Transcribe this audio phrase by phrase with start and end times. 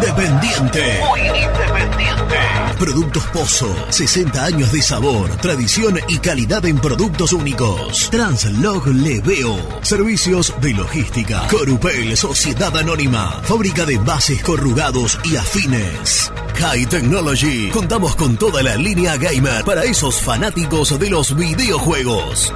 [0.00, 1.00] independiente.
[1.08, 2.36] Muy independiente.
[2.78, 3.74] Productos Pozo.
[3.90, 8.08] 60 años de sabor, tradición y calidad en productos únicos.
[8.10, 9.56] Translog Leveo.
[9.82, 11.46] Servicios de logística.
[11.48, 13.40] Corupel, Sociedad Anónima.
[13.42, 16.32] Fábrica de bases corrugados y afines.
[16.54, 17.68] High Technology.
[17.70, 22.52] Contamos con toda la línea gamer para esos fanáticos de los videojuegos.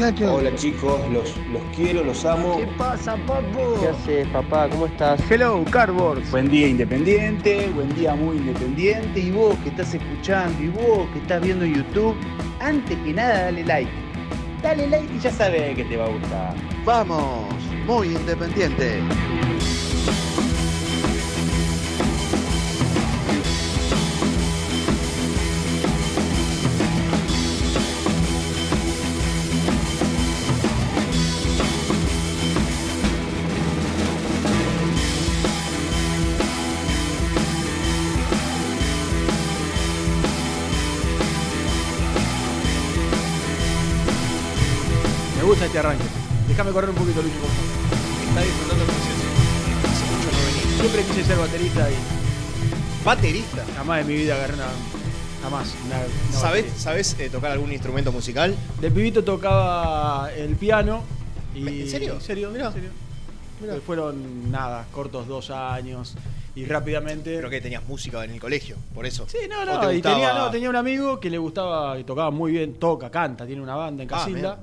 [0.00, 0.30] Muchachos.
[0.30, 2.56] Hola chicos, los, los quiero, los amo.
[2.56, 3.80] ¿Qué pasa, papu?
[3.80, 4.68] ¿Qué haces, papá?
[4.68, 5.20] ¿Cómo estás?
[5.30, 6.22] Hello, Cardboard.
[6.30, 11.18] Buen día independiente, buen día muy independiente y vos que estás escuchando y vos que
[11.18, 12.16] estás viendo en YouTube,
[12.60, 13.90] antes que nada dale like.
[14.62, 16.54] Dale like y ya sabes que te va a gustar.
[16.84, 17.54] Vamos,
[17.86, 19.00] muy independiente.
[46.70, 48.28] Déjame correr un poquito, Luis, por favor.
[48.28, 48.92] Está disfrutando no
[50.46, 50.78] venía.
[50.78, 53.64] Siempre quise ser baterista y Baterista.
[53.76, 54.66] jamás en mi vida agarré una.
[55.42, 55.74] Jamás.
[55.86, 55.96] una-
[56.30, 56.66] una ¿Sabés.
[56.76, 58.54] ¿Sabés eh, tocar algún instrumento musical?
[58.80, 61.02] De pibito tocaba el piano.
[61.56, 62.12] Y, ¿En serio?
[62.14, 62.66] En serio, Mirá.
[62.68, 62.90] en serio.
[63.60, 63.74] Mirá.
[63.76, 66.14] Eh, Fueron nada, cortos dos años.
[66.54, 67.36] Y rápidamente.
[67.38, 69.26] Creo que tenías música en el colegio, por eso.
[69.28, 70.38] Sí, no, ¿O no, te y tenía, gustaba?
[70.46, 73.74] no, tenía un amigo que le gustaba y tocaba muy bien, toca, canta, tiene una
[73.74, 74.58] banda en Ah, Casilda.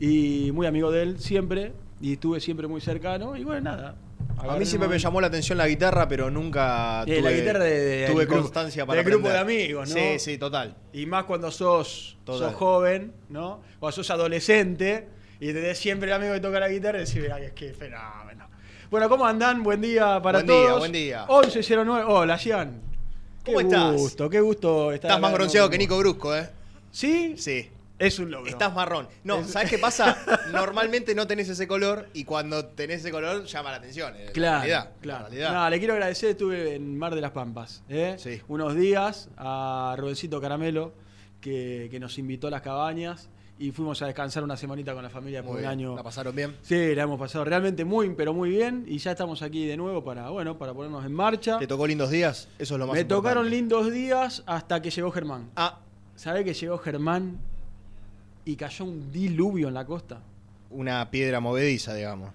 [0.00, 1.72] Y muy amigo de él siempre.
[2.00, 3.36] Y estuve siempre muy cercano.
[3.36, 3.96] Y bueno, nada.
[4.36, 7.64] A mí siempre me llamó la atención la guitarra, pero nunca Eh, tuve, la guitarra
[7.64, 9.94] de- de- tuve del grupo- constancia para del grupo de amigos, ¿no?
[9.94, 10.76] Sí, sí, total.
[10.92, 12.48] Y más cuando sos, Total.
[12.50, 13.60] sos joven, ¿no?
[13.78, 15.08] Cuando sos adolescente
[15.40, 18.48] y tenés siempre el amigo que toca la guitarra y decís, mirá, que qué fenómeno.
[18.90, 19.62] Bueno, ¿cómo andan?
[19.62, 20.78] Buen día para Buen día, todos.
[20.80, 21.26] buen día.
[21.28, 22.04] 1109.
[22.06, 22.80] Hola, Gian.
[23.46, 23.92] ¿Cómo qué estás?
[23.96, 26.48] gusto, qué gusto estar Estás más bronceado que Nico Brusco, ¿eh?
[26.90, 27.34] ¿Sí?
[27.38, 27.70] Sí.
[27.98, 28.50] Es un logro.
[28.50, 29.08] Estás marrón.
[29.22, 30.16] No, Es- ¿sabes qué pasa?
[30.52, 34.12] Normalmente no tenés ese color y cuando tenés ese color llama la atención.
[34.14, 35.22] la Claro, realidad, claro.
[35.24, 35.52] la realidad.
[35.54, 38.16] No, le quiero agradecer, estuve en Mar de las Pampas, ¿eh?
[38.18, 38.40] Sí.
[38.48, 40.92] unos días a Robencito Caramelo,
[41.40, 45.10] que, que nos invitó a las cabañas y fuimos a descansar una semanita con la
[45.10, 45.70] familia por Muy un bien.
[45.70, 45.94] año.
[45.94, 46.56] ¿La pasaron bien?
[46.62, 50.02] Sí, la hemos pasado realmente muy, pero muy bien y ya estamos aquí de nuevo
[50.02, 51.58] para, bueno, para ponernos en marcha.
[51.58, 52.48] ¿Te tocó lindos días?
[52.58, 53.28] Eso es lo más Me importante.
[53.28, 55.50] tocaron lindos días hasta que llegó Germán.
[55.54, 55.78] Ah,
[56.16, 57.38] ¿Sabe que llegó Germán
[58.44, 60.20] y cayó un diluvio en la costa?
[60.70, 62.32] una piedra movediza, digamos.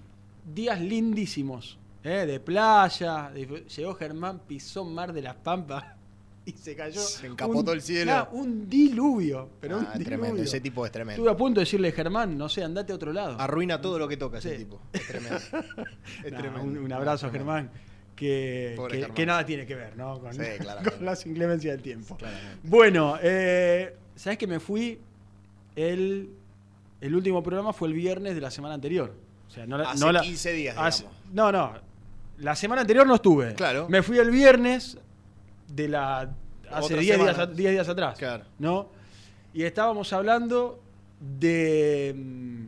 [0.56, 2.26] días lindísimos, ¿eh?
[2.26, 3.30] de playa.
[3.34, 5.84] de- llegó Germán, pisó Mar de las Pampas
[6.46, 7.02] y se cayó.
[7.02, 8.12] Se encapotó el cielo.
[8.14, 9.50] nah, un diluvio.
[9.60, 10.06] Pero Ah, un es diluvio.
[10.08, 11.30] tremendo, ese tipo es Estuve tremendo.
[11.30, 13.36] a punto de decirle, Germán, no sé, andate a otro lado.
[13.42, 14.58] Arruina todo lo que toca ese Sí.
[14.64, 14.80] tipo.
[14.94, 15.36] Es tremendo.
[16.24, 16.62] Es Nah, tremendo.
[16.64, 17.54] un, un abrazo a Tremendo.
[17.56, 17.72] Germán.
[18.16, 19.16] Que, Pobre que- Germán.
[19.16, 20.20] que nada tiene que ver, ¿no?
[20.22, 20.92] Con, Sí, claramente.
[20.98, 22.16] con las inclemencias del tiempo.
[22.16, 22.58] Claramente.
[22.64, 25.00] Bueno, eh, ¿sabes que me fui?
[25.80, 26.30] El,
[27.02, 29.16] el último programa fue el viernes de la semana anterior.
[29.48, 31.74] O sea, no la- Hace no la- 15 días, hace- no, no.
[32.40, 33.54] La semana anterior no estuve.
[33.56, 33.88] Claro.
[33.90, 34.98] Me fui el viernes
[35.68, 36.30] de la.
[36.70, 37.44] Hace Otra 10 días, semana.
[37.44, 38.18] a- 10 días atrás.
[38.18, 38.46] Claro.
[38.60, 38.90] ¿No?
[39.54, 40.80] Y estábamos hablando
[41.20, 42.14] de.
[42.16, 42.66] mm,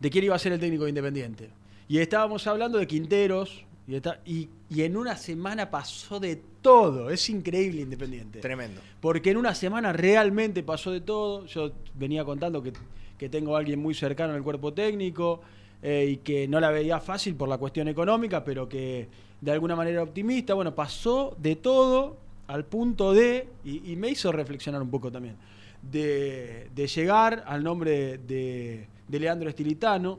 [0.00, 1.50] de quién iba a ser el técnico de Independiente.
[1.88, 3.64] Y estábamos hablando de Quinteros.
[3.88, 7.08] Y, está- y- y en una semana pasó de todo.
[7.10, 8.40] Es increíble Independiente.
[8.40, 8.80] Tremendo.
[9.00, 11.46] Porque en una semana realmente pasó de todo.
[11.46, 12.72] Yo venía contando que,
[13.16, 15.40] que tengo a alguien muy cercano en el cuerpo técnico
[15.82, 19.08] eh, y que no la veía fácil por la cuestión económica, pero que
[19.40, 20.52] de alguna manera optimista.
[20.52, 22.18] Bueno, pasó de todo
[22.48, 25.36] al punto de, y, y me hizo reflexionar un poco también,
[25.82, 30.18] de, de llegar al nombre de, de Leandro Estilitano.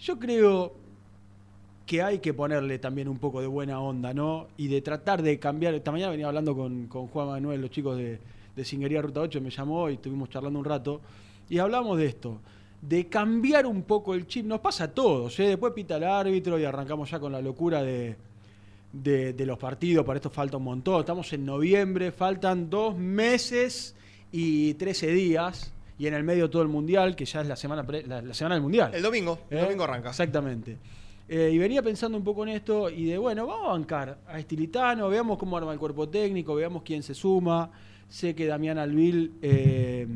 [0.00, 0.74] Yo creo
[1.86, 4.48] que hay que ponerle también un poco de buena onda, ¿no?
[4.56, 5.74] Y de tratar de cambiar.
[5.74, 8.18] Esta mañana venía hablando con, con Juan Manuel, los chicos de,
[8.54, 11.00] de Singuería Ruta 8, me llamó y estuvimos charlando un rato.
[11.48, 12.38] Y hablamos de esto,
[12.80, 14.46] de cambiar un poco el chip.
[14.46, 15.48] Nos pasa a todos, ¿eh?
[15.48, 18.16] Después pita el árbitro y arrancamos ya con la locura de,
[18.92, 20.04] de, de los partidos.
[20.06, 21.00] Para esto falta un montón.
[21.00, 23.94] Estamos en noviembre, faltan dos meses
[24.30, 25.72] y 13 días.
[25.98, 28.34] Y en el medio todo el mundial, que ya es la semana, pre- la, la
[28.34, 28.92] semana del mundial.
[28.94, 29.60] El domingo, el ¿Eh?
[29.62, 30.08] domingo arranca.
[30.08, 30.76] Exactamente.
[31.28, 34.38] Eh, y venía pensando un poco en esto y de, bueno, vamos a bancar a
[34.38, 37.70] Estilitano, veamos cómo arma el cuerpo técnico, veamos quién se suma.
[38.08, 40.06] Sé que Damián Alvil, eh,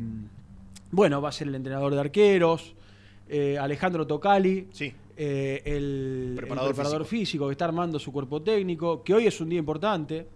[0.91, 2.75] bueno, va a ser el entrenador de arqueros.
[3.29, 4.93] Eh, Alejandro Tocali, Sí.
[5.17, 7.19] el el Preparador preparador, físico.
[7.19, 7.45] físico.
[7.47, 10.27] que está armando su cuerpo técnico, que hoy es un día importante,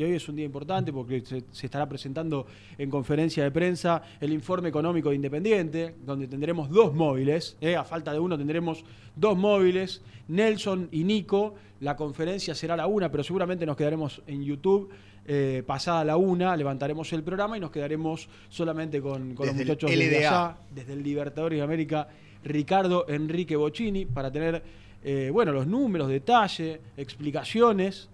[0.00, 2.46] que hoy es un día importante porque se, se estará presentando
[2.78, 7.84] en conferencia de prensa el informe económico de Independiente, donde tendremos dos móviles, eh, a
[7.84, 8.82] falta de uno tendremos
[9.14, 14.22] dos móviles, Nelson y Nico, la conferencia será a la una, pero seguramente nos quedaremos
[14.26, 14.90] en YouTube.
[15.26, 19.94] eh, pasada la una, levantaremos el programa y nos quedaremos solamente con, con los muchachos
[19.94, 20.16] LDA.
[20.16, 22.08] allá, desde el Libertadores de América,
[22.42, 24.62] Ricardo Enrique Bocini, para tener
[25.02, 28.09] eh, bueno, los números, detalle, explicaciones,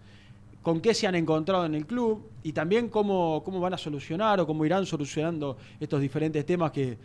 [0.67, 4.41] con qué se han encontrado en el club y también cómo, cómo van a solucionar
[4.41, 6.99] o cómo irán solucionando estos diferentes temas que,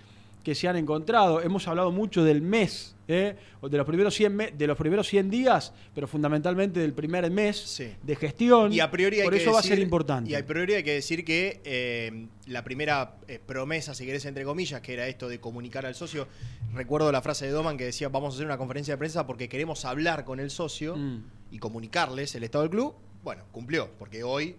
[0.43, 1.39] que se han encontrado.
[1.43, 3.35] Hemos hablado mucho del mes, ¿eh?
[3.61, 7.55] de, los primeros 100 me- de los primeros 100 días, pero fundamentalmente del primer mes
[7.55, 7.89] Sí.
[8.01, 8.73] de gestión.
[8.73, 10.31] Y a priori hay Por que eso va a ser importante.
[10.31, 14.43] Y a priori hay que decir que eh, la primera eh, promesa, si querés, entre
[14.43, 16.27] comillas, que era esto de comunicar al socio.
[16.73, 19.47] Recuerdo la frase de Doman que decía: Vamos a hacer una conferencia de prensa porque
[19.47, 21.23] queremos hablar con el socio Mm.
[21.51, 22.95] y comunicarles el estado del club.
[23.23, 24.55] Bueno, cumplió, porque hoy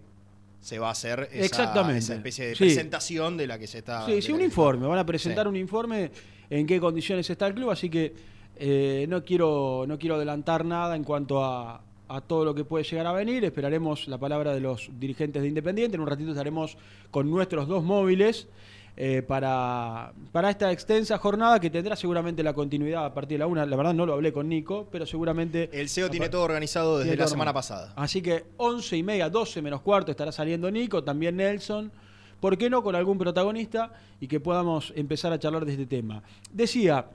[0.61, 1.99] se va a hacer esa, Exactamente.
[1.99, 2.63] esa especie de Sí.
[2.65, 4.05] presentación de la que se está.
[4.05, 4.87] Sí, sí, un informe.
[4.87, 5.49] Van a presentar Sí.
[5.49, 6.11] un informe
[6.49, 8.13] en qué condiciones está el club, así que
[8.55, 12.83] eh, no, quiero, no quiero adelantar nada en cuanto a, a todo lo que puede
[12.85, 13.43] llegar a venir.
[13.43, 15.95] Esperaremos la palabra de los dirigentes de Independiente.
[15.95, 16.77] En un ratito estaremos
[17.09, 18.47] con nuestros dos móviles
[18.95, 23.47] eh, para, para esta extensa jornada que tendrá seguramente la continuidad a partir de la
[23.47, 23.65] una.
[23.65, 25.69] La verdad no lo hablé con Nico, pero seguramente...
[25.73, 27.93] El CEO tiene todo organizado desde la semana pasada.
[27.95, 31.91] Así que 11 y media, 12 menos cuarto estará saliendo Nico, también Nelson.
[32.39, 36.21] ¿Por qué no con algún protagonista y que podamos empezar a charlar de este tema?
[36.51, 37.07] Decía,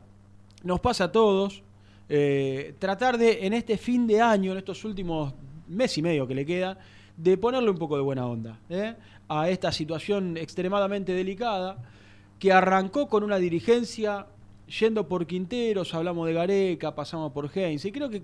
[0.64, 1.62] nos pasa a todos
[2.08, 5.34] eh, tratar de, en este fin de año, en estos últimos
[5.68, 6.78] mes y medio que le queda,
[7.16, 8.94] de ponerle un poco de buena onda ¿eh?
[9.28, 11.76] A esta situación extremadamente delicada
[12.38, 14.26] que arrancó con una dirigencia
[14.80, 18.22] yendo por Quinteros, hablamos de Gareca, pasamos por Heinz, y creo que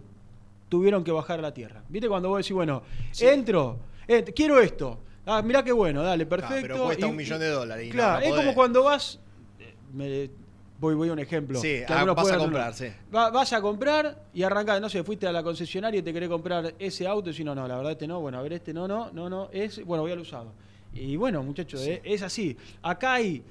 [0.69, 1.83] tuvieron que bajar a la tierra.
[1.89, 3.27] ¿Viste cuando vos decís, bueno, Sí.
[3.27, 3.79] entro,
[4.09, 6.59] ent- quiero esto, ah, mirá qué bueno, dale, perfecto.
[6.62, 9.19] pero cuesta y- un millón de dólares y claro, no es como cuando vas,
[9.59, 10.31] eh, me-
[10.79, 11.59] voy, voy a un ejemplo.
[11.59, 12.87] Sí, que ah, vas a comprar, sí.
[13.15, 16.29] Va- vas a comprar y arrancás, no sé, fuiste a la concesionaria y te querés
[16.29, 18.73] comprar ese auto y decís, no, no, la verdad este no, bueno, a ver este
[18.75, 20.53] no, no, no, no, es, bueno, voy al usado.
[20.94, 22.56] Y bueno, muchachos, eh, es así.
[22.82, 23.43] Acá hay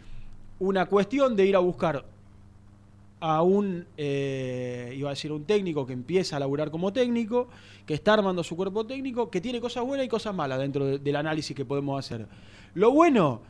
[0.60, 2.06] una cuestión de ir a buscar
[3.20, 7.48] a un, eh, iba a decir, un técnico que empieza a laburar como técnico,
[7.86, 11.00] que está armando su cuerpo técnico, que tiene cosas buenas y cosas malas dentro de-
[11.00, 12.28] del análisis que podemos hacer.
[12.76, 13.42] Lo bueno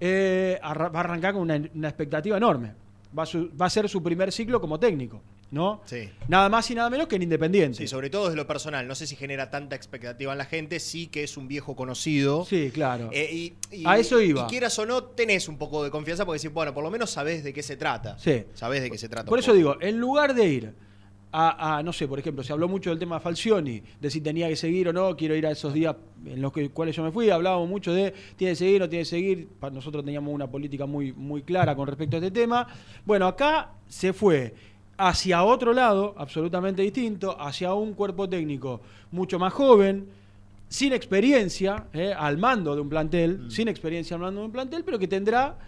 [0.00, 2.72] eh, va a arrancar con una, una expectativa enorme.
[3.16, 5.20] Va a, su- va a ser su primer ciclo como técnico,
[5.52, 5.82] ¿no?
[5.84, 6.08] Sí.
[6.26, 7.78] Nada más y nada menos que en Independiente.
[7.78, 8.88] Sí, sobre todo desde lo personal.
[8.88, 10.80] No sé si genera tanta expectativa en la gente.
[10.80, 12.44] Sí que es un viejo conocido.
[12.44, 13.10] Sí, claro.
[13.12, 14.42] Eh, y, y- A eso iba.
[14.44, 17.10] Y quieras o no, tenés un poco de confianza porque decís, bueno, por lo menos
[17.10, 18.18] sabés de qué se trata.
[18.18, 18.44] Sí.
[18.54, 19.28] Sabés de qué se trata.
[19.28, 19.56] Por eso poco.
[19.58, 20.74] digo, en lugar de ir
[21.34, 24.48] a, a, no sé, por ejemplo, se habló mucho del tema Falcioni, de si tenía
[24.48, 27.10] que seguir o no, quiero ir a esos días en los que, cuales yo me
[27.10, 30.84] fui, hablábamos mucho de tiene que seguir, no tiene que seguir, nosotros teníamos una política
[30.86, 32.66] muy, muy clara con respecto a este tema.
[33.06, 34.54] Bueno, acá se fue
[34.96, 38.80] hacia otro lado, absolutamente distinto, hacia un cuerpo técnico
[39.10, 40.06] mucho más joven,
[40.68, 44.84] sin experiencia, eh, al mando de un plantel, sin experiencia al mando de un plantel,
[44.84, 45.58] pero que tendrá,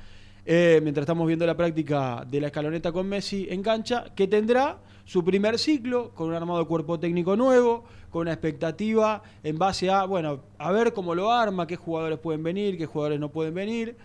[0.46, 4.78] eh, mientras estamos viendo la práctica de la escaloneta con Messi en cancha, que tendrá
[5.04, 9.90] su primer ciclo con un armado de cuerpo técnico nuevo, con una expectativa en base
[9.90, 13.52] a, bueno, a ver cómo lo arma, qué jugadores pueden venir, qué jugadores no pueden
[13.52, 13.96] venir,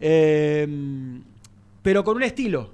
[0.00, 0.66] eh,
[1.82, 2.70] pero con un estilo,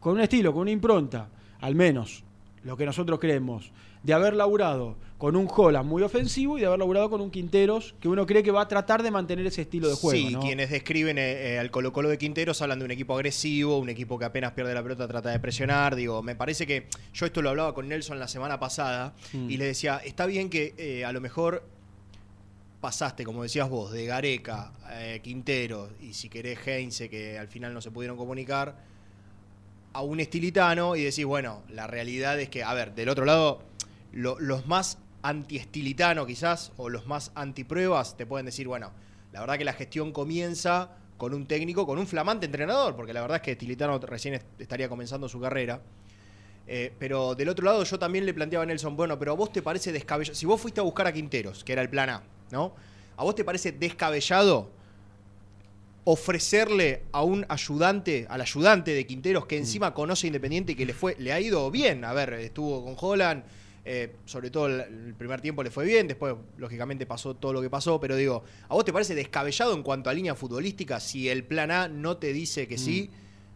[0.00, 1.28] con un estilo, con una impronta,
[1.60, 2.24] al menos
[2.64, 3.70] lo que nosotros creemos,
[4.02, 7.94] de haber laburado con un Holland muy ofensivo y de haber laburado con un Quinteros
[8.00, 10.28] que uno cree que va a tratar de mantener ese estilo de juego.
[10.28, 10.40] Sí, ¿no?
[10.40, 13.90] quienes describen eh, eh, al Colo Colo de Quinteros hablan de un equipo agresivo, un
[13.90, 15.94] equipo que apenas pierde la pelota trata de presionar.
[15.96, 19.50] Digo, me parece que yo esto lo hablaba con Nelson la semana pasada Mm.
[19.50, 21.62] y le decía, está bien que eh, a lo mejor
[22.80, 27.74] pasaste, como decías vos, de Gareca, eh, Quintero y si querés Heinze, que al final
[27.74, 28.76] no se pudieron comunicar,
[29.92, 33.62] a un estilitano y decís, bueno, la realidad es que, a ver, del otro lado,
[34.12, 38.92] lo- los más anti-estilitano quizás, o los más anti-pruebas, te pueden decir, bueno,
[39.32, 43.20] la verdad que la gestión comienza con un técnico, con un flamante entrenador, porque la
[43.20, 45.80] verdad es que Estilitano recién est- estaría comenzando su carrera.
[46.66, 49.52] Eh, pero del otro lado yo también le planteaba a Nelson, bueno, pero a vos
[49.52, 52.22] te parece descabellado, si vos fuiste a buscar a Quinteros, que era el plan A,
[52.52, 52.74] ¿no?
[53.16, 54.70] ¿A vos te parece descabellado
[56.04, 60.94] ofrecerle a un ayudante, al ayudante de Quinteros que encima conoce Independiente y que le
[60.94, 62.04] fue, le ha ido bien?
[62.04, 63.44] A ver, estuvo con Holland,
[63.84, 67.70] eh, sobre todo el, primer tiempo le fue bien, después lógicamente pasó todo lo que
[67.70, 71.44] pasó, pero digo, ¿a vos te parece descabellado en cuanto a línea futbolística si el
[71.44, 73.10] plan A no te dice que sí?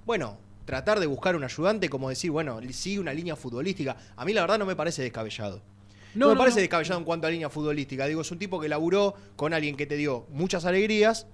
[0.06, 3.96] Bueno, tratar de buscar un ayudante como decir, bueno, sigue una línea futbolística.
[4.16, 5.62] A mí la verdad no me parece descabellado.
[6.14, 6.62] No, No, me no, parece no.
[6.62, 8.06] descabellado en cuanto a línea futbolística.
[8.06, 11.26] Digo, es un tipo que laburó con alguien que te dio muchas alegrías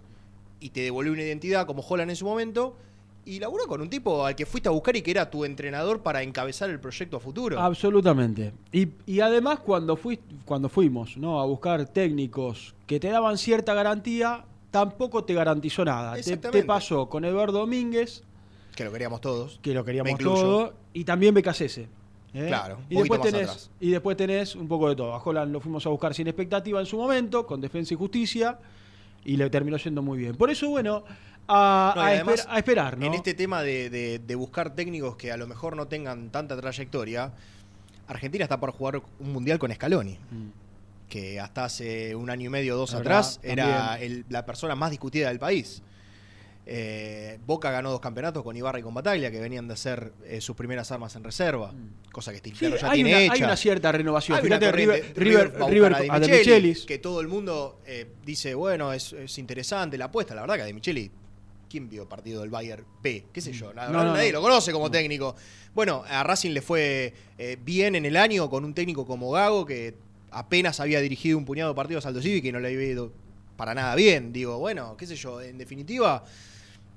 [0.60, 2.76] y te devolvió una identidad como Holland en su momento.
[3.24, 6.00] Y laburó con un tipo al que fuiste a buscar y que era tu entrenador
[6.00, 7.60] para encabezar el proyecto a futuro.
[7.60, 8.52] Absolutamente.
[8.72, 11.38] Y, y además cuando, fui, cuando fuimos ¿no?
[11.38, 16.14] a buscar técnicos que te daban cierta garantía, tampoco te garantizó nada.
[16.14, 18.22] Te, te pasó con Eduardo Domínguez,
[18.74, 19.60] Que lo queríamos todos.
[19.62, 20.40] que lo queríamos incluyo.
[20.40, 21.88] todo, y también Becasese.
[22.32, 22.46] ¿eh?
[22.48, 23.70] Claro, y después, tenés, atrás.
[23.80, 25.12] y después tenés un poco de todo.
[25.12, 28.58] A Holland lo fuimos a buscar sin expectativa en su momento, con defensa y justicia,
[29.24, 30.34] y le terminó yendo muy bien.
[30.36, 31.04] Por eso, bueno,
[31.48, 33.06] a, No, y a además, esper- a esperar, ¿no?
[33.06, 36.56] En este tema de, de- de buscar técnicos que a lo mejor no tengan tanta
[36.56, 37.32] trayectoria,
[38.08, 40.18] Argentina está por jugar un mundial con Scaloni.
[40.30, 40.48] Mm.
[41.10, 44.76] que hasta hace un año y medio, dos La atrás, verdad, era el- la persona
[44.76, 45.82] más discutida del país.
[46.72, 50.40] Eh, Boca ganó dos campeonatos con Ibarra y con Bataglia, que venían de hacer eh,
[50.40, 51.74] sus primeras armas en reserva,
[52.12, 52.54] cosa que Mm.
[52.54, 53.32] Sí, ya hay, tiene una, hecha.
[53.34, 54.38] hay una cierta renovación.
[54.38, 58.92] Hay Fíjate, River, River, River a De Michelis, que todo el mundo eh, dice, bueno,
[58.92, 60.32] es, es interesante la apuesta.
[60.36, 61.10] La verdad que a De Micheli,
[61.68, 63.24] ¿quién vio partido del Bayern P?
[63.32, 63.72] ¿Qué sé yo?
[63.72, 64.38] La No, nadie no.
[64.38, 65.34] lo conoce como técnico.
[65.74, 67.12] Bueno, a Racing le fue
[67.64, 69.96] bien en el año con un técnico como Gago, que
[70.30, 73.12] apenas había dirigido un puñado de partidos al Aldo Civi que no le había ido
[73.56, 74.32] para nada bien.
[74.32, 76.24] Digo, bueno, qué sé yo, en definitiva,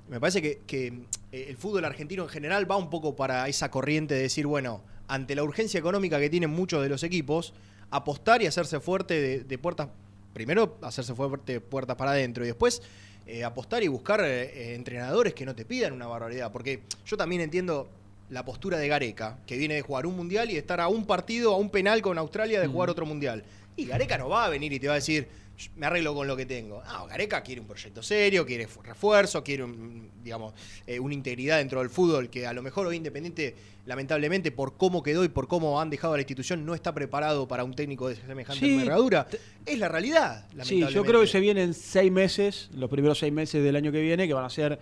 [0.08, 0.86] me parece que, que,
[1.32, 4.82] eh, el fútbol argentino en general va un poco para esa corriente de decir, bueno,
[5.08, 7.54] ante la urgencia económica que tienen muchos de los equipos,
[7.90, 9.88] apostar y hacerse fuerte de, de puertas,
[10.32, 12.82] primero hacerse fuerte de puertas para adentro y después
[13.26, 16.52] eh, apostar y buscar eh, entrenadores que no te pidan una barbaridad.
[16.52, 17.88] Porque yo también entiendo
[18.28, 21.06] la postura de Gareca, que viene de jugar un mundial y de estar a un
[21.06, 23.44] partido, a un penal con Australia de jugar otro mundial.
[23.76, 25.28] Y Gareca no va a venir y te va a decir, "Sh,
[25.76, 26.82] me arreglo con lo que tengo.
[26.84, 30.52] No, Gareca quiere un proyecto serio, quiere fu- refuerzo, quiere un, digamos,
[30.86, 33.54] eh, una integridad dentro del fútbol que a lo mejor hoy Independiente,
[33.86, 37.46] lamentablemente, por cómo quedó y por cómo han dejado a la institución, no está preparado
[37.46, 39.26] para un técnico de semejante Sí, envergadura.
[39.64, 40.94] Es la realidad, Sí, lamentablemente.
[40.94, 44.26] yo creo que se vienen seis meses, los primeros seis meses del año que viene,
[44.26, 44.78] que van a ser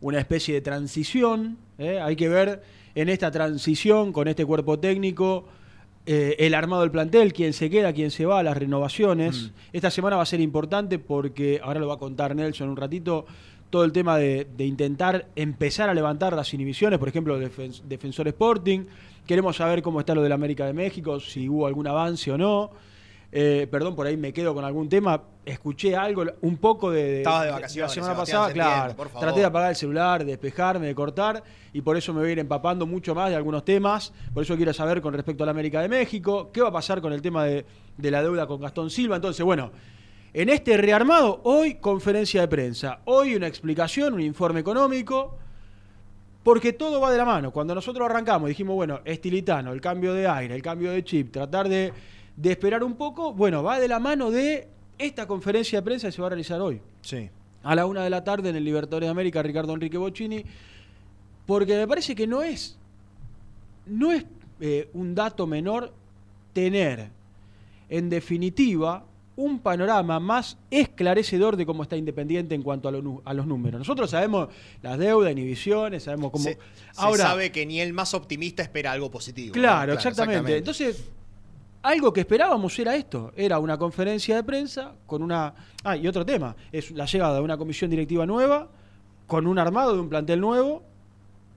[0.00, 1.58] una especie de transición.
[1.78, 2.00] ¿eh?
[2.00, 2.62] Hay que ver
[2.94, 5.46] en esta transición con este cuerpo técnico
[6.06, 9.42] eh, el armado del plantel, quién se queda, quién se va, las renovaciones.
[9.42, 9.76] Mm.
[9.76, 13.26] Esta semana va a ser importante porque, ahora lo va a contar Nelson un ratito,
[13.70, 18.26] todo el tema de, de intentar empezar a levantar las inhibiciones, por ejemplo, Defen- Defensor
[18.28, 18.80] Sporting.
[19.26, 22.70] Queremos saber cómo está lo del América de México, si hubo algún avance o no.
[23.32, 25.22] Eh, perdón, por ahí me quedo con algún tema.
[25.44, 29.20] Escuché algo, un poco de, Estabas de la vacaciones, semana Sebastián, pasada, claro.
[29.20, 32.32] Traté de apagar el celular, de despejarme, de cortar, y por eso me voy a
[32.32, 34.12] ir empapando mucho más de algunos temas.
[34.34, 37.00] Por eso quiero saber con respecto a la América de México, qué va a pasar
[37.00, 37.64] con el tema de,
[37.96, 39.16] de la deuda con Gastón Silva.
[39.16, 39.70] Entonces, bueno,
[40.32, 45.36] en este rearmado, hoy conferencia de prensa, hoy una explicación, un informe económico.
[46.42, 47.50] Porque todo va de la mano.
[47.50, 51.68] Cuando nosotros arrancamos, dijimos, bueno, estilitano, el cambio de aire, el cambio de chip, tratar
[51.68, 51.92] de,
[52.36, 54.68] de esperar un poco, bueno, va de la mano de
[54.98, 56.80] esta conferencia de prensa que se va a realizar hoy.
[57.02, 57.28] Sí.
[57.62, 60.44] A la una de la tarde en el Libertadores de América, Ricardo Enrique Bocini.
[61.46, 62.78] Porque me parece que no es,
[63.86, 64.24] no es
[64.60, 65.92] eh, un dato menor
[66.52, 67.08] tener,
[67.88, 69.04] en definitiva,
[69.36, 73.46] un panorama más esclarecedor de cómo está Independiente en cuanto a, lo nu- a los
[73.46, 73.78] números.
[73.78, 74.48] Nosotros sabemos
[74.82, 76.44] las deudas, inhibiciones, sabemos cómo...
[76.44, 76.58] Se, se
[76.96, 79.54] Ahora, sabe que ni el más optimista espera algo positivo.
[79.54, 79.60] ¿no?
[79.60, 80.56] Claro, exactamente.
[80.56, 81.04] Entonces,
[81.82, 85.54] algo que esperábamos era esto, era una conferencia de prensa con una...
[85.82, 88.68] Ah, y otro tema, es la llegada de una comisión directiva nueva,
[89.26, 90.82] con un armado de un plantel nuevo,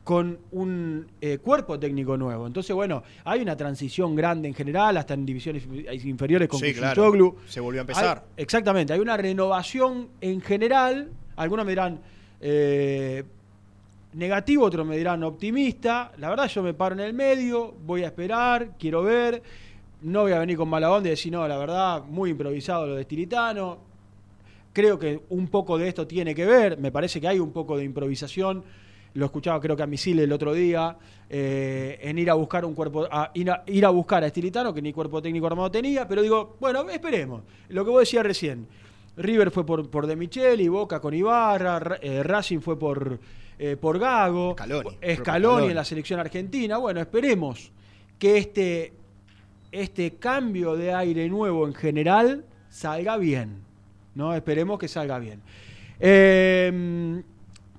[0.04, 2.46] con un eh, cuerpo técnico nuevo.
[2.46, 5.64] Entonces, bueno, hay una transición grande en general, hasta en divisiones
[6.04, 7.36] inferiores con Sí, claro.
[7.48, 8.24] Se volvió a empezar.
[8.38, 11.10] Hay- exactamente, hay una renovación en general.
[11.36, 12.00] Algunos me dirán
[12.42, 13.24] eh,
[14.14, 16.12] negativo, otros me dirán optimista.
[16.18, 19.42] La verdad, yo me paro en el medio, voy a esperar, quiero ver.
[20.04, 22.96] No voy a venir con mala onda y decir, no, la verdad, muy improvisado lo
[22.96, 23.78] de Estilitano.
[24.74, 27.78] Creo que un poco de esto tiene que ver, me parece que hay un poco
[27.78, 28.64] de improvisación.
[29.14, 30.98] Lo escuchaba creo que a Misile el otro día,
[31.30, 34.74] eh, en ir a buscar un cuerpo, a, ir, a, ir a buscar a Estilitano,
[34.74, 37.44] que ni cuerpo técnico armado tenía, pero digo, bueno, esperemos.
[37.70, 38.68] Lo que vos decías recién,
[39.16, 43.20] River fue por, por De Micheli, Boca con Ibarra, eh, Racing fue por,
[43.60, 44.98] eh, por Gago, Scaloni.
[45.16, 46.78] Scaloni en la selección argentina.
[46.78, 47.72] Bueno, esperemos
[48.18, 48.94] que este,
[49.74, 53.64] este cambio de aire nuevo en general salga bien.
[54.16, 54.34] ¿no?
[54.34, 55.42] Esperemos que salga bien.
[56.00, 57.22] Eh,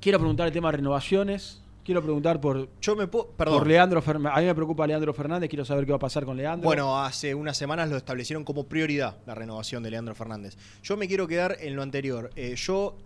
[0.01, 1.61] quiero preguntar el tema de renovaciones.
[1.85, 3.29] Quiero preguntar por, Yo me puedo.
[3.29, 3.59] Perdón.
[3.59, 4.39] por Leandro Fernández.
[4.39, 5.51] A mí me preocupa Leandro Fernández.
[5.51, 6.65] Quiero saber qué va a pasar con Leandro.
[6.65, 10.57] Bueno, hace unas semanas lo establecieron como prioridad la renovación de Leandro Fernández.
[10.83, 12.31] Yo me quiero quedar en lo anterior.
[12.37, 12.97] Eh, yo,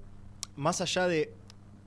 [0.57, 1.33] más allá de.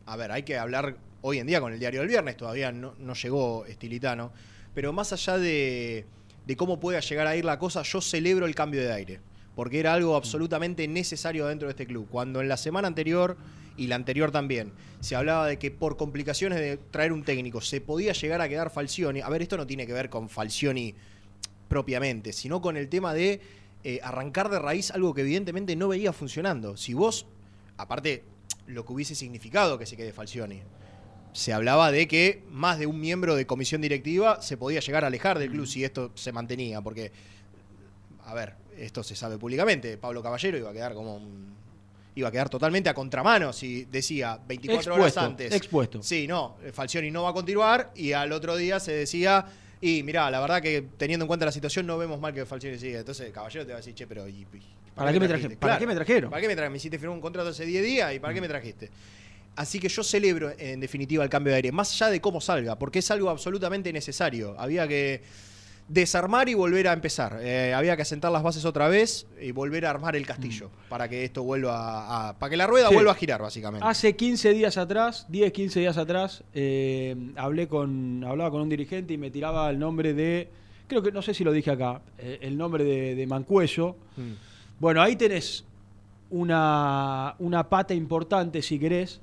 [0.05, 2.95] A ver, hay que hablar hoy en día con el diario del viernes, todavía no,
[2.99, 4.33] no llegó Estilitano.
[4.73, 6.05] Pero más allá de,
[6.51, 9.21] de cómo pueda llegar a ir la cosa, yo celebro el cambio de aire.
[9.55, 12.09] Porque era algo absolutamente necesario dentro de este club.
[12.11, 13.37] Cuando en la semana anterior
[13.77, 17.79] y la anterior también se hablaba de que por complicaciones de traer un técnico se
[17.79, 19.21] podía llegar a quedar Falcioni.
[19.21, 20.93] A ver, esto no tiene que ver con Falcioni
[21.69, 23.39] propiamente, sino con el tema de
[23.85, 26.75] eh, arrancar de raíz algo que evidentemente no veía funcionando.
[26.75, 27.27] Si vos,
[27.77, 28.25] aparte,
[28.67, 30.59] lo que hubiese significado que se quede Falcioni,
[31.33, 35.07] se hablaba de que más de un miembro de comisión directiva se podía llegar a
[35.07, 37.11] alejar del club si esto se mantenía, porque,
[38.25, 41.51] a ver, esto se sabe públicamente, Pablo Caballero iba a quedar como un-
[42.13, 45.53] Iba a quedar totalmente a contramano si decía 24 horas antes.
[45.53, 46.03] expuesto.
[46.03, 49.45] Sí, no, Falcioni no va a continuar y al otro día se decía,
[49.79, 52.77] y mirá, la verdad que teniendo en cuenta la situación no vemos mal que Falcioni
[52.77, 52.99] siga.
[52.99, 54.47] Entonces caballero te va a decir, che, pero ¿y, y-
[54.93, 55.55] ¿Para qué me trajiste?
[55.55, 56.29] para qué me trajeron?
[56.29, 56.71] ¿Para qué me trajiste?
[56.71, 58.89] Me hiciste firmar un contrato hace 10 días y ¿para qué me trajiste?
[59.55, 62.77] Así que yo celebro en definitiva el cambio de aire, más allá de cómo salga,
[62.79, 64.55] porque es algo absolutamente necesario.
[64.57, 65.21] Había que
[65.87, 67.39] desarmar y volver a empezar.
[67.41, 71.09] Eh, había que asentar las bases otra vez y volver a armar el castillo para
[71.09, 72.93] que esto vuelva a, para que la rueda Sí.
[72.95, 73.85] vuelva a girar básicamente.
[73.85, 79.13] Hace 15 días atrás, 10, 15 días atrás, eh, hablé con, hablaba con un dirigente
[79.15, 80.47] y me tiraba el nombre de,
[80.87, 83.97] creo que no sé si lo dije acá, eh, el nombre de, de Mancuello.
[84.15, 84.31] Mm.
[84.79, 85.65] Bueno, ahí tenés
[86.29, 89.19] una, una pata importante, si querés,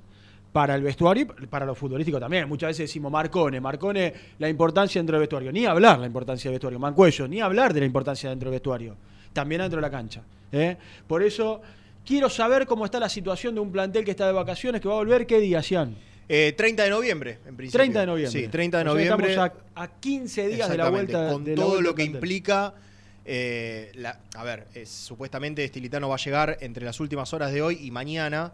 [0.53, 2.49] para el vestuario y para lo futbolístico también.
[2.49, 5.53] Muchas veces decimos Marcone, Marcone, la importancia dentro del vestuario.
[5.53, 6.79] Ni hablar la importancia del vestuario.
[6.79, 8.97] Mancuello, ni hablar de la importancia dentro del vestuario.
[9.33, 10.23] También dentro de la cancha.
[10.51, 10.77] ¿eh?
[11.07, 11.61] Por eso,
[12.05, 14.95] quiero saber cómo está la situación de un plantel que está de vacaciones, que va
[14.95, 15.95] a volver, ¿qué día, Cian?
[16.31, 17.79] Eh, 30 de noviembre, en principio.
[17.81, 18.41] 30 de noviembre.
[18.43, 19.31] Sí, 30 de noviembre.
[19.31, 21.29] Estamos a, a 15 días de la vuelta.
[21.33, 22.75] Con de la todo vuelta lo que implica.
[23.25, 27.61] eh, la- a ver, es- supuestamente Estilitano va a llegar entre las últimas horas de
[27.63, 28.53] hoy y mañana.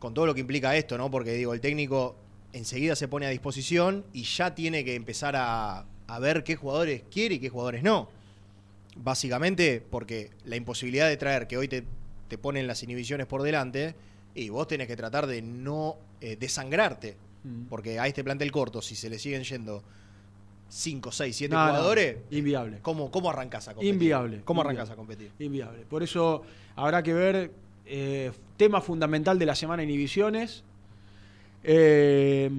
[0.00, 1.08] Con todo lo que implica esto, ¿no?
[1.10, 2.16] Porque digo, el técnico
[2.52, 7.02] enseguida se pone a disposición y ya tiene que empezar a, a ver qué jugadores
[7.10, 8.08] quiere y qué jugadores no.
[8.96, 11.84] Básicamente porque la imposibilidad de traer que hoy te,
[12.26, 13.94] te ponen las inhibiciones por delante
[14.34, 17.16] y vos tenés que tratar de no eh, desangrarte.
[17.44, 17.64] Mm.
[17.68, 19.82] Porque a este plantel corto, si se le siguen yendo
[20.68, 22.78] 5, 6, 7 No, no, jugadores, inviable.
[22.82, 23.92] ¿cómo, ¿cómo arrancas a competir?
[23.92, 24.40] Inviable.
[24.44, 24.78] ¿Cómo Inviable.
[24.78, 25.32] arrancas a competir?
[25.38, 25.84] Inviable.
[25.88, 26.42] Por eso
[26.76, 27.52] habrá que ver
[27.90, 30.62] eh, tema fundamental de la semana inhibiciones.
[31.62, 32.50] Eh,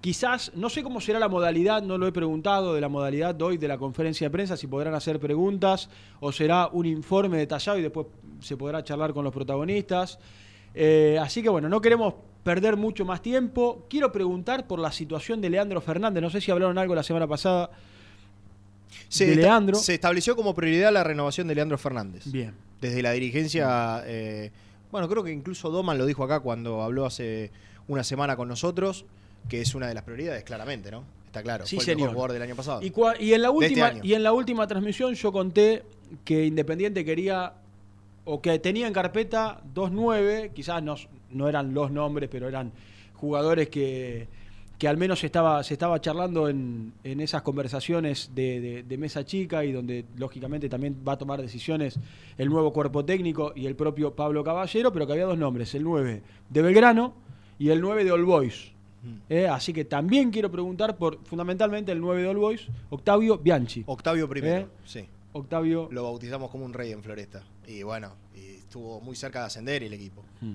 [0.00, 3.44] quizás, no sé cómo será la modalidad, no lo he preguntado de la modalidad de
[3.44, 5.88] hoy de la conferencia de prensa, si podrán hacer preguntas
[6.20, 8.06] o será un informe detallado y después
[8.40, 10.18] se podrá charlar con los protagonistas.
[10.74, 13.86] Eh, así que bueno, no queremos perder mucho más tiempo.
[13.88, 16.22] Quiero preguntar por la situación de Leandro Fernández.
[16.22, 17.70] No sé si hablaron algo la semana pasada
[19.08, 19.76] Se, de Leandro.
[19.76, 22.24] se estableció como prioridad la renovación de Leandro Fernández.
[22.32, 22.54] Bien.
[22.82, 24.50] Desde la dirigencia, eh,
[24.90, 27.52] bueno, creo que incluso Doman lo dijo acá cuando habló hace
[27.86, 29.04] una semana con nosotros,
[29.48, 31.04] que es una de las prioridades, claramente, ¿no?
[31.26, 31.64] Está claro.
[31.64, 32.00] Sí, fue el señor.
[32.00, 32.82] mejor jugador del año pasado.
[32.82, 35.84] Y, en la este última y en la última transmisión yo conté
[36.24, 37.54] que Independiente quería
[38.24, 40.96] o que tenía en carpeta dos nueve, quizás no,
[41.30, 42.72] no eran los nombres, pero eran
[43.14, 44.26] jugadores que,
[44.82, 49.24] que al menos estaba, se estaba charlando en, en esas conversaciones de, de- de mesa
[49.24, 52.00] chica y donde lógicamente también va a tomar decisiones
[52.36, 55.84] el nuevo cuerpo técnico y el propio Pablo Caballero, pero que había dos nombres, el
[55.84, 57.14] 9 de Belgrano
[57.60, 58.72] y el 9 de All Boys.
[59.28, 63.84] Eh, así que también quiero preguntar por fundamentalmente el 9 de All Boys, Octavio Bianchi.
[63.86, 64.68] Octavio primero, ¿Eh?
[64.84, 65.04] sí.
[65.32, 65.88] Octavio.
[65.92, 67.44] Lo bautizamos como un rey en Floresta.
[67.68, 70.24] Y bueno, y estuvo muy cerca de ascender el equipo.
[70.40, 70.54] Mm.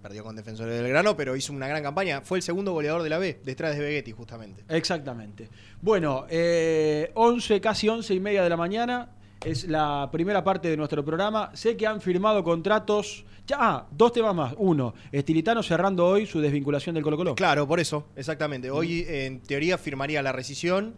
[0.00, 2.20] Perdió con Defensores del Grano, pero hizo una gran campaña.
[2.20, 4.62] Fue el segundo goleador de la B, detrás de Begetti, justamente.
[4.68, 5.48] Exactamente.
[5.80, 9.10] Bueno, eh, 11, casi 11 y media de la mañana
[9.44, 11.50] es la primera parte de nuestro programa.
[11.54, 13.24] Sé que han firmado contratos.
[13.44, 14.54] Ya, ah, dos temas más.
[14.56, 17.34] Uno, Estilitano cerrando hoy su desvinculación del Colo Colo.
[17.34, 18.70] Claro, por eso, exactamente.
[18.70, 20.94] Hoy, en teoría, firmaría la rescisión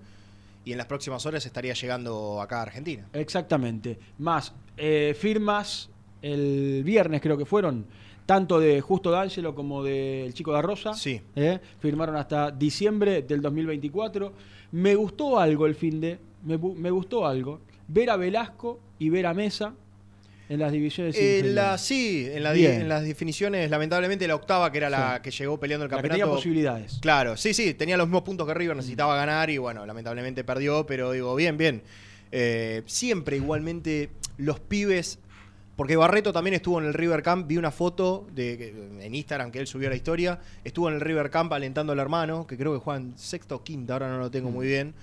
[0.62, 3.08] y en las próximas horas estaría llegando acá a Argentina.
[3.14, 3.98] Exactamente.
[4.18, 5.88] Más eh, firmas
[6.24, 7.86] el viernes creo que fueron,
[8.26, 10.94] tanto de Justo D'Angelo como del Chico da Rosa.
[10.94, 11.20] Sí.
[11.36, 11.58] ¿eh?
[11.80, 14.32] Firmaron hasta diciembre del 2024.
[14.72, 16.56] Me gustó algo el fin de, me,
[16.90, 17.60] gustó algo.
[17.88, 19.74] Ver a Velasco y ver a Mesa
[20.48, 21.54] en las divisiones En inferiores.
[21.54, 25.22] la, sí, en, la en las definiciones, lamentablemente la octava, que era la Sí.
[25.22, 26.24] que llegó peleando el La que campeonato.
[26.26, 26.98] tenía posibilidades.
[27.00, 30.84] Claro, sí, sí, tenía los mismos puntos que River, necesitaba ganar y bueno, lamentablemente perdió,
[30.86, 31.82] pero digo, bien, bien.
[32.32, 35.18] Eh, siempre igualmente los pibes,
[35.76, 39.58] porque Barreto también estuvo en el River Camp, vi una foto de, en Instagram que
[39.58, 42.78] él subió la historia, estuvo en el River Camp alentando al hermano, que creo que
[42.78, 44.94] juega en sexto o quinta, ahora no lo tengo muy bien.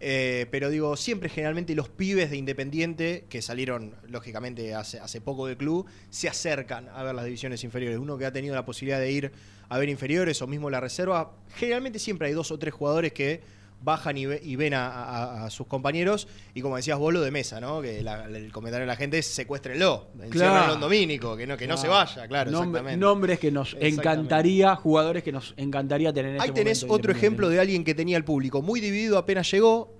[0.00, 5.46] Eh, pero digo, siempre generalmente los pibes de Independiente, que salieron lógicamente hace, hace poco
[5.46, 7.98] del club, se acercan a ver las divisiones inferiores.
[7.98, 9.32] Uno que ha tenido la posibilidad de ir
[9.68, 13.57] a ver inferiores o mismo la reserva, generalmente siempre hay dos o tres jugadores que
[13.80, 17.20] bajan y, ve- y ven a, a- a sus compañeros y como decías vos lo
[17.20, 17.80] de mesa, ¿no?
[17.80, 21.66] Que la- el comentario de la gente es secuéstrenlo, enciérrenlo en Domínico, que no, que
[21.68, 22.98] no se vaya, claro, Nombre- exactamente.
[23.00, 27.12] nombres que nos encantaría, jugadores que nos encantaría tener en Ahí este tenés momento otro
[27.12, 29.94] ejemplo de alguien que tenía el público muy dividido apenas llegó,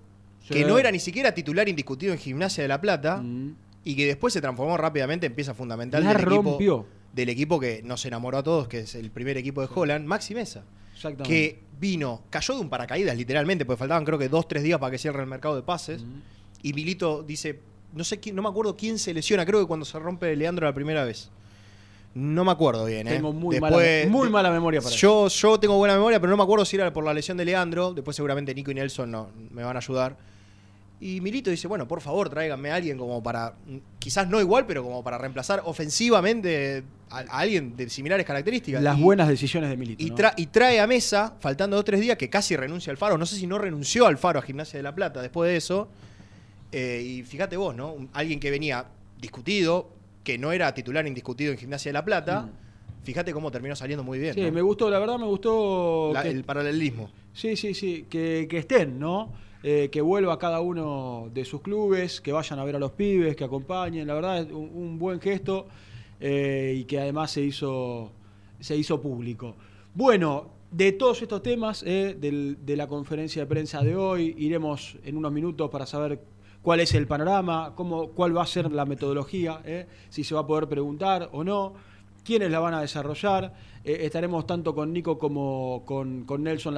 [0.46, 0.54] Sí.
[0.54, 3.54] que no era ni siquiera titular indiscutido en Gimnasia de la Plata Mm.
[3.84, 6.86] y que después se transformó rápidamente en pieza fundamental La del equipo, rompió.
[7.12, 10.34] del equipo que nos enamoró a todos, que es el primer equipo de Holland, Maxi
[10.34, 10.64] Mesa.
[11.24, 14.90] Que vino, cayó de un paracaídas literalmente, porque faltaban creo que dos, tres días para
[14.90, 16.04] que cierre el mercado de pases,
[16.62, 17.60] y Milito dice,
[17.94, 20.66] no sé quién, no me acuerdo quién se lesiona, creo que cuando se rompe Leandro
[20.66, 21.30] la primera vez.
[22.14, 23.12] No me acuerdo bien, ¿eh?
[23.12, 24.98] Tengo muy, Después- mala, muy mala memoria para eso.
[24.98, 27.44] yo, yo tengo buena memoria, pero no me acuerdo si era por la lesión de
[27.44, 27.92] Leandro.
[27.92, 30.16] Después seguramente Nico y Nelson no, me van a ayudar.
[31.00, 34.66] Y Milito dice, bueno, por favor, tráiganme a alguien como para, mm, quizás no igual,
[34.66, 38.82] pero como para reemplazar ofensivamente a, a alguien de similares características.
[38.82, 40.02] Las Y- buenas decisiones de Milito.
[40.04, 40.16] y, ¿no?
[40.16, 43.16] tra- y trae a mesa, faltando dos o tres días, que casi renuncia al Faro.
[43.16, 45.88] No sé si no renunció al Faro a Gimnasia de la Plata después de eso.
[46.72, 47.94] Eh, y fíjate vos, ¿no?
[48.12, 48.86] Alguien que venía
[49.20, 49.90] discutido,
[50.24, 52.48] que no era titular indiscutido en Gimnasia de la Plata.
[53.04, 54.32] Fíjate cómo terminó saliendo muy bien.
[54.32, 54.34] Mm.
[54.34, 54.52] Sí, ¿no?
[54.52, 56.10] me gustó, la verdad me gustó.
[56.12, 57.10] La- que- el paralelismo.
[57.32, 59.32] Sí, sí, sí, que, que estén, ¿no?
[59.60, 63.34] Eh, que vuelva cada uno de sus clubes, que vayan a ver a los pibes,
[63.34, 64.06] que acompañen.
[64.06, 65.66] La verdad es un, buen gesto
[66.20, 68.12] eh, y que además se hizo,
[68.60, 69.56] se hizo público.
[69.94, 75.16] Bueno, de todos estos temas eh, de la conferencia de prensa de hoy, iremos en
[75.16, 76.20] unos minutos para saber
[76.62, 79.60] cuál es el panorama, cómo, cuál va a ser la metodología,
[80.08, 81.74] si se va a poder preguntar o no
[82.24, 83.54] quiénes la van a desarrollar.
[83.82, 86.74] Estaremos tanto con Nico como con, con Nelson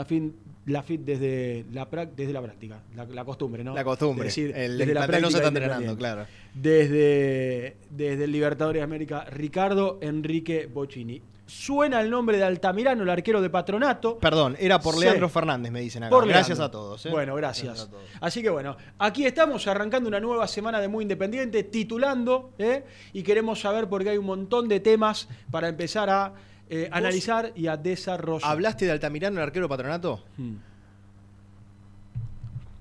[0.66, 3.74] Lafit, Lafit desde, la, desde la práctica, la, la costumbre, ¿no?
[3.74, 4.28] La costumbre.
[4.28, 6.26] Es decir, el desde la práctica está entrenando, claro.
[6.54, 11.22] Desde, desde el Libertadores de América, Ricardo Enrique Bocini.
[11.46, 14.18] Suena el nombre de Altamirano, el arquero de Patronato.
[14.18, 15.00] Perdón, era por Sí.
[15.00, 16.10] Leandro Fernández, me dicen acá.
[16.10, 16.64] Por Gracias Leandro.
[16.66, 17.06] a todos.
[17.06, 17.10] ¿eh?
[17.10, 17.66] Bueno, gracias.
[17.66, 18.04] Gracias a todos.
[18.20, 22.84] Así que bueno, aquí estamos arrancando una nueva semana de Muy Independiente, titulando, ¿eh?
[23.12, 26.34] y queremos saber porque hay un montón de temas para empezar a
[26.70, 28.48] eh, analizar y a desarrollar.
[28.50, 30.24] ¿Hablaste de Altamirano, el arquero de patronato?
[30.38, 30.54] Hmm.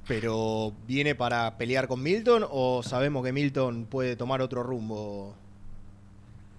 [0.07, 5.35] ¿Pero viene para pelear con Milton o sabemos que Milton puede tomar otro rumbo?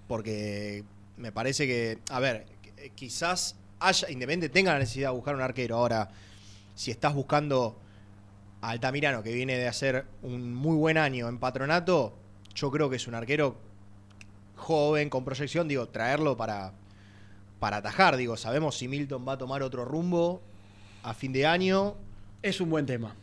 [0.06, 0.84] Porque
[1.16, 5.40] me parece que, a ver, qu- quizás haya, Independiente tenga la necesidad de buscar un
[5.42, 5.76] arquero.
[5.76, 6.10] Ahora,
[6.74, 7.76] si estás buscando
[8.60, 12.14] a Altamirano, que viene de hacer un muy buen año en patronato,
[12.54, 13.56] yo creo que es un arquero
[14.56, 16.72] joven, con proyección, digo, traerlo para,
[17.60, 18.16] para atajar.
[18.16, 20.42] Digo, sabemos si Milton va a tomar otro rumbo
[21.04, 21.94] a fin de año.
[22.42, 23.14] Es un buen tema.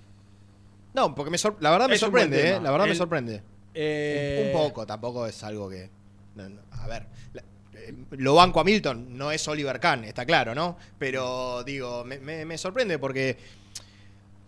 [0.94, 2.52] No, porque me la verdad me Es sorprende.
[2.56, 2.60] ¿eh?
[2.62, 3.42] La verdad me sorprende.
[3.74, 5.90] Eh, Un, un poco, tampoco es algo que.
[6.36, 7.06] no, no, a ver.
[7.34, 7.44] la-
[7.76, 10.78] eh, lo banco a Milton, no es Oliver Kahn, está claro, ¿no?
[10.98, 13.38] Pero digo, me, me- me sorprende porque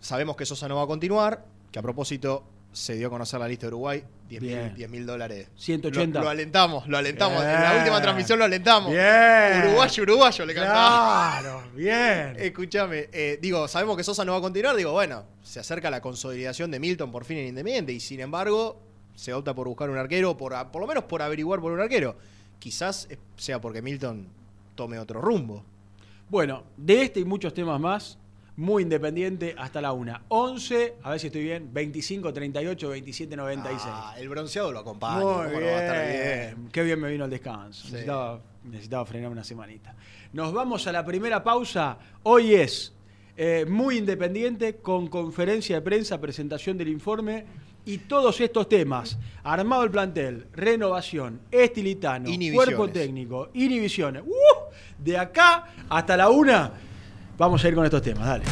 [0.00, 3.48] sabemos que Sosa no va a continuar, que a propósito se dio a conocer la
[3.48, 4.74] lista de Uruguay, 10 mil Bien.
[4.74, 5.48] 10 mil dólares.
[5.56, 6.18] 180.
[6.18, 7.42] Lo, lo alentamos, lo alentamos.
[7.42, 8.90] En la última transmisión lo alentamos.
[8.92, 9.64] Bien.
[9.64, 11.38] Uruguayo, uruguayo, le cantaba.
[11.40, 12.36] Claro, bien.
[12.38, 16.00] Escúchame, eh, digo, sabemos que Sosa no va a continuar, digo, bueno, se acerca la
[16.00, 18.80] consolidación de Milton por fin en Independiente y sin embargo
[19.16, 22.16] se opta por buscar un arquero, por, por lo menos por averiguar por un arquero.
[22.58, 24.28] Quizás eh, sea porque Milton
[24.76, 25.64] tome otro rumbo.
[26.28, 28.16] Bueno, de este y muchos temas más,
[28.60, 30.22] muy independiente hasta la una.
[30.28, 33.82] 11, a ver si estoy bien, 25, 38, 27, 96.
[33.86, 35.14] Ah, el bronceado lo acompaña.
[35.14, 35.64] Muy ¿cómo no bien.
[35.64, 36.68] va a estar bien?
[36.70, 37.86] Qué bien me vino el descanso.
[37.86, 37.92] Sí.
[37.92, 39.94] Necesitaba, necesitaba frenar una semanita.
[40.34, 41.96] Nos vamos a la primera pausa.
[42.22, 42.92] Hoy es
[43.34, 47.46] eh, muy independiente con conferencia de prensa, presentación del informe
[47.86, 49.16] y todos estos temas.
[49.42, 54.22] Armado el plantel, renovación, estilitano, cuerpo técnico, inhibiciones.
[54.22, 54.70] ¡Uh!
[54.98, 56.89] De acá hasta la una
[57.40, 58.44] Vamos a ir con estos temas, dale.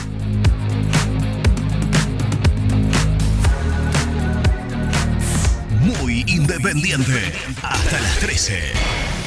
[6.00, 7.34] Muy independiente.
[7.62, 9.17] Hasta las 13.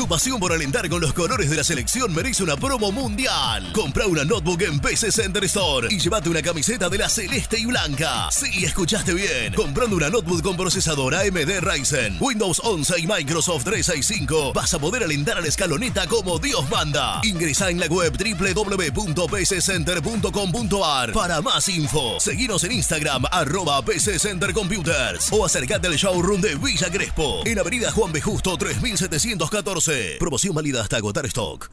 [0.00, 3.70] Tu pasión por alentar con los colores de la selección merece una promo mundial.
[3.74, 7.66] Compra una notebook en PC Center Store y llévate una camiseta de la celeste y
[7.66, 8.30] blanca.
[8.30, 9.52] Sí, escuchaste bien.
[9.52, 15.02] Comprando una notebook con procesador AMD Ryzen, Windows 11 y Microsoft 365, vas a poder
[15.02, 17.20] alentar a la escaloneta como Dios manda.
[17.22, 22.18] Ingresa en la web www.pccenter.com.ar para más info.
[22.20, 27.58] Seguinos en Instagram arroba PC Center Computers o acércate al showroom de Villa Crespo en
[27.58, 28.22] Avenida Juan B.
[28.22, 29.89] Justo 3714.
[30.18, 31.70] Promoción válida hasta agotar stock.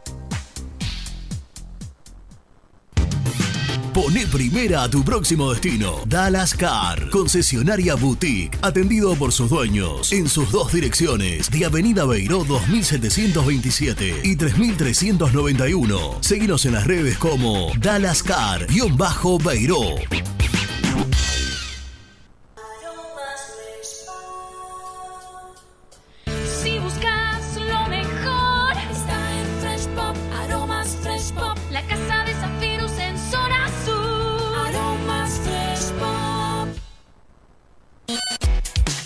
[4.01, 6.03] Pone primera a tu próximo destino.
[6.07, 12.45] Dallas Car, concesionaria boutique, atendido por sus dueños en sus dos direcciones, de Avenida Beiró
[12.45, 16.19] 2727 y 3391.
[16.21, 19.97] Seguinos en las redes como Dallas Car-Beiró.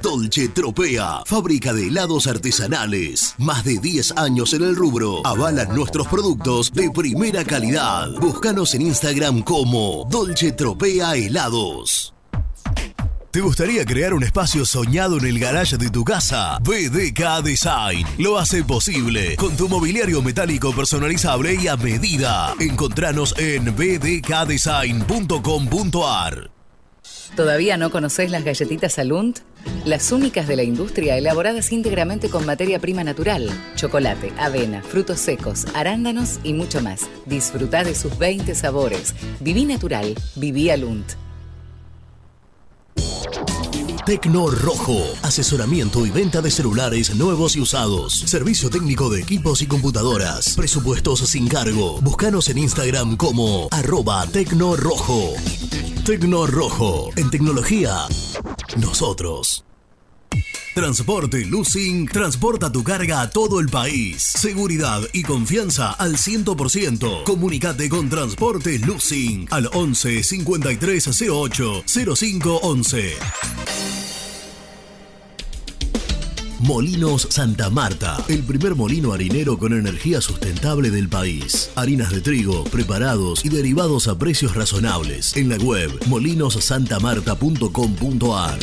[0.02, 3.36] Dolce Tropea, fábrica de helados artesanales.
[3.38, 5.24] Más de 10 años en el rubro.
[5.24, 8.10] Avalan nuestros productos de primera calidad.
[8.20, 12.13] Búscanos en Instagram como Dolce Tropea Helados.
[13.34, 16.60] ¿Te gustaría crear un espacio soñado en el garage de tu casa?
[16.60, 22.54] BDK Design lo hace posible con tu mobiliario metálico personalizable y a medida.
[22.60, 26.52] Encontranos en bdkdesign.com.ar.
[27.34, 29.40] ¿Todavía no conocés las galletitas Alunt?
[29.84, 35.66] Las únicas de la industria elaboradas íntegramente con materia prima natural, chocolate, avena, frutos secos,
[35.74, 37.08] arándanos y mucho más.
[37.26, 39.12] Disfrutá de sus 20 sabores.
[39.40, 41.23] Viví natural, viví Alunt.
[44.04, 45.02] Tecno Rojo.
[45.22, 48.12] Asesoramiento y venta de celulares nuevos y usados.
[48.12, 50.54] Servicio técnico de equipos y computadoras.
[50.56, 52.00] Presupuestos sin cargo.
[52.02, 55.32] Búscanos en Instagram como arroba Tecno Rojo.
[56.46, 57.10] Rojo.
[57.16, 58.06] En tecnología,
[58.76, 59.63] nosotros.
[60.74, 64.22] Transporte Lucing transporta tu carga a todo el país.
[64.22, 67.22] Seguridad y confianza al 100%.
[67.22, 73.14] Comunicate con Transporte Lucing al 11 5308 0511.
[76.64, 81.70] Molinos Santa Marta, el primer molino harinero con energía sustentable del país.
[81.76, 85.36] Harinas de trigo, preparados y derivados a precios razonables.
[85.36, 88.58] En la web molinossantamarta.com.ar.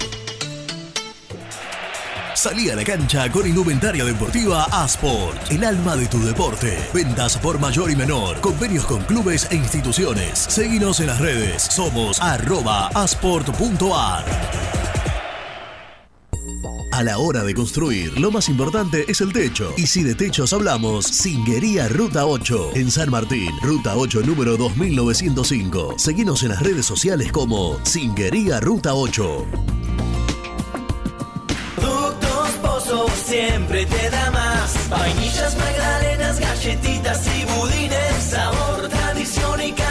[2.41, 6.75] Salí a la cancha con indumentaria deportiva Asport, el alma de tu deporte.
[6.91, 10.39] Ventas por mayor y menor, convenios con clubes e instituciones.
[10.49, 14.25] Seguinos en las redes, somos arroba asport.ar.
[16.91, 19.71] A la hora de construir, lo más importante es el techo.
[19.77, 25.99] Y si de techos hablamos, Singuería Ruta 8, en San Martín, Ruta 8 número 2905.
[25.99, 29.45] Seguinos en las redes sociales como Singuería Ruta 8.
[33.31, 34.89] Siempre te da más.
[34.89, 38.23] Vainillas, magdalenas, galletitas y budines.
[38.29, 39.90] Sabor, tradición y calidad.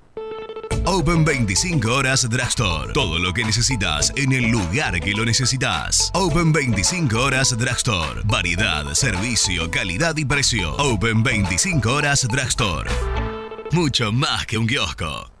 [0.85, 2.93] Open 25 horas Drugstore.
[2.93, 6.09] Todo lo que necesitas en el lugar que lo necesitas.
[6.13, 8.21] Open 25 horas Drugstore.
[8.25, 10.75] Variedad, servicio, calidad y precio.
[10.77, 12.89] Open 25 horas Drugstore.
[13.71, 15.40] Mucho más que un kiosco.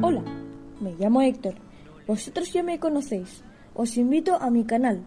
[0.00, 0.22] Hola,
[0.80, 1.54] me llamo Héctor.
[2.06, 3.42] Vosotros ya me conocéis.
[3.74, 5.02] Os invito a mi canal.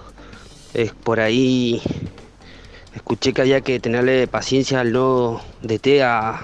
[0.74, 1.82] Es por ahí
[2.94, 6.40] escuché que había que tenerle paciencia al no DT a,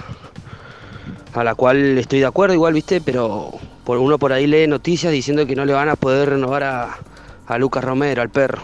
[1.33, 3.51] a la cual estoy de acuerdo igual, viste, pero
[3.85, 6.97] por uno por ahí lee noticias diciendo que no le van a poder renovar a,
[7.45, 8.61] a Lucas Romero, al perro.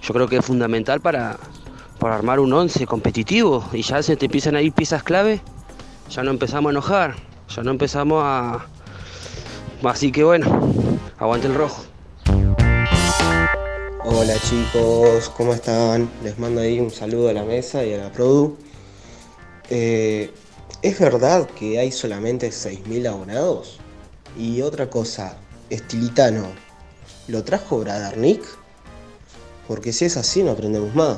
[0.00, 1.36] Yo creo que es fundamental para,
[2.06, 5.40] para armar un 11 competitivo y ya se te empiezan a ir piezas clave,
[6.08, 7.16] ya no empezamos a enojar,
[7.48, 8.64] ya no empezamos a...
[9.82, 10.46] Así que bueno,
[11.18, 11.84] aguante el rojo.
[14.04, 16.08] Hola chicos, ¿cómo están?
[16.22, 18.56] Les mando ahí un saludo a la mesa y a la Produ.
[19.68, 20.30] Eh,
[20.82, 23.80] ¿Es verdad que hay solamente 6.000 abonados?
[24.38, 25.38] Y otra cosa,
[25.70, 26.46] Estilitano,
[27.26, 28.44] ¿lo trajo Bradarnik?
[29.66, 31.16] Porque si es así no aprendemos más.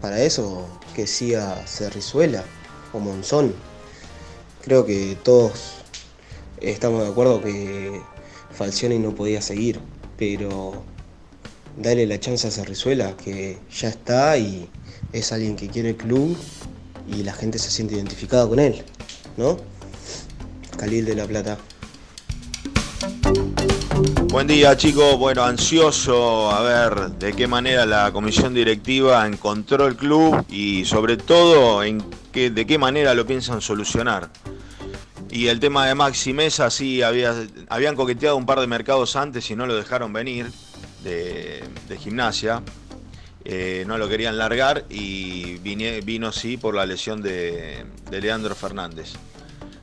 [0.00, 2.44] Para eso que siga Cerrizuela
[2.92, 3.54] o Monzón.
[4.62, 5.52] Creo que todos
[6.60, 8.00] estamos de acuerdo que
[8.52, 9.80] Falcioni no podía seguir,
[10.16, 10.82] pero
[11.76, 14.68] dale la chance a Cerrizuela, que ya está y
[15.12, 16.36] es alguien que quiere el club
[17.08, 18.84] y la gente se siente identificada con él,
[19.36, 19.56] ¿no?
[20.76, 21.58] Calil de la Plata.
[24.28, 29.96] Buen día chicos, bueno, ansioso a ver de qué manera la comisión directiva encontró el
[29.96, 34.30] club y sobre todo en qué, de qué manera lo piensan solucionar.
[35.30, 37.34] Y el tema de Maxi Mesa, sí, había,
[37.68, 40.50] habían coqueteado un par de mercados antes y no lo dejaron venir
[41.02, 41.62] de,
[41.98, 42.62] gimnasia.
[43.44, 49.14] Eh, no lo querían largar y vino sí por la lesión de Leandro Fernández.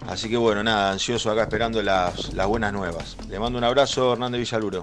[0.06, 3.18] Así que bueno, nada, ansioso acá esperando las, las buenas nuevas.
[3.30, 4.82] Le mando un abrazo, Hernández Villaluro.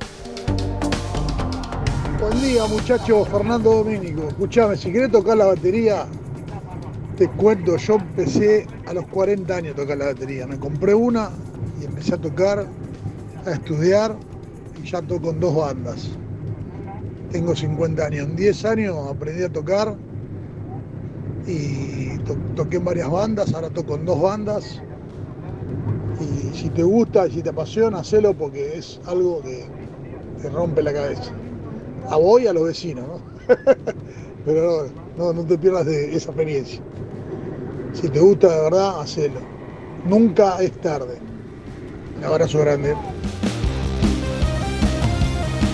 [2.20, 4.28] Buen día muchachos, Fernando Domínico.
[4.28, 6.06] Escuchame, si querés tocar la batería,
[7.16, 10.46] te cuento, yo empecé a los 40 años a tocar la batería.
[10.46, 11.30] Me compré una
[11.80, 12.66] y empecé a tocar,
[13.46, 14.16] a estudiar
[14.82, 16.10] y ya toco en dos bandas.
[17.30, 18.26] Tengo 50 años.
[18.28, 19.94] En 10 años aprendí a tocar
[21.46, 24.80] y to- toqué en varias bandas, ahora toco en dos bandas.
[26.54, 29.66] Si te gusta y si te apasiona, hacelo porque es algo que
[30.40, 31.32] te rompe la cabeza.
[32.08, 33.20] A vos y a los vecinos, ¿no?
[34.46, 34.86] Pero
[35.18, 36.80] no, no, no te pierdas de esa experiencia.
[37.92, 39.40] Si te gusta de verdad, hacelo.
[40.06, 41.18] Nunca es tarde.
[42.18, 42.94] Un abrazo grande.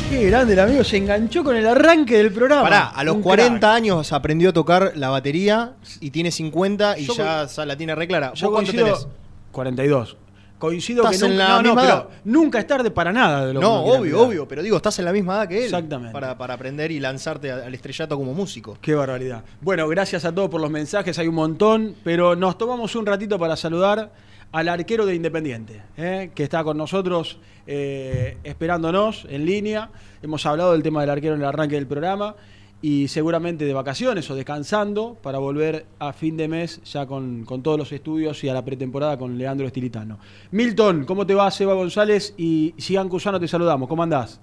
[0.08, 2.62] Qué grande el amigo, se enganchó con el arranque del programa.
[2.62, 3.72] Pará, a los Un 40 crack.
[3.74, 8.32] años aprendió a tocar la batería y tiene 50 y Yo ya, la tiene reclara.
[8.34, 9.08] Yo ¿Vos cuánto coincido- tenés?
[9.52, 10.16] 42.
[10.61, 13.54] Coincido Estás que en nunca, la no, no, pero nunca es tarde para nada de
[13.54, 15.64] lo que No, obvio, obvio, pero digo, estás en la misma edad que él.
[15.64, 16.12] Exactamente.
[16.12, 18.76] Para, para aprender y lanzarte al estrellato como músico.
[18.80, 19.42] Qué barbaridad.
[19.62, 23.38] Bueno, gracias a todos por los mensajes, hay un montón, pero nos tomamos un ratito
[23.38, 24.12] para saludar
[24.52, 26.30] al arquero de Independiente, ¿eh?
[26.34, 29.90] que está con nosotros eh, esperándonos en línea.
[30.22, 32.36] Hemos hablado del tema del arquero en el arranque del programa
[32.82, 37.62] y seguramente de vacaciones o descansando para volver a fin de mes ya con, con
[37.62, 40.18] todos los estudios y a la pretemporada con Leandro Estilitano.
[40.50, 42.34] Milton, ¿cómo te va, Seba González?
[42.36, 43.88] Y Sigan Cusano, te saludamos.
[43.88, 44.40] ¿Cómo andás?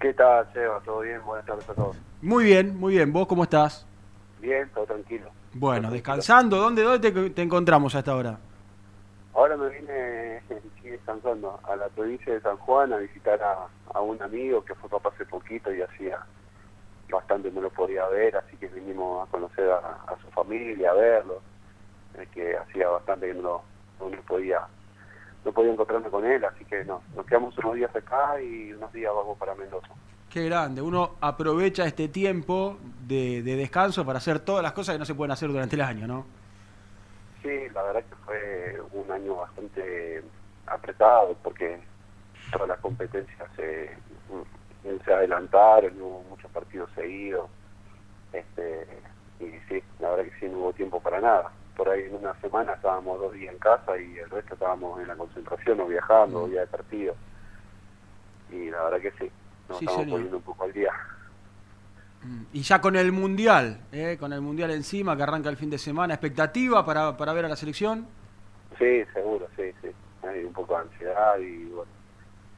[0.00, 0.80] ¿Qué tal, Seba?
[0.84, 1.20] ¿Todo bien?
[1.24, 1.96] Buenas tardes a todos.
[2.20, 3.12] Muy bien, muy bien.
[3.12, 3.86] ¿Vos cómo estás?
[4.40, 5.30] Bien, todo tranquilo.
[5.54, 6.56] Bueno, descansando.
[6.56, 8.38] ¿Dónde, dónde te, te encontramos a esta hora?
[9.34, 10.42] Ahora me vine,
[10.82, 14.88] descansando, a la provincia de San Juan a visitar a, a un amigo que fue
[14.90, 16.18] papá hace poquito y hacía
[17.12, 19.78] bastante no lo podía ver, así que vinimos a conocer a,
[20.12, 21.40] a su familia, a verlo,
[22.18, 23.62] eh, que hacía bastante que no, lo-
[24.00, 24.60] no lo podía
[25.44, 28.92] no podía encontrarme con él, así que no, nos quedamos unos días acá y unos
[28.92, 29.88] días vamos para Mendoza.
[30.30, 30.80] Qué grande.
[30.80, 35.14] Uno aprovecha este tiempo de, de descanso para hacer todas las cosas que no se
[35.16, 36.24] pueden hacer durante el año, ¿no?
[37.42, 40.22] Sí, la verdad que fue un año bastante
[40.68, 41.82] apretado porque
[42.52, 43.90] todas las competencias se,
[45.04, 47.48] se adelantaron, hubo partidos seguidos.
[48.32, 48.86] Este,
[49.40, 51.50] y sí, la verdad que sí, no hubo tiempo para nada.
[51.76, 55.08] Por ahí en una semana estábamos dos días en casa y el resto estábamos en
[55.08, 57.14] la concentración o viajando, o día de partido.
[58.50, 59.30] Y la verdad que sí,
[59.68, 60.16] nos Sí, estamos señor.
[60.16, 60.90] poniendo un poco al día.
[62.52, 64.16] Y ya con el Mundial, ¿eh?
[64.20, 67.48] con el Mundial encima que arranca el fin de semana, ¿expectativa para, para ver a
[67.48, 68.06] la selección?
[68.78, 69.88] Sí, seguro, sí, sí.
[70.26, 71.90] Hay un poco de ansiedad y bueno,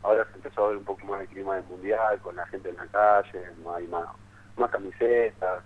[0.05, 2.69] ahora se empezó a ver un poco más el clima del mundial, con la gente
[2.69, 4.07] en la calle, no hay más,
[4.57, 5.63] más camisetas.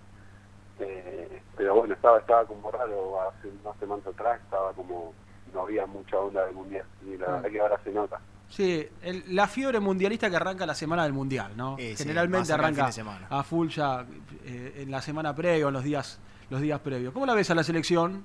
[0.81, 5.13] eh, pero bueno, estaba estaba como raro hace unas semanas atrás, estaba como,
[5.53, 7.31] no había mucha onda del mundial y la Ah.
[7.33, 8.21] verdad que ahora se nota.
[8.49, 11.77] Sí, el- la fiebre mundialista que arranca la semana del Mundial, ¿no?
[11.79, 14.07] Sí, Generalmente arranca de a full ya
[14.45, 16.19] eh, en la semana previa o en los días,
[16.49, 17.13] los días previos.
[17.13, 18.25] ¿Cómo la ves a la selección?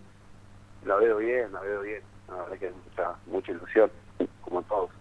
[0.85, 2.01] La veo bien, la veo bien.
[2.29, 3.91] La verdad que hay mucha, mucha ilusión,
[4.41, 4.91] como todos.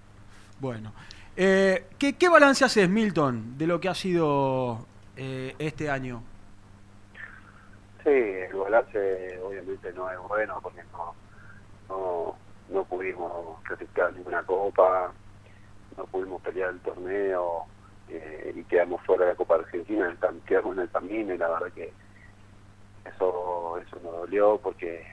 [0.63, 0.93] Bueno,
[1.35, 4.87] eh, ¿qué, ¿qué balance haces, Milton, de lo que ha sido
[5.17, 6.23] eh, este año?
[8.05, 10.83] Sí, el balance obviamente no es bueno porque
[11.89, 12.37] no,
[12.71, 15.11] no, pudimos clasificar ninguna copa,
[15.97, 17.65] no pudimos pelear el torneo
[18.09, 21.73] eh, y quedamos fuera de la Copa Argentina, quedamos en el camino y la verdad
[21.73, 21.93] que
[23.05, 25.05] eso, eso nos dolió porque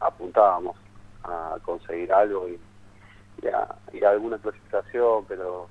[0.00, 0.76] apuntábamos
[1.22, 2.58] a conseguir algo y,
[3.42, 5.68] y a, alguna clasificación, pero,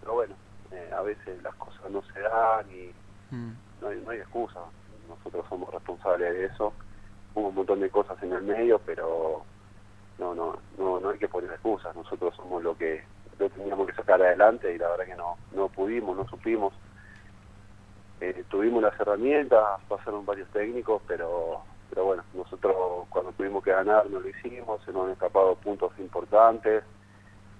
[0.00, 0.34] pero bueno,
[0.70, 2.92] eh, a veces las cosas no se dan y
[3.80, 4.60] no hay, no hay excusa.
[5.08, 6.72] Nosotros somos responsables de eso.
[7.34, 9.42] Hubo un montón de cosas en el medio, pero
[10.18, 11.94] no, no, no, no hay que poner excusas.
[11.94, 13.04] Nosotros somos lo que
[13.38, 16.72] lo teníamos que sacar adelante y la verdad que no, no pudimos, no supimos.
[18.20, 21.62] Eh, tuvimos las herramientas, pasaron varios técnicos, pero
[21.94, 22.74] pero bueno, nosotros
[23.08, 26.82] cuando tuvimos que ganar no lo hicimos, se nos han escapado puntos importantes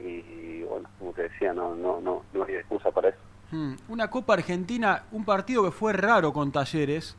[0.00, 3.18] y, bueno, como te decía, no, no, no, no hay excusa para eso.
[3.52, 7.16] Mm, Una Copa Argentina, un partido que fue raro con Talleres,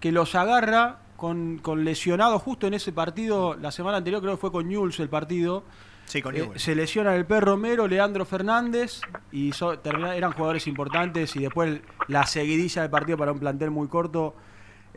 [0.00, 4.40] que los agarra con, con lesionados justo en ese partido, la semana anterior creo que
[4.40, 5.62] fue con Newell's el partido.
[6.06, 9.00] Sí, con Eh, se lesiona el Per Romero, Leandro Fernández,
[9.30, 13.88] y so- eran jugadores importantes, y después la seguidilla del partido para un plantel muy
[13.88, 14.34] corto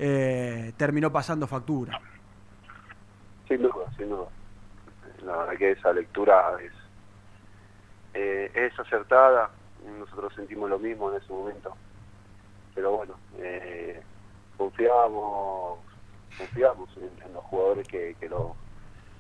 [0.04, 2.02] eh, terminó pasando factura.
[3.48, 4.28] Sin duda, sin duda.
[5.24, 6.72] La verdad que esa lectura es,
[8.16, 9.52] eh, es acertada,
[10.00, 11.76] nosotros sentimos lo mismo en ese momento.
[12.74, 14.02] Pero bueno, eh,
[14.58, 15.78] confiamos,
[16.36, 18.56] confiamos en, en los jugadores que, que lo,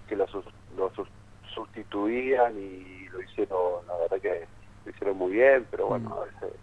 [0.09, 1.09] que lo, sus- lo sus-
[1.53, 4.47] sustituían y lo hicieron, la verdad que
[4.85, 6.57] lo hicieron muy bien, pero bueno, a veces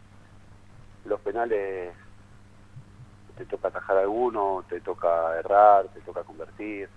[1.04, 1.94] los penales
[3.38, 6.88] te toca atajar alguno, te toca errar, te toca convertir.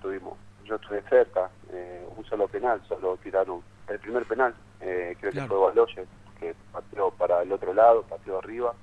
[0.00, 5.30] Tuvimos, yo estuve cerca, eh, un solo penal, solo tiraron el primer penal, eh, creo
[5.32, 5.48] Claro.
[5.48, 6.06] que fue Baloye,
[6.40, 8.74] que pateó para el otro lado, pateó arriba,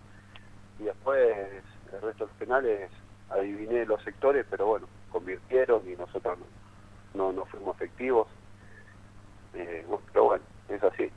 [0.79, 1.37] y después
[1.91, 2.91] el resto de los penales
[3.29, 8.27] adiviné los sectores, pero bueno, convirtieron y nosotros no, no, no fuimos efectivos.
[9.53, 11.11] Eh, pero bueno, es así.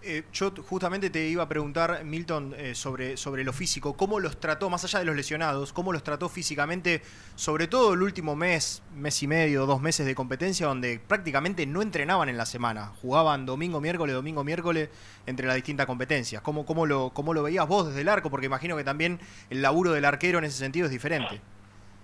[0.00, 3.96] Eh, yo justamente te iba a preguntar, Milton, eh, sobre, sobre lo físico.
[3.96, 7.02] ¿Cómo los trató, más allá de los lesionados, cómo los trató físicamente,
[7.34, 11.82] sobre todo el último mes, mes y medio, dos meses de competencia, donde prácticamente no
[11.82, 12.92] entrenaban en la semana?
[13.02, 14.88] Jugaban domingo, miércoles, domingo, miércoles,
[15.26, 16.42] entre las distintas competencias.
[16.42, 18.30] ¿Cómo, cómo, lo, ¿Cómo lo veías vos desde el arco?
[18.30, 19.18] Porque imagino que también
[19.50, 21.40] el laburo del arquero en ese sentido es diferente.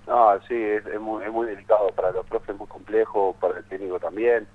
[0.08, 3.58] Ah, sí, es, es muy, es muy delicado para los profes, es muy complejo, para
[3.58, 4.48] el técnico también,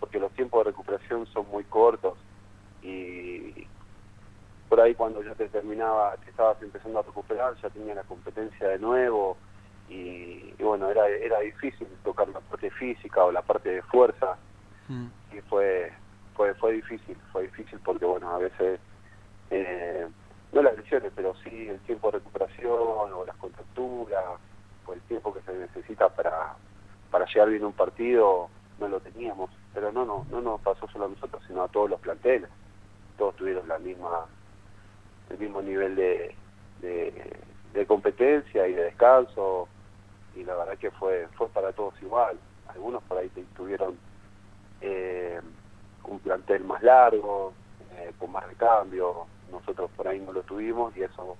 [0.00, 2.18] porque los tiempos de recuperación son muy cortos
[2.82, 3.66] y
[4.68, 8.68] por ahí cuando ya te terminaba, te estabas empezando a recuperar, ya tenía la competencia
[8.68, 9.36] de nuevo
[9.88, 14.38] y, y bueno, era, era difícil tocar la parte física o la parte de fuerza.
[15.32, 15.92] Y fue,
[16.34, 18.80] fue, fue difícil, fue difícil porque bueno, a veces
[19.50, 20.06] eh,
[20.52, 24.24] no las lesiones, pero sí el tiempo de recuperación o las contracturas
[24.86, 26.54] o el tiempo que se necesita para,
[27.10, 28.48] para llegar bien a un partido
[28.80, 31.90] no lo teníamos, pero no, no, no nos pasó solo a nosotros, sino a todos
[31.90, 32.48] los planteles.
[33.16, 34.26] Todos tuvieron la misma,
[35.30, 36.34] el mismo nivel de,
[36.80, 39.68] de, competencia y de descanso
[40.34, 42.38] y la verdad que fue, fue para todos igual.
[42.68, 43.96] Algunos por ahí tuvieron
[44.80, 45.40] eh,
[46.04, 47.52] un plantel más largo,
[47.96, 51.36] eh, con más recambio, nosotros por ahí no lo tuvimos y eso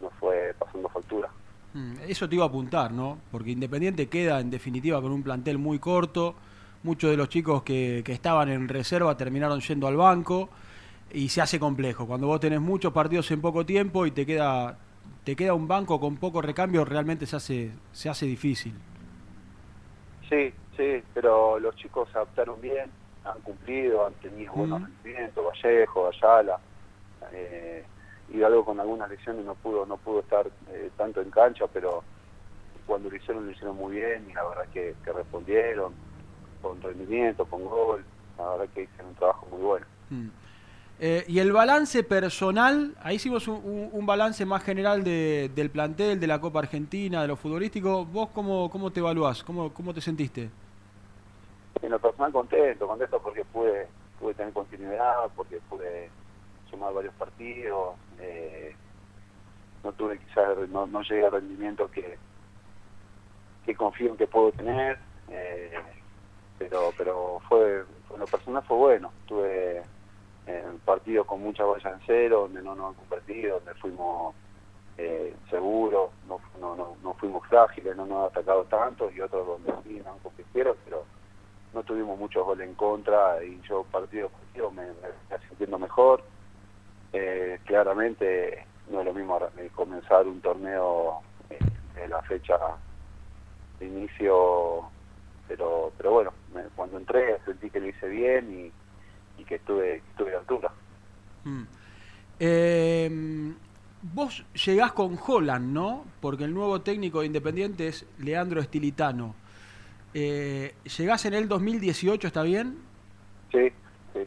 [0.00, 1.28] nos fue pasando factura.
[1.74, 3.18] Mm, Eso te iba a apuntar, ¿no?
[3.30, 6.34] Porque Independiente queda en definitiva con un plantel muy corto.
[6.82, 10.48] Muchos de los chicos que, que estaban en reserva terminaron yendo al banco
[11.14, 12.06] y se hace complejo.
[12.06, 14.78] Cuando vos tenés muchos partidos en poco tiempo y te queda
[15.22, 18.74] te queda un banco con poco recambio, realmente se hace se hace difícil.
[20.28, 22.90] Sí, sí, pero los chicos se adaptaron bien,
[23.24, 24.86] han cumplido, han tenido buenos Ujú.
[24.86, 26.58] rendimientos, Vallejo, Ayala,
[27.32, 27.86] eh,
[28.28, 32.02] y algo con algunas lesiones no pudo, no pudo estar eh, tanto en cancha, pero
[32.86, 35.94] cuando lo hicieron lo hicieron muy bien y la verdad que, que respondieron
[36.62, 38.04] con rendimiento, con gol,
[38.38, 39.86] la verdad que hicieron un trabajo muy bueno.
[40.10, 40.28] Mm.
[41.00, 46.26] Eh, y el balance personal, ahí hicimos un, balance más general de- del plantel, de
[46.26, 48.04] la Copa Argentina, de lo futbolístico.
[48.04, 49.42] ¿Vos cómo, cómo te evaluás?
[49.42, 50.50] ¿Cómo, ¿Cómo te sentiste?
[51.82, 53.88] En lo personal contento, contento porque pude,
[54.20, 56.08] pude tener continuidad, porque pude
[56.70, 58.74] sumar varios partidos, eh,
[59.82, 62.16] no tuve quizás, no, no llegué al rendimiento que,
[63.66, 65.72] que confío en que puedo tener, eh,
[66.58, 67.84] pero pero fue,
[68.14, 69.82] en lo personal fue bueno, tuve
[70.46, 74.34] eh, partidos con mucha valla en cero, donde no nos han convertido, donde fuimos
[74.98, 79.46] eh, seguros, no, no, no, no fuimos frágiles, no nos han atacado tanto, y otros
[79.46, 81.04] donde sí nos convirtieron, pero
[81.72, 86.24] no tuvimos muchos goles en contra y yo partido partido me, me sintiendo mejor.
[87.12, 91.20] Eh, claramente no es lo mismo eh, comenzar un torneo
[91.50, 91.58] eh,
[91.96, 92.58] en la fecha
[93.80, 94.90] de inicio,
[95.48, 98.72] pero pero bueno, me- cuando entré sentí que lo hice bien y,
[99.38, 100.70] y que estuve, estuve a altura.
[101.44, 101.62] Mm.
[102.40, 103.54] Eh,
[104.02, 106.04] vos llegás con Holland, ¿no?
[106.20, 109.34] Porque el nuevo técnico de Independiente es Leandro Estilitano.
[110.12, 112.78] Eh, llegás en el 2018, ¿está bien?
[113.50, 113.70] Sí,
[114.12, 114.20] sí.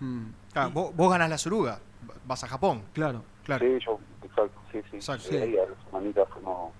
[0.00, 0.26] Mm.
[0.54, 1.80] Ah, vos, vos ganás la Suruga,
[2.26, 2.82] vas a Japón.
[2.92, 3.24] Claro.
[3.44, 3.66] Claro.
[3.66, 4.96] Sí, yo, exacto, sí, sí.
[4.96, 5.28] Exacto.
[5.32, 6.72] Ahí a la fuimos,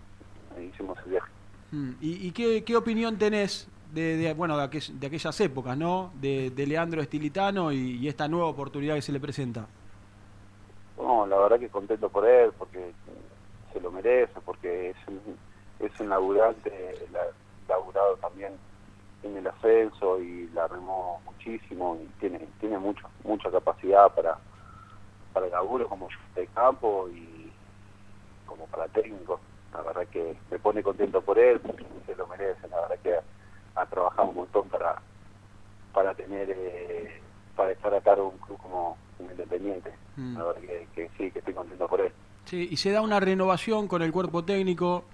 [0.60, 1.30] hicimos el viaje.
[1.72, 1.90] Mm.
[2.00, 6.10] ¿Y, y qué, qué opinión tenés de, de, bueno, de, aquel- de aquellas épocas, ¿no?
[6.20, 9.66] De, de Leandro Estilitano y, esta nueva oportunidad que se le presenta.
[10.98, 12.92] No, la verdad que contento por él, porque
[13.72, 15.36] se lo merece, porque es un,
[15.86, 16.70] es un laburante,
[17.12, 17.26] la-
[17.68, 18.52] laburado también
[19.22, 24.38] en el ascenso y la remó muchísimo y tiene tiene mucho mucha capacidad para
[25.32, 27.52] para el laburo como de campo y
[28.46, 29.40] como para técnico.
[29.72, 32.68] La verdad que me pone contento por él, porque se lo merece.
[32.68, 33.18] La verdad que
[33.80, 35.00] ha, trabajado un montón para
[35.92, 37.20] para tener eh,
[37.56, 39.92] para estar a cargo de un club como, como Independiente.
[40.16, 40.36] Mm.
[40.36, 42.12] La verdad que, que sí, que estoy contento por él.
[42.44, 45.04] Sí, y se da una renovación con el cuerpo técnico,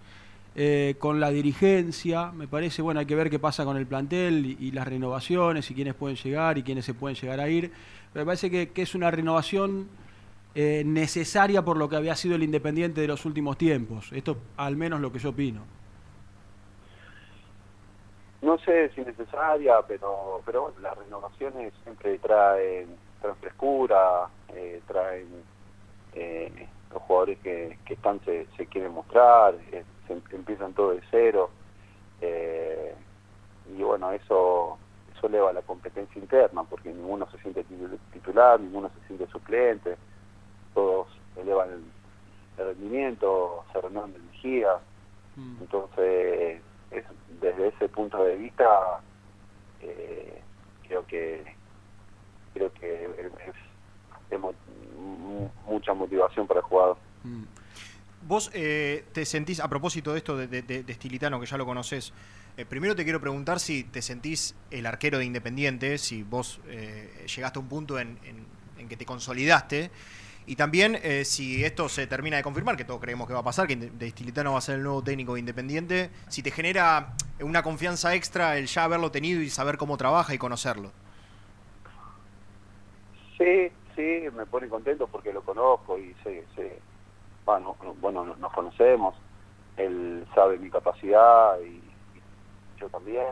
[0.54, 2.30] eh, con la dirigencia.
[2.32, 5.70] Me parece, bueno, hay que ver qué pasa con el plantel y, y las renovaciones
[5.70, 7.72] y quiénes pueden llegar y quiénes se pueden llegar a ir.
[8.12, 9.88] Pero me parece que, que es una renovación
[10.58, 14.10] eh, necesaria por lo que había sido el Independiente de los últimos tiempos.
[14.12, 15.60] Esto al menos lo que yo opino.
[18.43, 25.45] No sé si necesaria, pero pero bueno, las renovaciones siempre traen, traen frescura, eh, traen
[26.12, 30.91] eh, los jugadores que, que están se, se quieren mostrar, eh, se em- empiezan todo
[30.93, 31.51] de cero
[32.20, 32.95] eh,
[33.66, 34.78] y bueno eso
[35.14, 39.97] eso eleva la competencia interna porque ninguno se siente titu- titular, ninguno se siente suplente,
[40.74, 41.84] todos elevan el,
[42.59, 44.78] el rendimiento, se renuevan de energía,
[45.61, 47.05] entonces es,
[47.41, 48.64] desde ese punto de vista
[49.80, 50.41] eh,
[50.87, 51.45] creo que
[52.55, 53.55] creo que es,
[55.66, 56.97] mucha motivación para el jugador.
[58.22, 60.82] Vos eh, te sentís, a propósito de esto de, de- de-
[61.39, 62.12] que ya lo conoces,
[62.57, 67.26] eh, primero te quiero preguntar si te sentís el arquero de Independiente, si vos eh,
[67.34, 68.47] llegaste a un punto en-
[68.78, 69.91] en que te consolidaste,
[70.47, 73.44] y también eh, si esto se termina de confirmar, que todos creemos que va a
[73.44, 77.14] pasar, que de Estilitano va a ser el nuevo técnico de Independiente, si te genera
[77.40, 80.90] una confianza extra el ya haberlo tenido y saber cómo trabaja y conocerlo.
[83.38, 86.80] Sí, sí, me pone contento porque lo conozco y sé, sé
[87.44, 89.14] bueno, bueno, nos- conocemos,
[89.76, 91.82] él sabe mi capacidad y,
[92.80, 93.26] yo también,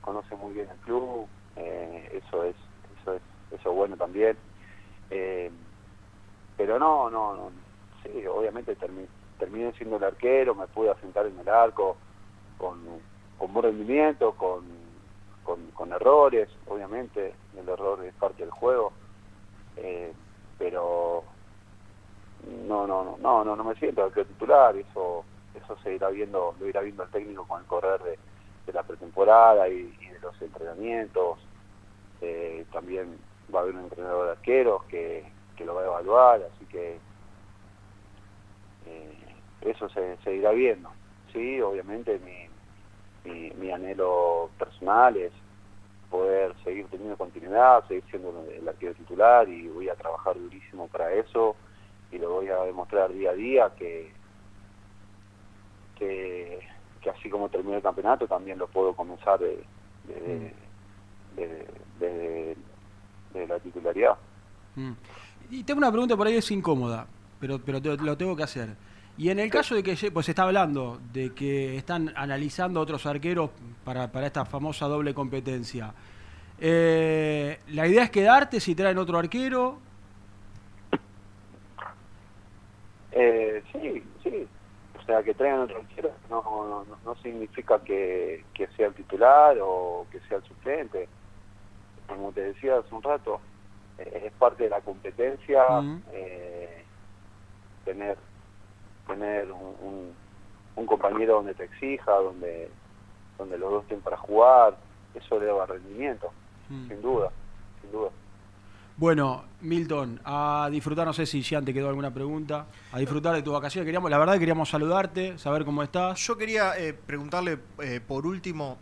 [0.00, 2.56] conoce muy bien el club, eh, eso es,
[3.00, 4.36] eso es, eso es bueno también.
[5.10, 5.50] Eh,
[6.56, 7.52] pero no, no, no,
[8.02, 11.98] sí, obviamente termi- terminé siendo el arquero, me pude asentar en el arco
[12.56, 13.02] con,
[13.36, 14.64] con buen rendimiento, con,
[15.42, 18.94] con, con errores, obviamente, el error es parte del juego,
[19.76, 20.14] eh,
[20.58, 21.24] pero
[22.46, 26.54] no, no, no, no, no, no me siento arquero titular, eso, eso se irá viendo,
[26.58, 28.18] lo irá viendo el técnico con el correr de,
[28.66, 31.38] de la pretemporada y, y de los entrenamientos,
[32.20, 33.18] eh, también
[33.52, 35.32] va a haber un entrenador de arqueros que,
[35.62, 36.98] que lo va a evaluar, así que
[38.86, 40.90] eh, eso se, se irá viendo.
[41.32, 42.48] Sí, obviamente mi,
[43.24, 45.32] mi, mi anhelo personal es
[46.10, 51.12] poder seguir teniendo continuidad, seguir siendo el arquero titular y voy a trabajar durísimo para
[51.14, 51.56] eso
[52.10, 54.12] y lo voy a demostrar día a día que,
[55.94, 56.60] que,
[57.00, 59.64] que así como terminé el campeonato también lo puedo comenzar de,
[60.02, 60.54] de,
[61.36, 62.56] de- de-
[63.30, 64.18] de la titularidad.
[64.74, 64.92] Mm.
[65.52, 67.06] Y tengo una pregunta por ahí, es incómoda,
[67.38, 68.70] pero, pero te- lo tengo que hacer.
[69.18, 73.04] Y en el caso de que, pues se está hablando de que están analizando otros
[73.04, 73.50] arqueros
[73.84, 75.92] para, para esta famosa doble competencia,
[76.58, 79.78] eh, ¿la idea es quedarte si traen otro arquero?
[83.12, 84.48] Eh, sí, sí.
[84.98, 89.56] O sea, que traigan otro arquero no, no, no significa que, que sea el titular
[89.60, 91.08] o que sea el suplente.
[92.08, 93.40] Como te decía hace un rato,
[94.02, 95.62] es parte de la competencia
[96.12, 96.84] eh,
[97.84, 98.16] tener
[99.06, 100.12] tener un, un,
[100.76, 102.70] un compañero donde te exija, donde
[103.38, 104.76] donde los dos estén para jugar,
[105.14, 106.30] eso eleva rendimiento,
[106.68, 107.30] sin duda,
[107.80, 108.10] sin duda.
[108.96, 113.42] Bueno, Milton, a disfrutar, no sé si ya te quedó alguna pregunta, a disfrutar de
[113.42, 113.86] tu vacaciones.
[113.86, 116.20] Queríamos, la verdad que queríamos saludarte, saber cómo estás.
[116.20, 118.78] Yo quería eh, preguntarle eh, por último.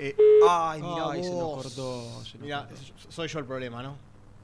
[0.00, 0.14] eh,
[0.48, 2.68] ay, mira Ay, se nos cortó, Mirá,
[3.08, 3.96] soy yo el problema, ¿no?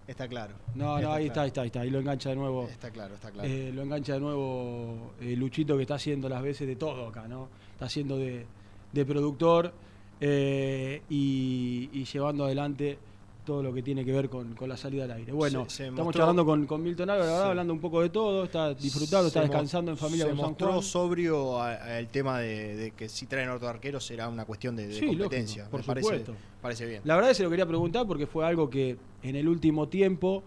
[0.07, 0.55] Está claro.
[0.75, 2.69] No, no, ahí está, ahí está, ahí está, ahí lo engancha de nuevo.
[2.69, 3.49] Está claro, está claro.
[3.49, 7.27] Eh, lo engancha de nuevo eh, Luchito que está haciendo las veces de todo acá,
[7.27, 7.49] ¿no?
[7.73, 8.45] Está haciendo de,
[8.93, 9.73] de productor
[10.21, 12.99] eh, y, y llevando adelante
[13.45, 15.33] todo lo que tiene que ver con, con la salida al aire.
[15.33, 17.43] Bueno, Se- se estamos mostró- charlando con, con Milton Álvarez, Sí.
[17.43, 20.69] hablando un poco de todo, está disfrutando, está descansando en familia se con San mostró
[20.73, 20.83] Juan.
[20.83, 24.75] sobrio a- a el tema de, de que si traen otro arquero será una cuestión
[24.77, 25.63] de, de Sí, competencia.
[25.65, 26.35] lógico, por Me parece, supuesto.
[26.63, 27.03] parece bien.
[27.05, 29.89] La verdad es que se lo quería preguntar porque fue algo que en el último
[29.89, 30.43] tiempo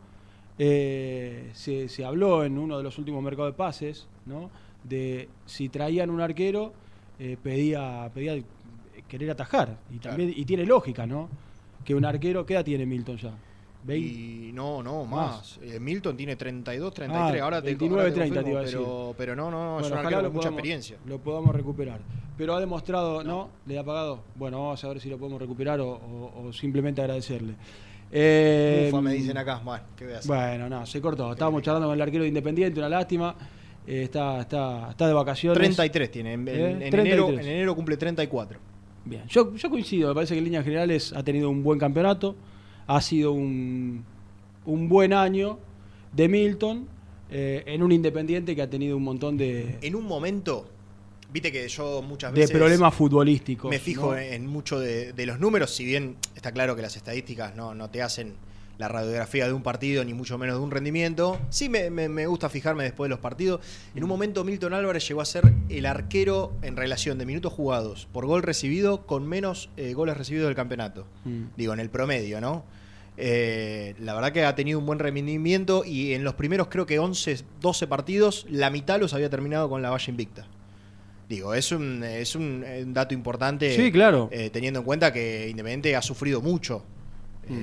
[0.59, 4.49] eh, se, se habló en uno de los últimos mercados de pases, ¿no?
[4.83, 6.73] De si traían un arquero,
[7.19, 8.41] eh, pedía, pedía
[9.07, 9.77] querer atajar.
[9.93, 11.29] Y también y tiene lógica, ¿no?
[11.87, 13.31] Que un arquero, ¿qué edad tiene Milton ya?
[13.95, 15.37] Y no, no, más.
[15.37, 15.59] Más.
[15.63, 17.41] Eh, Milton tiene 32, 33.
[17.41, 18.77] Ah, ahora te 29, ahora te 30 te iba a decir.
[18.79, 20.97] pero, pero no, no, no, es Bueno, un arquero con mucha experiencia.
[21.05, 21.99] Lo podamos recuperar.
[22.37, 23.49] Pero ha demostrado, ¿no?
[23.65, 24.19] ¿Le ha pagado?
[24.35, 27.53] Bueno, vamos a ver si lo podemos recuperar o, o- o simplemente agradecerle.
[28.11, 29.61] Eh, Ufa, me dicen acá.
[29.63, 30.27] Bueno, ¿qué voy a hacer?
[30.35, 31.31] Bueno, no, se cortó.
[31.31, 33.33] Estábamos charlando con el arquero de Independiente, una lástima.
[33.87, 35.57] Eh, está, está, está de vacaciones.
[35.57, 36.33] 33 tiene.
[36.33, 36.71] En, en- ¿Eh?
[36.71, 37.05] en 33.
[37.05, 38.59] enero, en enero cumple 34.
[39.07, 42.35] Bien, yo, yo coincido, me parece que en líneas generales ha tenido un buen campeonato,
[42.87, 44.03] ha sido un,
[44.65, 45.59] un buen año
[46.13, 46.87] de Milton
[47.29, 50.67] eh, en un Independiente que ha tenido un montón de, En un momento,
[51.31, 52.55] viste que yo muchas de veces.
[52.57, 53.69] problemas futbolísticos.
[53.69, 54.17] Me fijo ¿no?
[54.17, 57.89] en mucho de, de los números, si bien está claro que las estadísticas no, no
[57.89, 58.35] te hacen
[58.77, 61.39] la radiografía de un partido, ni mucho menos de un rendimiento.
[61.49, 63.59] Sí me, me- me gusta fijarme después de los partidos.
[63.95, 68.07] En un momento Milton Álvarez llegó a ser el arquero en relación de minutos jugados
[68.11, 71.07] por gol recibido con menos eh, goles recibidos del campeonato.
[71.25, 71.45] Mm.
[71.57, 72.63] Digo, en el promedio, ¿no?
[73.19, 76.99] Eh, la verdad que ha tenido un buen rendimiento y en los primeros creo que
[76.99, 80.45] 11, 12 partidos, la mitad los había terminado con la valla invicta.
[81.27, 83.75] Digo, es un, es un, eh, un dato importante.
[83.75, 84.29] Sí, claro.
[84.31, 86.83] eh, teniendo en cuenta que Independiente ha sufrido mucho
[87.49, 87.53] Mm.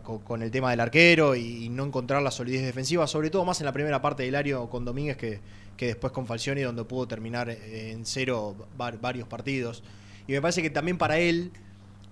[0.00, 3.60] Con, con- el tema del arquero y, no encontrar la solidez defensiva, sobre todo más
[3.60, 5.40] en la primera parte del área con Domínguez que,
[5.76, 9.82] que después con Falcioni, donde pudo terminar en cero va- varios partidos.
[10.26, 11.52] Y me parece que también para él,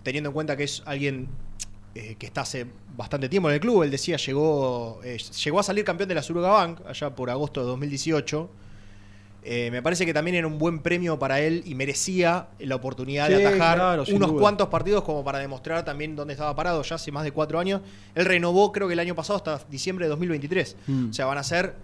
[0.03, 1.29] teniendo en cuenta que es alguien
[1.95, 2.67] eh, que está hace
[2.97, 6.23] bastante tiempo en el club, él decía, llegó, eh, llegó a salir campeón de la
[6.23, 8.49] Suruga Bank allá por agosto de 2018.
[9.47, 13.27] Eh, me parece que también era un buen premio para él y merecía la oportunidad
[13.27, 14.41] Sí, de atajar claro, unos duda.
[14.41, 17.83] cuantos partidos como para demostrar también dónde estaba parado ya hace más de cuatro años.
[18.15, 20.77] Él renovó creo que el año pasado hasta diciembre de 2023.
[20.87, 21.11] Mm.
[21.11, 21.75] O sea, van a ser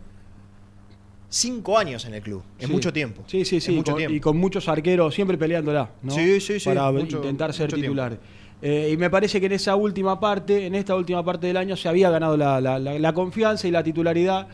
[1.29, 2.43] cinco años en el club.
[2.59, 2.67] Sí.
[2.67, 3.23] mucho tiempo.
[3.27, 3.73] Sí, sí, sí.
[3.73, 4.15] mucho con- tiempo.
[4.17, 6.13] y con muchos arqueros siempre peleándola, ¿no?
[6.13, 8.19] Sí, sí, sí, Para mucho- intentar ser titular.
[8.63, 11.77] Eh, y me parece que en esa última parte, en esta última parte del año,
[11.77, 14.49] se había ganado la, la- la- la confianza y la titularidad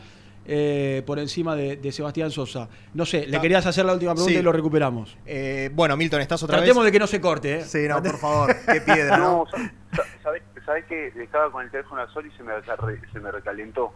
[0.47, 2.69] eh, por encima de, de Sebastián Sosa.
[2.93, 4.39] No sé, le querías hacer la última pregunta Sí.
[4.39, 5.17] y lo recuperamos.
[5.25, 6.85] Eh, bueno, Milton, estás otra Tratemos vez.
[6.87, 7.63] de que no se corte, ¿eh?
[7.65, 8.55] Sí, no, por favor.
[8.71, 9.45] Qué piedra, ¿no?
[9.91, 12.51] No, sa- ¿sabes, sabés que estaba con el teléfono al sol y se me,
[13.13, 13.93] se me recalentó?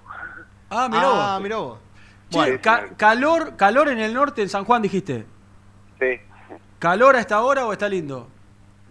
[0.70, 1.44] Ah, mirá Ah, vos.
[1.44, 1.80] mirá vos.
[2.30, 2.60] Che, Bueno.
[2.62, 5.26] ca- calor, calor en el norte, en San Juan, dijiste.
[6.00, 6.20] Sí,
[6.80, 8.28] ¿Calor a esta hora o está lindo?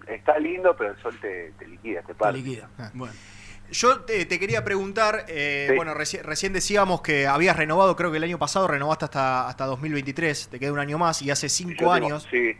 [0.06, 2.32] está lindo, pero el sol te, te liquida, te Te para.
[2.32, 2.68] liquida.
[2.78, 2.90] Ah.
[2.94, 3.14] Bueno.
[3.72, 5.76] Yo te, te quería preguntar, eh, Sí.
[5.76, 9.64] bueno, reci- recién decíamos que habías renovado, creo que el año pasado renovaste hasta, hasta
[9.66, 12.52] 2023, te queda un año más y hace Yo cinco tengo- años, Sí,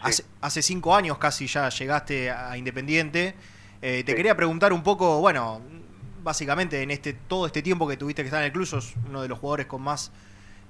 [0.00, 3.34] hace, hace cinco años casi ya llegaste a Independiente.
[3.80, 5.62] Eh, te quería preguntar un poco, bueno,
[6.22, 9.22] básicamente en este todo este tiempo que tuviste que estar en el club, sos uno
[9.22, 10.10] de los jugadores con más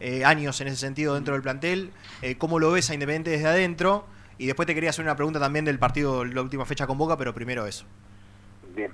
[0.01, 1.90] eh, años en ese sentido dentro del plantel,
[2.22, 4.07] eh, ¿cómo lo ves a Independiente desde adentro?
[4.38, 7.16] Y después te quería hacer una pregunta también del partido, la última fecha con Boca,
[7.16, 7.84] pero primero eso.
[8.76, 8.92] bien.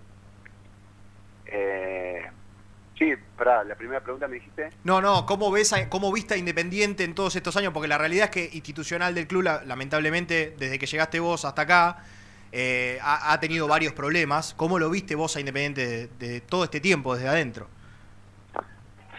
[1.56, 2.20] Eh,
[2.98, 4.70] sí, pará, la primera pregunta me dijiste.
[4.82, 7.72] No, no, ¿cómo ves a- cómo viste a Independiente en todos estos años?
[7.72, 11.62] Porque la realidad es que institucional del club, la- lamentablemente, desde que llegaste vos hasta
[11.62, 12.04] acá,
[12.50, 14.52] eh, ha, ha tenido varios problemas.
[14.54, 17.68] ¿Cómo lo viste vos a Independiente de, de todo este tiempo, desde adentro?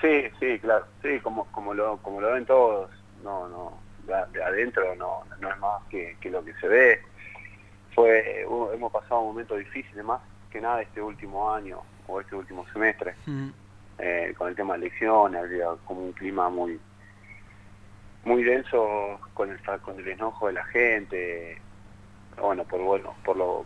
[0.02, 2.92] Sí, sí, claro, sí, como, como, lo, como lo ven todos,
[3.24, 7.02] no, no, de, de adentro no, no es más que, que lo que se ve.
[7.96, 8.42] Fue,
[8.74, 10.20] hemos pasado momentos difíciles más
[10.52, 13.16] que nada este último año o este último semestre,
[14.00, 16.80] eh, con el tema de elecciones, había como un clima muy
[18.24, 21.62] muy denso con el con el enojo de la gente.
[22.42, 23.66] Bueno, por bueno, por lo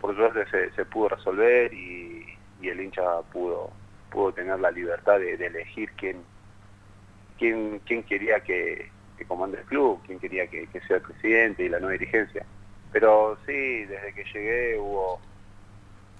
[0.00, 2.26] por suerte se, se pudo resolver y,
[2.60, 3.70] y el hincha pudo
[4.10, 6.22] pudo tener la libertad de, de elegir quién
[7.38, 11.64] quién quién quería que, que comande el club, quién quería que, que sea el presidente
[11.64, 12.44] y la nueva dirigencia.
[12.90, 15.20] Pero sí, desde que llegué hubo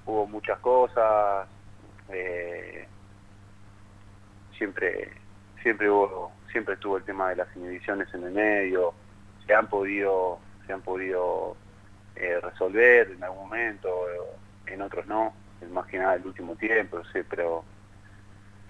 [0.05, 1.49] hubo muchas cosas,
[2.11, 2.87] eh,
[4.57, 5.13] siempre
[5.63, 8.95] siempre hubo siempre estuvo el tema de las inhibiciones en el medio,
[9.47, 11.57] se han podido se han podido
[12.17, 15.33] eh, resolver en algún momento, eh, en otros no,
[15.71, 17.65] más que nada el último tiempo, sí, pero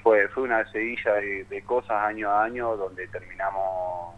[0.02, 4.14] fue fue una seguilla de, de cosas año a año donde terminamos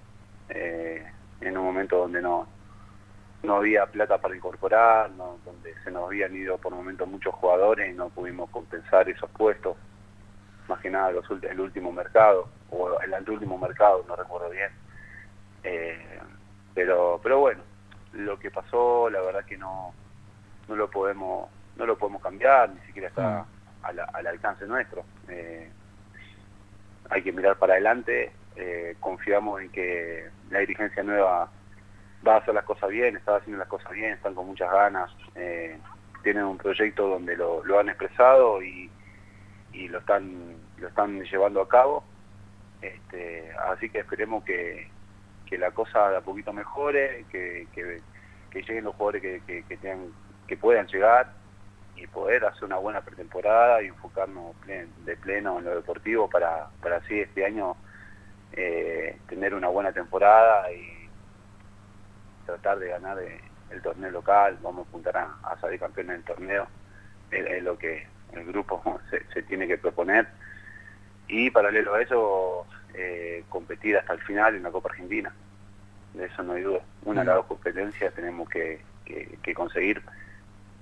[0.49, 1.05] eh,
[1.41, 2.47] en un momento donde no
[3.43, 7.91] no había plata para incorporar, no- donde se nos habían ido por momentos muchos jugadores
[7.91, 9.76] y no pudimos compensar esos puestos,
[10.68, 14.70] más que nada los, el último mercado, o el anteúltimo mercado, no recuerdo bien.
[15.62, 16.20] Eh,
[16.74, 17.62] pero, pero bueno,
[18.12, 19.93] lo que pasó, la verdad que no,
[20.68, 23.47] no lo podemos, no lo podemos cambiar, ni siquiera está
[23.82, 25.05] al, al alcance nuestro.
[25.28, 25.70] Eh,
[27.09, 31.51] hay que mirar para adelante, eh, confiamos en que la dirigencia nueva
[32.27, 35.11] va a hacer las cosas bien, está haciendo las cosas bien, están con muchas ganas,
[35.35, 35.79] eh,
[36.23, 38.91] tienen un proyecto donde lo, lo han expresado y,
[39.73, 42.05] y lo están lo están llevando a cabo.
[42.83, 44.89] Este, así que esperemos que,
[45.47, 48.01] que la cosa de a poquito mejore, que, que,
[48.55, 51.33] lleguen los jugadores que, que, puedan llegar
[51.95, 56.97] y poder hacer una buena pretemporada y enfocarnos de pleno en lo deportivo para, para
[56.97, 57.77] así este año
[58.53, 61.00] eh, tener una buena temporada y
[62.47, 66.24] tratar de ganar eh, el torneo local, vamos a apuntar a, a salir campeones del
[66.24, 66.66] torneo,
[67.30, 70.26] es, es lo que el grupo se, se tiene que proponer
[71.28, 75.32] y paralelo a eso eh, competir hasta el final en la Copa Argentina,
[76.14, 76.80] de eso no hay duda.
[77.05, 80.03] Una de las dos competencias tenemos que, que- que conseguir,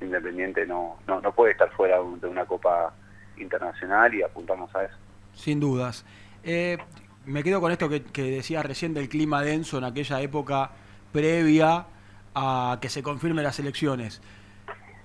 [0.00, 2.94] Independiente no, no, no puede estar fuera de un- de una Copa
[3.36, 4.94] Internacional y apuntamos a eso.
[5.34, 6.04] Sin dudas.
[6.44, 6.78] Eh,
[7.26, 10.70] me quedo con esto que, que decías recién del clima denso en aquella época
[11.12, 11.86] previa
[12.34, 14.22] a que se confirmen las elecciones.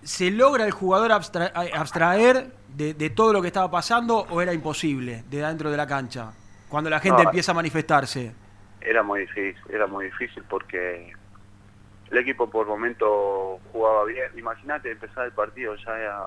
[0.03, 4.53] ¿Se logra el jugador abstra- abstraer de, de todo lo que estaba pasando o era
[4.53, 6.33] imposible de dentro de la cancha?
[6.69, 7.29] Cuando la gente No.
[7.29, 8.33] empieza a manifestarse.
[8.81, 11.13] Era muy difícil, era muy difícil porque
[12.11, 14.27] el equipo por momento jugaba bien.
[14.37, 16.19] Imagínate empezar el partido ya era,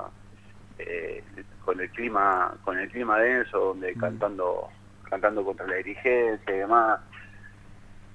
[0.79, 1.23] eh,
[1.65, 4.69] con el clima, con el clima denso, donde cantando,
[5.11, 7.01] cantando contra la dirigencia y demás.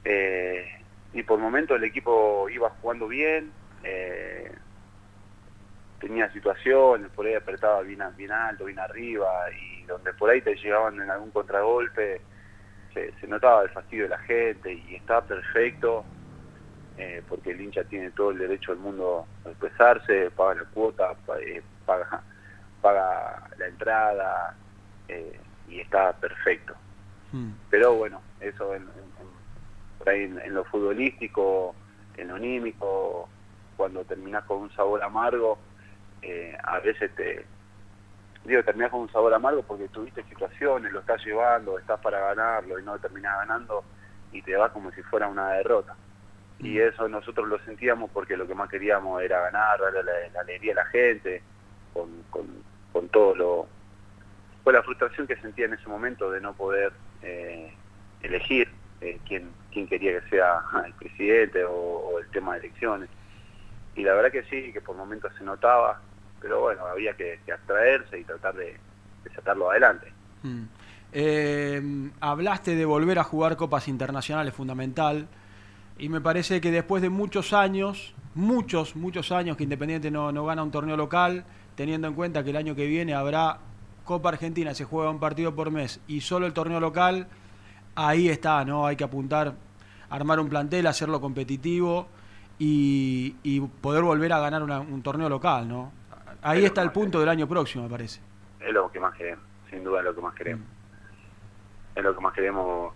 [0.04, 0.66] Eh,
[1.14, 3.54] y por momento el equipo iba jugando bien,
[3.84, 4.52] eh,
[6.00, 11.00] tenía situaciones, por ahí apretaba bien, alto, bien arriba, y donde por ahí te llegaban
[11.00, 12.22] en algún contragolpe,
[12.94, 16.06] se, se notaba el fastidio de la gente y estaba perfecto,
[16.98, 21.16] eh, porque el hincha tiene todo el derecho del mundo a expresarse, paga la cuota,
[21.40, 22.24] eh, paga,
[22.82, 24.56] paga la entrada,
[25.08, 26.76] eh, y está perfecto.
[27.70, 29.11] Pero bueno, eso en- en-
[30.02, 31.76] por ahí en, en lo futbolístico,
[32.18, 33.30] en lo anímico,
[33.78, 35.60] cuando terminás con un sabor amargo,
[36.24, 37.46] eh, a veces te
[38.44, 42.80] digo terminás con un sabor amargo porque tuviste situaciones, lo estás llevando, estás para ganarlo
[42.80, 43.84] y no terminás ganando
[44.32, 45.96] y te va como si fuera una derrota.
[46.58, 50.40] Y eso nosotros lo sentíamos porque lo que más queríamos era ganar, darle la, la
[50.42, 51.44] alegría a la gente,
[51.94, 52.48] con, con,
[52.92, 53.68] con todo lo...
[54.64, 56.92] Fue la frustración que sentía en ese momento de no poder
[57.22, 57.74] eh,
[58.22, 58.70] elegir
[59.02, 63.10] eh, quién, quién quería que sea el presidente o, el tema de elecciones.
[63.96, 66.02] Y la verdad que sí, que por momentos se notaba,
[66.40, 68.78] pero bueno, había que, que abstraerse y tratar de,
[69.24, 70.12] de sacarlo adelante.
[70.44, 70.64] Mm.
[71.14, 75.28] Eh, hablaste de volver a jugar copas internacionales, fundamental.
[75.98, 80.46] Y me parece que después de muchos años, muchos, muchos años que Independiente no, no
[80.46, 81.46] gana un torneo local,
[81.76, 83.60] teniendo en cuenta que el año que viene habrá
[84.06, 87.28] Copa Argentina, se juega un partido por mes y solo el torneo local,
[87.96, 88.86] ahí está, ¿no?
[88.86, 89.54] Hay que apuntar,
[90.10, 92.08] armar un plantel, hacerlo competitivo
[92.60, 95.92] y, y poder volver a ganar una- un torneo local, ¿no?
[96.42, 98.20] Ahí está el punto del año próximo, me parece.
[98.60, 100.66] Es lo que más queremos, sin duda es lo que más queremos.
[101.96, 102.94] Es lo que más queremos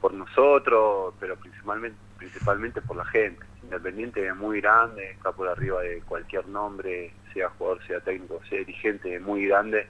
[0.00, 3.44] por nosotros, pero principalmente principalmente por la gente.
[3.62, 8.58] Independiente es muy grande, está por arriba de cualquier nombre, sea jugador, sea técnico, sea
[8.58, 9.88] dirigente, es muy grande,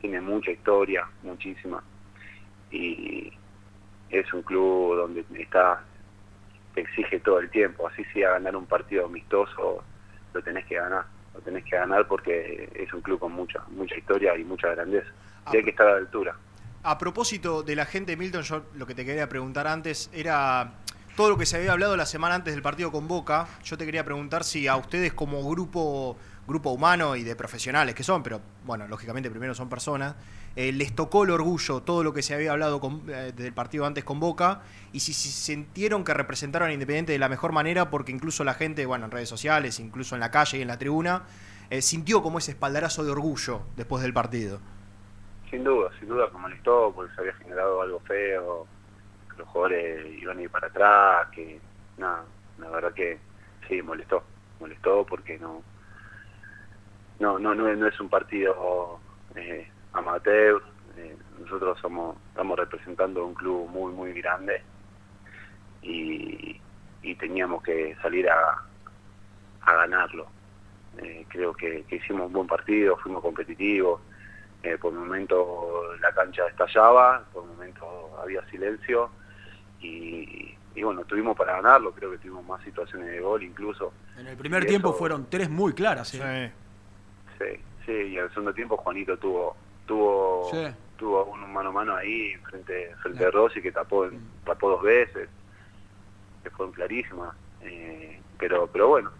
[0.00, 1.82] tiene mucha historia, muchísima.
[2.70, 3.32] Y
[4.10, 5.82] es un club donde está
[6.74, 9.84] te exige todo el tiempo, así sea ganar un partido amistoso,
[10.32, 13.96] lo tenés que ganar, lo tenés que ganar porque es un club con mucha mucha
[13.96, 15.08] historia y mucha grandeza.
[15.52, 16.36] Y hay que estar a la altura.
[16.82, 20.74] A propósito de la gente, Milton, yo lo que te quería preguntar antes era
[21.16, 23.46] todo lo que se había hablado la semana antes del partido con Boca.
[23.62, 28.02] Yo te quería preguntar si a ustedes como grupo, grupo humano y de profesionales que
[28.02, 30.14] son, pero bueno, lógicamente primero son personas,
[30.56, 33.86] eh, les tocó el orgullo todo lo que se había hablado con- eh, del partido
[33.86, 37.90] antes con Boca y si, si sintieron que representaron a Independiente de la mejor manera
[37.90, 40.78] porque incluso la gente, bueno, en redes sociales, incluso en la calle y en la
[40.78, 41.24] tribuna,
[41.70, 44.60] eh, sintió como ese espaldarazo de orgullo después del partido.
[45.50, 48.66] Sin duda, sin duda que molestó porque se había generado algo feo,
[49.30, 51.60] que los jugadores iban a ir para atrás, que
[51.98, 52.24] nada,
[52.58, 53.18] la verdad que
[53.68, 54.22] sí, molestó,
[54.60, 55.62] molestó porque no
[57.20, 58.98] no no no, es- un partido
[59.94, 60.62] amateur,
[60.96, 64.62] eh, nosotros somos estamos representando un club muy muy grande
[65.82, 66.60] y,
[67.02, 68.62] y teníamos que salir a,
[69.62, 70.26] a ganarlo.
[70.98, 74.00] Eh, creo que, que hicimos un buen partido, fuimos competitivos,
[74.62, 77.84] eh, por momento la cancha estallaba, por momento
[78.22, 79.10] había silencio
[79.80, 83.92] y, y bueno, tuvimos para ganarlo, creo que tuvimos más situaciones de gol incluso.
[84.16, 86.14] En el primer Y tiempo eso- fueron tres muy claras.
[86.14, 86.52] ¿eh?
[87.38, 89.56] Sí, sí, y en el segundo tiempo Juanito tuvo
[89.86, 90.66] tuvo Sí.
[90.96, 94.08] tuvo un mano a mano ahí frente frente a Rossi que tapó
[94.44, 95.28] tapó dos veces,
[96.42, 97.34] que fueron clarísimas.
[97.62, 99.10] Eh, pero, pero bueno,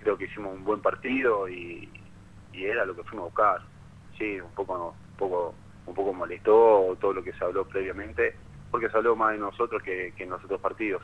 [0.00, 1.88] creo que hicimos un buen partido y,
[2.52, 3.60] y era lo que fuimos a buscar.
[4.18, 5.54] Sí, un poco, un poco,
[5.86, 8.36] un poco molestó todo lo que se habló previamente,
[8.70, 11.02] porque se habló más de nosotros que, que en los otros partidos.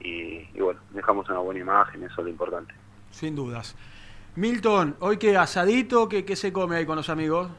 [0.00, 2.74] Y, y bueno, dejamos una buena imagen, eso es lo importante.
[3.10, 3.76] Sin dudas.
[4.34, 7.50] Milton, hoy qué asadito, ¿qué, qué se come ahí con los amigos?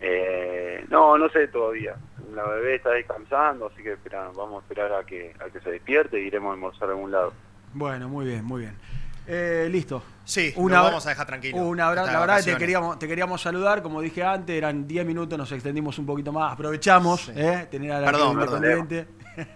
[0.00, 1.94] Eh, no, no sé todavía.
[2.34, 5.70] La bebé está descansando, así que espera, vamos a esperar a que, a que se
[5.70, 7.32] despierte y iremos a almorzar a algún lado.
[7.72, 8.74] Bueno, muy bien, muy bien.
[9.26, 10.02] Eh, listo.
[10.24, 11.56] Sí, Un lo abra- vamos a dejar tranquilo.
[11.58, 12.06] Un abrazo.
[12.06, 15.06] Está de La verdad que te queríamos, te queríamos saludar, como dije antes, eran 10
[15.06, 16.52] minutos, nos extendimos un poquito más.
[16.52, 17.66] Aprovechamos, ¿eh?
[17.70, 18.36] Tener a la Perdón.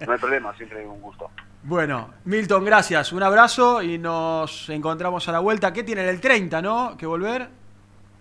[0.07, 1.31] No hay problema, siempre es un gusto.
[1.67, 3.11] Bueno, Milton, gracias.
[3.15, 5.73] Un abrazo y nos encontramos a la vuelta.
[5.73, 6.07] ¿Qué tienen?
[6.07, 6.95] El 30, ¿no?
[6.99, 7.49] ¿Que volver?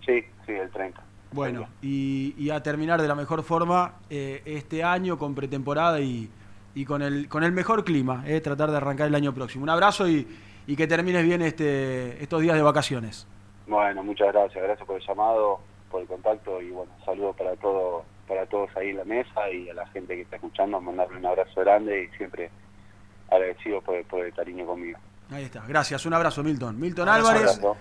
[0.05, 1.03] Sí, sí, el 30.
[1.33, 6.29] Bueno, y, y a terminar de la mejor forma eh, este año con pretemporada y,
[6.73, 9.63] y con, el, con el mejor clima, eh, tratar de arrancar el año próximo.
[9.63, 10.25] Un abrazo y,
[10.65, 13.27] y que termines bien este, estos días de vacaciones.
[13.67, 15.59] Bueno, muchas gracias, gracias por el llamado,
[15.91, 19.69] por el contacto y bueno, saludos para todo, para todos ahí en la mesa y
[19.69, 22.49] a la gente que está escuchando, mandarle un abrazo grande y siempre
[23.35, 24.97] agradecido por, por el cariño conmigo.
[25.29, 26.05] Ahí está, gracias.
[26.05, 26.79] Un abrazo, Milton.
[26.79, 27.77] Milton Abrazo, Álvarez, abrazo.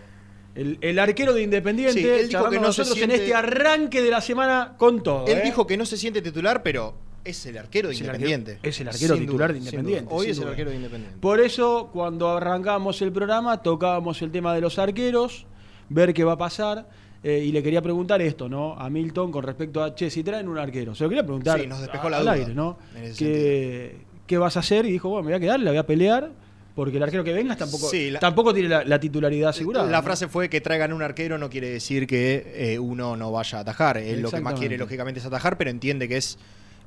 [0.55, 3.21] el, el arquero de Independiente, Sí, él dijo que con no se nosotros siente- en
[3.23, 5.27] este arranque de la semana con todo.
[5.27, 5.43] Él ¿eh?
[5.45, 6.95] dijo que no se siente titular, pero
[7.25, 8.53] es el arquero de Es el Independiente.
[8.57, 10.09] arquero- es el arquero Sin titular duda, de Independiente.
[10.15, 11.19] Hoy es el arquero de Independiente.
[11.21, 15.47] Por eso, cuando arrancamos el programa, tocábamos el tema de los arqueros,
[15.89, 16.89] ver qué va a pasar.
[17.25, 18.75] eh, y le quería preguntar esto, ¿no?
[18.77, 20.93] A Milton con respecto a, che, si traen un arquero.
[20.93, 22.79] Se lo quería preguntar Sí, nos despejó la al duda, aire, ¿no?
[22.97, 23.97] en ese
[24.33, 24.87] ¿Qué, ¿Qué vas a hacer?
[24.87, 26.31] Y dijo, bueno, me voy a quedar, la voy a pelear,
[26.75, 29.91] porque el arquero que vengas tampoco, Sí, la- tampoco tiene la, la titularidad asegurada.
[29.91, 30.03] La ¿no?
[30.03, 33.61] frase fue que traigan un arquero no quiere decir que eh, uno no vaya a
[33.61, 33.99] atajar.
[33.99, 36.39] Él lo que más quiere, lógicamente, es atajar, pero entiende que es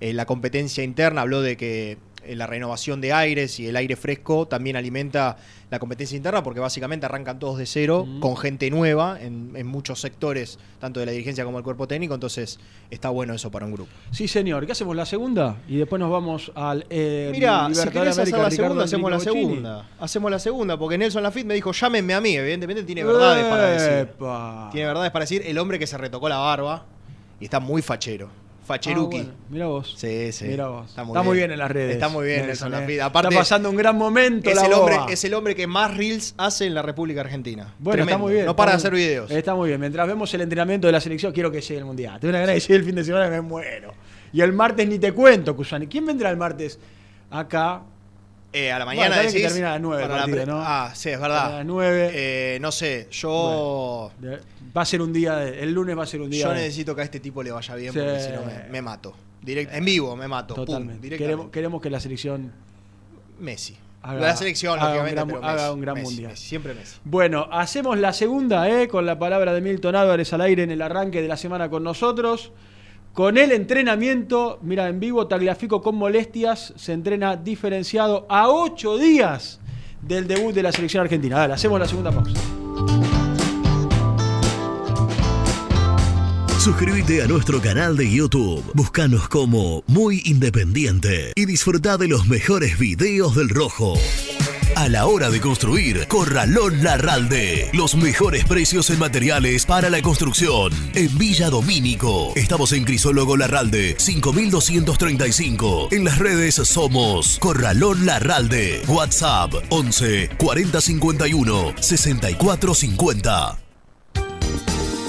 [0.02, 1.22] eh, la competencia interna.
[1.22, 1.98] Habló de que
[2.30, 5.38] la renovación de aires y el aire fresco también alimenta
[5.70, 10.00] la competencia interna, porque básicamente arrancan todos de cero, con gente nueva en, en muchos
[10.00, 12.14] sectores, tanto de la dirigencia como del cuerpo técnico.
[12.14, 12.60] Entonces,
[12.90, 13.92] está bueno eso para un grupo.
[14.12, 14.66] Sí, señor.
[14.66, 14.96] ¿Qué hacemos?
[14.96, 15.58] ¿La segunda?
[15.68, 19.20] Y después nos vamos al eh, Mira, si querés hacer la Ricardo segunda, hacemos la
[19.20, 19.90] segunda.
[20.00, 22.36] Hacemos la segunda, porque Nelson Lafitte me dijo, llámenme a mí.
[22.36, 24.16] Evidentemente tiene verdades para decir.
[24.72, 26.86] Tiene verdades para decir el hombre que se retocó la barba
[27.40, 28.45] y está muy fachero.
[28.66, 29.18] Facheruki.
[29.18, 29.94] Ah, bueno, mira vos.
[29.96, 30.46] Sí, sí.
[30.46, 30.90] Mira vos.
[30.90, 31.28] Está muy, Está bien.
[31.30, 31.94] muy bien en las redes.
[31.94, 32.82] Está muy bien Nelson, Nelson eh.
[32.82, 33.02] Lafitte.
[33.02, 34.50] Aparte, Está pasando un gran momento.
[34.50, 35.12] es la el, hombre, boba.
[35.12, 37.74] es el hombre que más reels hace en la República Argentina.
[37.80, 38.46] Bueno, está muy bien.
[38.46, 39.30] No para de hacer videos.
[39.30, 39.80] Está muy bien.
[39.80, 42.20] Mientras vemos el entrenamiento de la selección, quiero que llegue el mundial.
[42.20, 43.94] Tengo una gana de llegue el fin de semana y me muero.
[44.34, 45.88] Y el martes ni te cuento, Cusani.
[45.88, 46.80] ¿Quién vendrá el martes
[47.30, 47.84] acá?
[48.58, 50.16] Eh, a la Bueno, mañana está bien que decís, termina a las nueve el para
[50.22, 50.62] la partido, pre- ¿no?
[50.64, 51.52] Ah, sí, es A verdad.
[51.58, 52.12] las nueve.
[52.14, 54.12] Eh, no sé, yo...
[54.78, 56.44] Va a ser un día, de- el lunes va a ser un día.
[56.44, 58.00] Yo de- necesito que a este tipo le vaya bien Sí.
[58.00, 59.14] porque si no me, me mato.
[59.46, 60.54] Direct- en vivo me mato.
[60.54, 61.10] Totalmente.
[61.18, 62.52] queremos, queremos que la selección
[63.40, 63.78] Messi.
[64.02, 66.32] haga, la selección, haga un lógicamente, gran, pero haga un gran Messi, mundial.
[66.32, 66.98] Messi, siempre Messi.
[67.04, 68.88] Bueno, hacemos la segunda, ¿eh?
[68.88, 71.84] con la palabra de Milton Álvarez al aire en el arranque de la semana con
[71.84, 72.52] nosotros.
[73.16, 79.62] Con el entrenamiento, mira, en vivo, Tagliafico con molestias, se entrena diferenciado a ocho días
[80.02, 81.38] del debut de la selección argentina.
[81.38, 82.34] Dale, hacemos la segunda pausa.
[86.60, 88.62] Suscríbete a nuestro canal de YouTube.
[88.74, 93.94] Búscanos como Muy Independiente y disfruta de los mejores videos del Rojo.
[94.76, 97.70] A la hora de construir, Corralón Larralde.
[97.72, 100.74] Los mejores precios en materiales para la construcción.
[100.94, 102.34] En Villa Domínico.
[102.36, 105.88] Estamos en Crisólogo Larralde, 5235.
[105.92, 108.82] En las redes somos Corralón Larralde.
[108.90, 113.65] WhatsApp 11 4051 6450.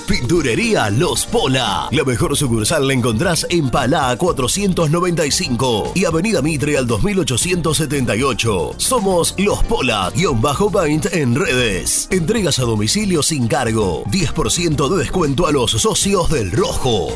[0.06, 1.88] Pinturería Los Pola.
[1.90, 8.74] La mejor sucursal la encontrás en Palá 495 y Avenida Mitre al 2878.
[8.76, 12.08] Somos Los Pola-Paint en redes.
[12.10, 14.04] Entregas a domicilio sin cargo.
[14.06, 17.08] 10% de descuento a los socios del Rojo.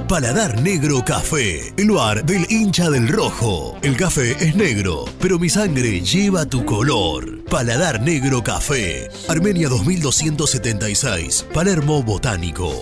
[0.07, 3.77] Paladar Negro Café, el bar del hincha del rojo.
[3.83, 7.43] El café es negro, pero mi sangre lleva tu color.
[7.43, 12.81] Paladar Negro Café, Armenia 2276, Palermo Botánico.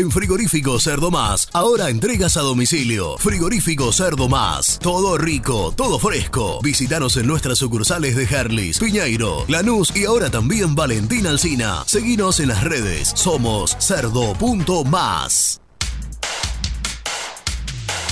[0.00, 3.18] en Frigorífico Cerdo Más, ahora entregas a domicilio.
[3.18, 6.60] Frigorífico Cerdo Más, todo rico, todo fresco.
[6.62, 11.84] Visítanos en nuestras sucursales de Herlis, Piñeiro, Lanús y ahora también Valentín Alcina.
[11.86, 15.60] Seguinos en las redes, somos cerdo.más.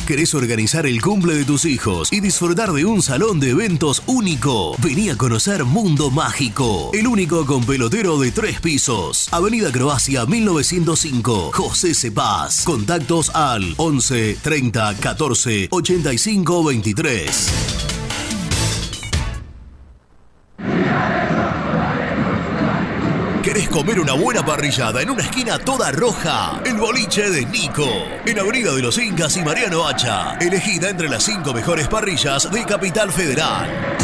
[0.08, 4.74] ¿Querés organizar el cumple de tus hijos y disfrutar de un salón de eventos único?
[4.78, 9.28] Vení a conocer Mundo Mágico, el único con pelotero de tres pisos.
[9.30, 12.64] Avenida Croacia 1905, José Cepaz.
[12.64, 17.52] Contactos al 11 30 14 85 23.
[23.42, 26.60] ¿Querés comer una buena parrillada en una esquina toda roja?
[26.66, 27.86] El boliche de Nico.
[28.26, 30.34] En Avenida de los Incas y Mariano Hacha.
[30.38, 33.96] Elegida entre las cinco mejores parrillas de Capital Federal.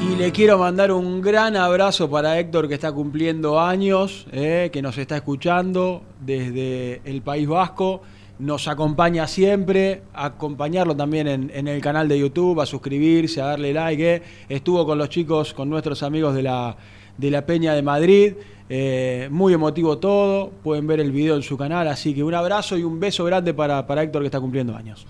[0.00, 4.82] Y le quiero mandar un gran abrazo para Héctor que está cumpliendo años, eh, que
[4.82, 8.02] nos está escuchando desde el País Vasco.
[8.38, 13.72] Nos acompaña siempre, acompañarlo también en, en el canal de YouTube, a suscribirse, a darle
[13.72, 14.14] like.
[14.14, 14.22] eh.
[14.48, 16.76] Estuvo con los chicos, con nuestros amigos de la,
[17.16, 18.34] de la Peña de Madrid.
[18.68, 20.50] eh, muy emotivo todo.
[20.62, 21.88] Pueden ver el video en su canal.
[21.88, 25.04] Así que un abrazo y un beso grande para, para Héctor que está cumpliendo años.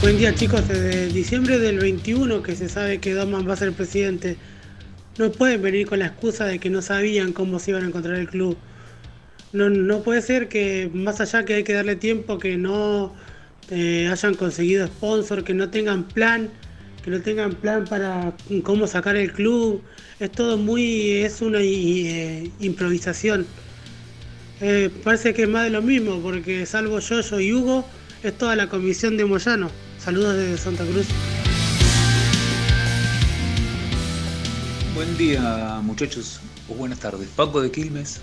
[0.00, 3.72] Buen día chicos, desde diciembre del 21 que se sabe que Doman va a ser
[3.72, 4.36] presidente,
[5.18, 8.16] no pueden venir con la excusa de que no sabían cómo se iban a encontrar
[8.16, 8.56] el club.
[9.54, 13.14] No, no puede ser que más allá que hay que darle tiempo, que no
[13.70, 16.50] eh, hayan conseguido sponsor, que no tengan plan,
[17.04, 19.80] que no tengan plan para cómo sacar el club.
[20.18, 23.46] Es todo muy, es una eh, improvisación.
[24.60, 27.88] Eh, parece que es más de lo mismo, porque salvo Yoyo y Hugo,
[28.24, 29.70] es toda la comisión de Moyano.
[30.00, 31.06] Saludos desde Santa Cruz.
[34.96, 37.28] Buen día muchachos, o buenas tardes.
[37.36, 38.20] Paco de Quilmes.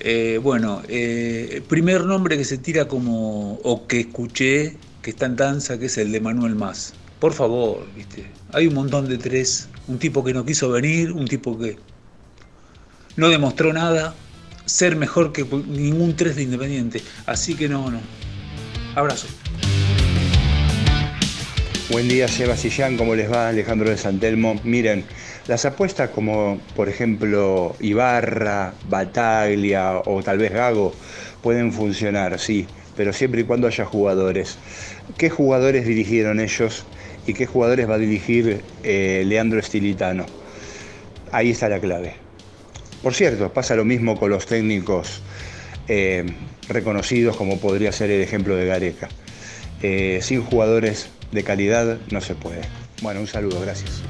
[0.00, 5.36] Eh, bueno, eh, primer nombre que se tira como, o que escuché, que está en
[5.36, 6.94] danza, que es el de Manuel Más.
[7.18, 8.26] Por favor, viste.
[8.52, 9.68] Hay un montón de tres.
[9.88, 11.78] Un tipo que no quiso venir, un tipo que
[13.16, 14.14] no demostró nada,
[14.66, 17.02] ser mejor que ningún tres de Independiente.
[17.24, 18.00] Así que no, no.
[18.94, 19.28] Abrazo.
[21.90, 23.48] Buen día, Sebastián, ¿cómo les va?
[23.48, 24.60] Alejandro de Santelmo.
[24.64, 25.04] Miren,
[25.48, 30.92] las apuestas como, por ejemplo, Ibarra, Bataglia o tal vez Gago
[31.42, 32.66] pueden funcionar, sí,
[32.96, 34.58] pero siempre y cuando haya jugadores.
[35.16, 36.84] ¿Qué jugadores dirigieron ellos
[37.26, 40.26] y qué jugadores va a dirigir eh, Leandro Estilitano?
[41.30, 42.14] Ahí está la clave.
[43.02, 45.22] Por cierto, pasa lo mismo con los técnicos
[45.86, 46.24] eh,
[46.68, 49.08] reconocidos, como podría ser el ejemplo de Gareca.
[49.82, 52.62] Eh, sin jugadores de calidad no se puede.
[53.02, 54.02] Bueno, un saludo, gracias.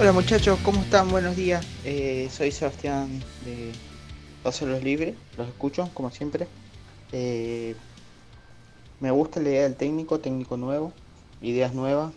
[0.00, 1.10] Hola muchachos, ¿cómo están?
[1.10, 1.62] Buenos días.
[1.84, 3.70] Eh, soy Sebastián de
[4.42, 6.46] Dos los Libres, los escucho como siempre.
[7.12, 7.74] Eh,
[8.98, 10.94] me gusta la idea del técnico, técnico nuevo,
[11.42, 12.14] ideas nuevas.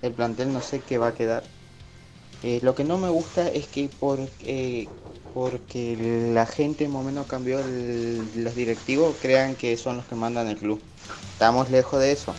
[0.00, 1.44] El plantel no sé qué va a quedar.
[2.42, 4.18] Eh, lo que no me gusta es que por
[5.34, 10.48] porque la gente más o menos cambió los directivos, crean que son los que mandan
[10.48, 10.80] el club.
[11.34, 12.34] Estamos lejos de eso.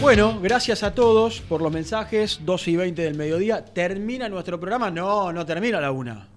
[0.00, 2.40] Bueno, gracias a todos por los mensajes.
[2.44, 3.64] 12 y 20 del mediodía.
[3.64, 4.90] ¿Termina nuestro programa?
[4.90, 6.28] No, no termina la una.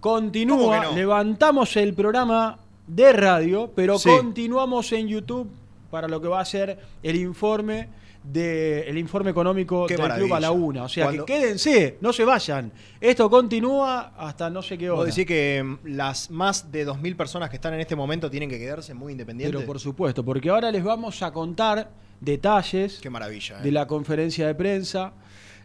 [0.00, 0.92] Continúa.
[0.94, 4.08] Levantamos el programa de radio, pero Sí.
[4.08, 5.48] continuamos en YouTube
[5.90, 7.88] para lo que va a ser el informe
[8.22, 10.84] de el informe económico Qué del club a la una.
[10.84, 12.70] O sea Cuando- que quédense, no se vayan.
[13.00, 14.98] Esto continúa hasta no sé qué hora.
[15.00, 18.48] Vos decís que mm, las más de 2.000 personas que están en este momento tienen
[18.48, 19.56] que quedarse muy independientes.
[19.56, 21.88] Pero por supuesto, porque ahora les vamos a contar
[22.20, 23.58] detalles Qué maravilla.
[23.60, 23.62] ¿eh?
[23.62, 25.12] de la conferencia de prensa.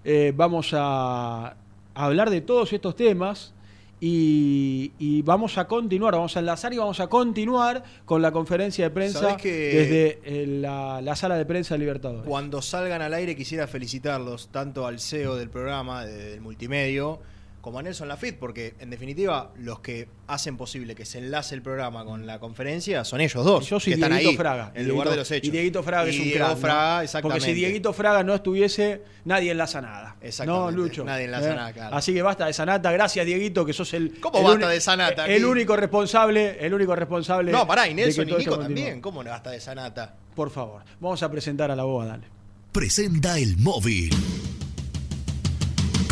[0.05, 1.55] Eh, vamos a,
[1.95, 3.53] hablar de todos estos temas
[4.01, 8.85] y, y vamos a continuar, vamos a enlazar y vamos a continuar con la conferencia
[8.85, 12.27] de prensa ¿Sabés que- desde eh, la, la sala de prensa de Libertadores.
[12.27, 17.21] Cuando salgan al aire quisiera felicitarlos tanto al CEO del programa, de- del multimedio,
[17.63, 21.61] como a Nelson Lafitte, porque en definitiva los que hacen posible que se enlace el
[21.61, 23.69] programa con la conferencia son ellos dos.
[23.69, 24.71] Yo soy que están Dieguito ahí, Fraga.
[24.75, 25.47] en Dieguito- lugar de los hechos.
[25.47, 26.57] Y Dieguito Fraga es Y un Diego crack, ¿no?
[26.61, 27.39] Fraga, exactamente.
[27.39, 30.17] Porque si Dieguito Fraga no estuviese, nadie enlaza nada.
[30.21, 31.05] Exactamente, No, Lucho.
[31.05, 31.55] nadie enlaza ¿Eh?
[31.55, 31.95] nada, claro.
[31.95, 32.91] Así que basta de esa nata.
[32.91, 34.19] Gracias, Dieguito, que sos el.
[34.19, 36.57] ¿Cómo el basta de esa nata El único responsable.
[36.59, 37.49] El único responsable.
[37.53, 38.99] No, pará, y Nelson y Nico también.
[38.99, 40.13] ¿Cómo no hasta de Sanata?
[40.35, 42.27] Por favor, vamos a presentar a la boda, dale.
[42.73, 44.09] Presenta el móvil.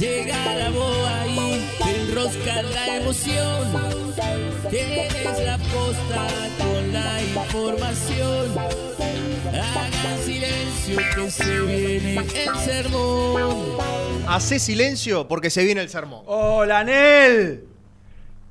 [0.00, 1.60] Llega la boa y
[2.08, 3.68] enrosca la emoción.
[4.70, 6.26] Tienes la posta
[6.56, 8.95] con la información.
[9.74, 13.76] Hagan silencio que se viene el sermón.
[14.28, 16.22] Hace silencio porque se viene el sermón.
[16.26, 17.64] ¡Hola, Nel!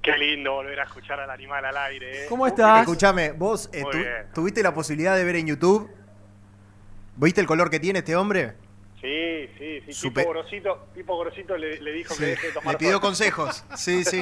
[0.01, 2.23] Qué lindo volver a escuchar al animal al aire.
[2.23, 2.25] ¿eh?
[2.29, 2.81] ¿Cómo estás?
[2.81, 4.27] Escuchame, vos eh, Muy tu- bien.
[4.33, 5.89] tuviste la posibilidad de ver en YouTube.
[7.17, 8.53] ¿Viste el color que tiene este hombre?
[9.01, 9.91] Sí, sí, sí.
[9.93, 12.99] Supe- Tipo grosito, tipo grosito le, le dijo Sí, que deje de tomar Le pidió
[13.01, 13.63] consejos.
[13.77, 14.21] Sí, sí.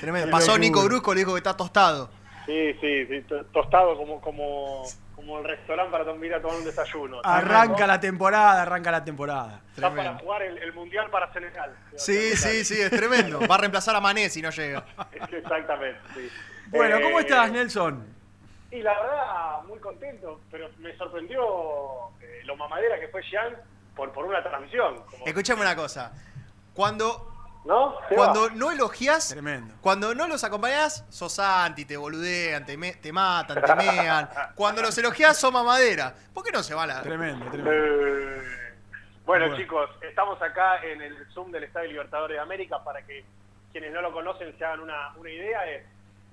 [0.00, 0.26] Tremendo.
[0.26, 0.58] Qué Pasó locura.
[0.58, 2.10] Nico Brusco, le dijo que está tostado.
[2.46, 4.82] Sí, sí, sí, to- tostado como, como,
[5.24, 7.20] como el restaurante para tom- ir a tomar un desayuno.
[7.24, 9.60] Arranca la temporada, arranca la temporada.
[9.74, 11.74] Está para jugar el, el mundial para Senegal.
[11.96, 13.40] Sí, sí, sí, es tremendo.
[13.48, 14.84] Va a reemplazar a Mané si no llega.
[15.32, 16.28] Exactamente, sí.
[16.68, 18.06] Bueno, ¿cómo Eh, estás, Nelson?
[18.70, 21.42] Y la verdad, muy contento, pero me sorprendió
[22.20, 23.54] eh, lo mamadera que fue Jean
[23.96, 25.02] por, por una transmisión.
[25.10, 26.12] Como, Escuchame una cosa.
[26.74, 27.33] Cuando,
[27.64, 27.94] ¿No?
[28.14, 29.74] Cuando no elogias, Tremendo.
[29.80, 34.28] cuando no los acompañás, sos anti, te boludean, te, me- te matan, te mean.
[34.54, 36.14] Cuando los elogias, sos mamadera.
[36.34, 37.00] ¿Por qué no se va la.?
[37.02, 38.42] Tremendo, Eh,
[39.24, 39.56] bueno, Bueno.
[39.56, 43.24] chicos, estamos acá en el Zoom del Estadio Libertadores de América para que
[43.72, 45.64] quienes no lo conocen se hagan una, una idea.
[45.70, 45.84] Es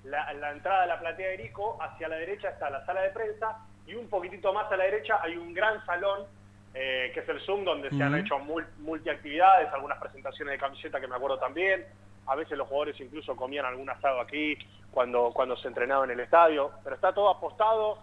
[0.03, 3.09] la, la entrada a la platea de Erico, hacia la derecha está la sala de
[3.11, 6.25] prensa y un poquitito más a la derecha hay un gran salón
[6.73, 10.99] eh, que es el Zoom donde se han hecho mul- multiactividades, algunas presentaciones de camiseta
[10.99, 11.85] que me acuerdo también.
[12.27, 14.57] A veces los jugadores incluso comían algún asado aquí
[14.91, 16.71] cuando, cuando se entrenaba en el estadio.
[16.83, 17.99] Pero está todo apostado.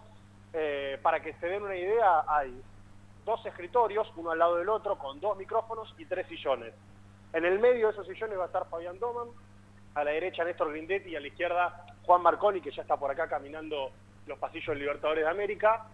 [0.53, 2.59] eh, para que se den una idea, hay
[3.23, 6.73] dos escritorios, uno al lado del otro, con dos micrófonos y tres sillones.
[7.33, 9.27] En el medio de esos sillones va a estar Fabián Doman,
[9.95, 13.11] a la derecha Néstor Grindetti y a la izquierda Juan Marconi, que ya está por
[13.11, 13.91] acá caminando
[14.25, 15.85] los pasillos del Libertadores de América.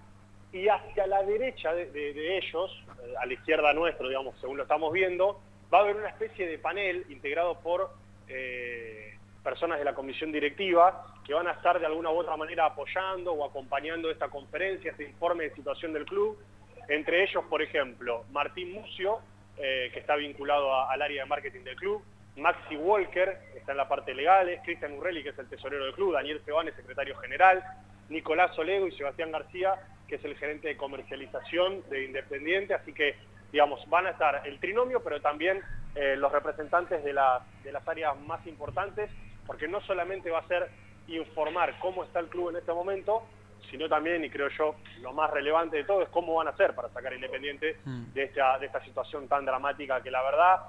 [0.56, 2.72] Y hacia la derecha de, ellos,
[3.04, 5.42] eh, a la izquierda nuestro, digamos, según lo estamos viendo,
[5.72, 7.90] va a haber una especie de panel integrado por
[8.30, 12.68] eh, personas de la comisión directiva que van a estar de alguna u otra manera
[12.68, 16.40] apoyando o acompañando esta conferencia, este informe de situación del club.
[16.88, 19.20] Entre ellos, por ejemplo, Martín Mucio,
[19.58, 22.02] eh, que está vinculado al área de marketing del club,
[22.38, 25.94] Maxi Walker, que está en la parte legal, Cristian Urrelli, que es el tesorero del
[25.96, 27.62] club, Daniel Sebane, secretario general,
[28.08, 29.76] Nicolás Olego y Sebastián García,
[30.08, 33.16] que es el gerente de comercialización de Independiente, así que,
[33.52, 35.62] digamos, van a estar el trinomio, pero también
[35.96, 39.10] eh, los representantes de, las de las áreas más importantes,
[39.46, 40.70] porque no solamente va a ser
[41.08, 43.24] informar cómo está el club en este momento,
[43.70, 46.76] sino también, y creo yo, lo más relevante de todo es cómo van a hacer
[46.76, 50.60] para sacar Independiente de esta, de esta situación tan dramática que la verdad,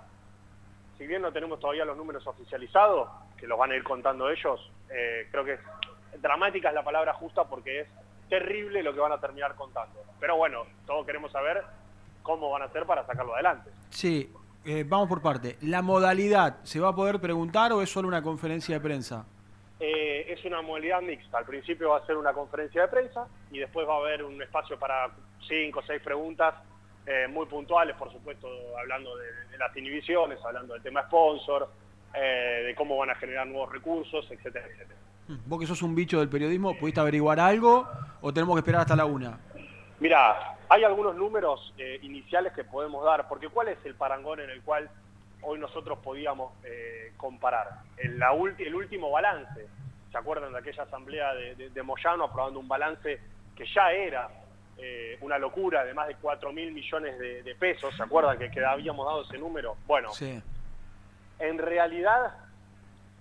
[0.96, 4.72] si bien no tenemos todavía los números oficializados, que los van a ir contando ellos,
[4.90, 5.60] eh, creo que es,
[6.22, 7.88] dramática es la palabra justa porque es
[8.28, 10.00] terrible lo que van a terminar contando.
[10.20, 11.62] Pero bueno, todos queremos saber
[12.22, 13.70] cómo van a hacer para sacarlo adelante.
[13.90, 14.32] Sí,
[14.64, 15.56] eh, vamos por parte.
[15.62, 19.24] ¿La modalidad se va a poder preguntar o es solo una conferencia de prensa?
[19.78, 21.36] eh, es una modalidad mixta.
[21.38, 24.40] Al principio va a ser una conferencia de prensa y después va a haber un
[24.40, 25.10] espacio para
[25.46, 26.54] cinco o seis preguntas
[27.06, 28.48] eh, muy puntuales, por supuesto,
[28.78, 31.68] hablando de, de las inhibiciones, hablando del tema sponsor,
[32.14, 34.98] de cómo van a generar nuevos recursos, etcétera, etcétera.
[35.46, 37.88] Vos que sos un bicho del periodismo, ¿pudiste averiguar algo
[38.20, 39.38] o tenemos que esperar hasta la una?
[39.98, 44.50] Mira, hay algunos números eh, iniciales que podemos dar, porque ¿cuál es el parangón en
[44.50, 44.88] el cual
[45.42, 47.68] hoy nosotros podíamos eh, comparar?
[47.96, 48.28] En la
[48.58, 49.66] el último balance,
[50.12, 53.18] ¿se acuerdan de aquella asamblea de, de- de Moyano aprobando un balance
[53.56, 54.28] que ya era
[54.78, 57.96] eh, una locura de más de 4 mil millones de, de pesos?
[57.96, 59.76] ¿Se acuerdan que, que habíamos dado ese número?
[59.86, 60.40] Bueno, Sí.
[61.40, 62.34] en realidad,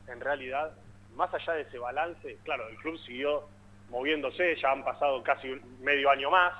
[0.08, 0.72] en realidad,
[1.16, 3.44] más allá de ese balance, claro, el club siguió
[3.90, 6.54] moviéndose, ya han pasado casi un medio año más,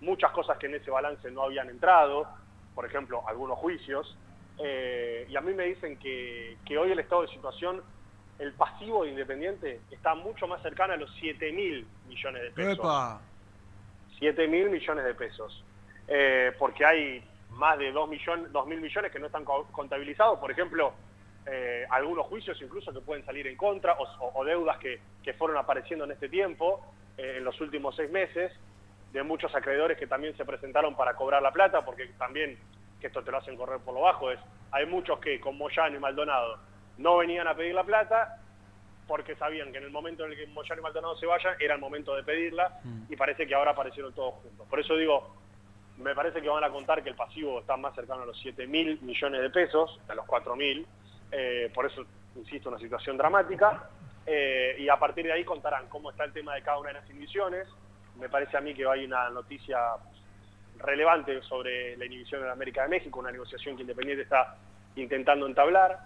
[0.00, 2.26] muchas cosas que en ese balance no habían entrado,
[2.74, 4.16] por ejemplo, algunos juicios,
[4.58, 7.82] eh, y a mí me dicen que, que hoy el estado de situación,
[8.38, 12.78] el pasivo de Independiente está mucho más cercano a los 7 mil millones de pesos.
[12.78, 13.20] Epa.
[14.18, 15.64] 7 mil millones de pesos.
[16.08, 20.38] Eh, porque hay más de 2 millones, mil millones que no están co- contabilizados.
[20.38, 20.92] Por ejemplo,
[21.46, 25.32] eh, algunos juicios incluso que pueden salir en contra o, o- o deudas que, que
[25.34, 26.80] fueron apareciendo en este tiempo,
[27.16, 28.52] eh, en los últimos seis meses,
[29.12, 32.58] de muchos acreedores que también se presentaron para cobrar la plata, porque también,
[33.00, 34.38] que esto te lo hacen correr por lo bajo, es
[34.70, 36.58] hay muchos que, como Moyano y Maldonado,
[36.98, 38.38] no venían a pedir la plata
[39.06, 41.74] porque sabían que en el momento en el que Moyano y Maldonado se vayan era
[41.74, 42.78] el momento de pedirla
[43.10, 44.66] y parece que ahora aparecieron todos juntos.
[44.70, 45.36] Por eso digo,
[45.98, 48.66] me parece que van a contar que el pasivo está más cercano a los 7
[48.66, 50.86] mil millones de pesos, a los 4 mil,
[51.32, 52.04] eh, por eso,
[52.36, 53.88] insisto, una situación dramática,
[54.26, 56.94] eh, y a partir de ahí contarán cómo está el tema de cada una de
[57.00, 57.66] las inhibiciones.
[58.20, 59.78] Me parece a mí que hay una noticia
[60.78, 64.56] relevante sobre la inhibición en América de México, una negociación que Independiente está
[64.96, 65.98] intentando entablar.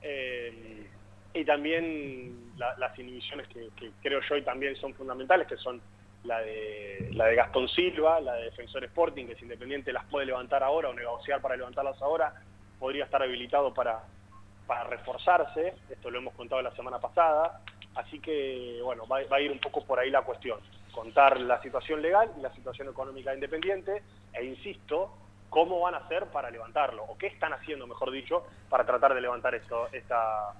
[0.00, 0.86] eh,
[1.34, 5.80] y también la- las inhibiciones que, que creo yo y también son fundamentales, que son
[6.24, 10.26] la de, la de Gastón Silva, la de Defensor Sporting, que si Independiente las puede
[10.26, 12.32] levantar ahora o negociar para levantarlas ahora,
[12.78, 14.00] podría estar habilitado para,
[14.68, 17.62] para reforzarse, esto lo hemos contado la semana pasada,
[17.94, 20.60] así que bueno, va, va a ir un poco por ahí la cuestión,
[20.92, 24.02] contar la situación legal y la situación económica de Independiente,
[24.34, 25.10] e insisto,
[25.48, 29.22] cómo van a hacer para levantarlo, o qué están haciendo, mejor dicho, para tratar de
[29.22, 30.52] levantar esto, esta,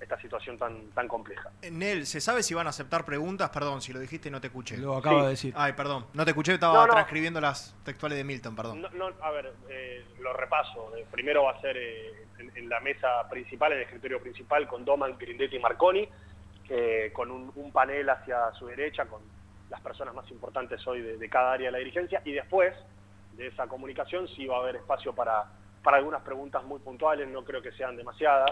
[0.00, 1.50] esta situación tan, tan compleja.
[1.70, 3.50] Nel, ¿se sabe si van a aceptar preguntas?
[3.50, 4.76] Perdón, si lo dijiste y no te escuché.
[4.78, 5.24] Lo acabo Sí.
[5.24, 5.54] de decir.
[5.56, 6.92] Ay, perdón, no te escuché, estaba No, no.
[6.92, 8.80] transcribiendo las textuales de Milton, perdón.
[8.80, 10.96] No, no, a ver, eh, lo repaso.
[10.96, 14.66] Eh, primero va a ser eh, en, en la mesa principal, en el escritorio principal,
[14.66, 16.08] con Doman, Grindetti y Marconi,
[16.70, 19.20] eh, con un, un panel hacia su derecha, con
[19.68, 22.22] las personas más importantes hoy de, de cada área de la dirigencia.
[22.24, 22.74] Y después
[23.36, 25.44] de esa comunicación sí va a haber espacio para,
[25.82, 28.50] para algunas preguntas muy puntuales, no creo que sean demasiadas.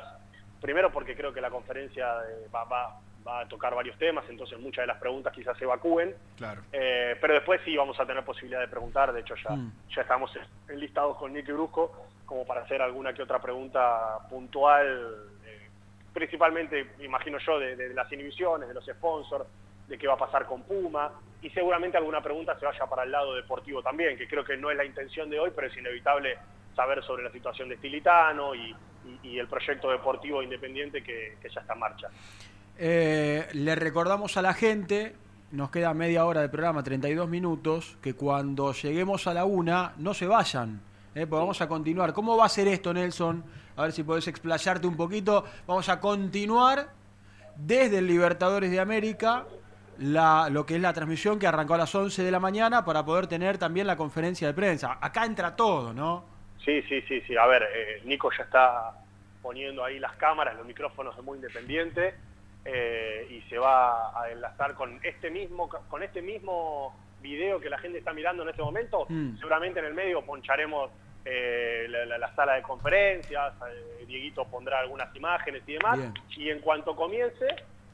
[0.60, 4.58] Primero porque creo que la conferencia eh, va, va- va a tocar varios temas, entonces
[4.58, 6.14] muchas de las preguntas quizás se evacúen.
[6.36, 6.62] Claro.
[6.72, 9.72] Eh, pero después sí vamos a tener posibilidad de preguntar, de hecho ya, Mm.
[9.94, 10.30] ya estamos
[10.68, 11.92] enlistados con Nicky Brusco
[12.24, 15.14] como para hacer alguna que otra pregunta puntual,
[15.46, 15.68] eh,
[16.12, 19.46] principalmente, imagino yo, de, de las inhibiciones, de los sponsors,
[19.86, 21.10] de qué va a pasar con Puma,
[21.40, 24.70] y seguramente alguna pregunta se vaya para el lado deportivo también, que creo que no
[24.70, 26.36] es la intención de hoy, pero es inevitable
[26.74, 28.74] saber sobre la situación de Stilitano y,
[29.22, 32.08] y- el proyecto deportivo independiente que, ya está en marcha.
[32.76, 35.14] Eh, le recordamos a la gente,
[35.52, 40.14] nos queda media hora de programa, 32 minutos, que cuando lleguemos a la una no
[40.14, 40.80] se vayan,
[41.14, 42.12] eh, porque vamos a continuar.
[42.12, 43.44] ¿Cómo va a ser esto, Nelson?
[43.76, 45.44] A ver si podés explayarte un poquito.
[45.66, 46.88] Vamos a continuar
[47.56, 49.44] desde el Libertadores de América
[49.98, 53.04] la, lo que es la transmisión que arrancó a las 11 de la mañana para
[53.04, 54.98] poder tener también la conferencia de prensa.
[55.00, 56.24] Acá entra todo, ¿no?
[56.68, 57.34] Sí, sí, sí, sí.
[57.34, 58.92] A ver, eh, Nico ya está
[59.40, 62.14] poniendo ahí las cámaras, los micrófonos de Muy Independiente
[62.66, 67.78] eh, y se va a enlazar con este mismo con este mismo video que la
[67.78, 69.06] gente está mirando en este momento.
[69.08, 69.38] Mm.
[69.38, 70.90] Seguramente en el medio poncharemos
[71.24, 73.54] eh, la, la- la sala de conferencias,
[74.06, 75.96] Dieguito pondrá algunas imágenes y demás.
[75.98, 76.12] Bien.
[76.36, 77.46] Y en cuanto comience,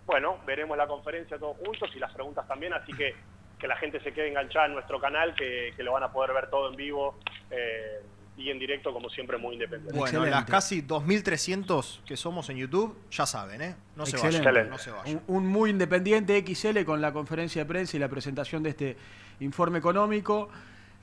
[0.05, 3.15] bueno, veremos la conferencia todos juntos y las preguntas también, así que
[3.61, 6.35] que la gente se quede enganchada en nuestro canal, que, que lo van a poder
[6.35, 7.17] ver todo en vivo
[7.51, 8.01] eh,
[8.37, 9.97] y en directo, como siempre, muy independiente.
[9.99, 13.77] Bueno, las casi 2.300 que somos en YouTube, ya saben, ¿eh?
[13.97, 14.51] No se Excelente.
[14.51, 15.23] vayan, no se vayan.
[15.29, 18.97] Un, un muy independiente XL con la conferencia de prensa y la presentación de este
[19.41, 20.49] informe económico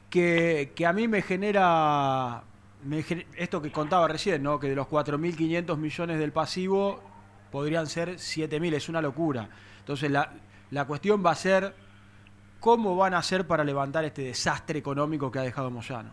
[0.10, 2.44] que, que a mí me genera,
[2.84, 3.06] me
[3.38, 4.60] esto que contaba recién, ¿no?
[4.60, 7.02] que de los 4.500 millones del pasivo
[7.49, 9.49] podrían ser 7.000, es una locura.
[9.80, 10.34] Entonces la,
[10.70, 11.74] la cuestión va a ser
[12.60, 16.12] cómo van a hacer para levantar este desastre económico que ha dejado Moyano.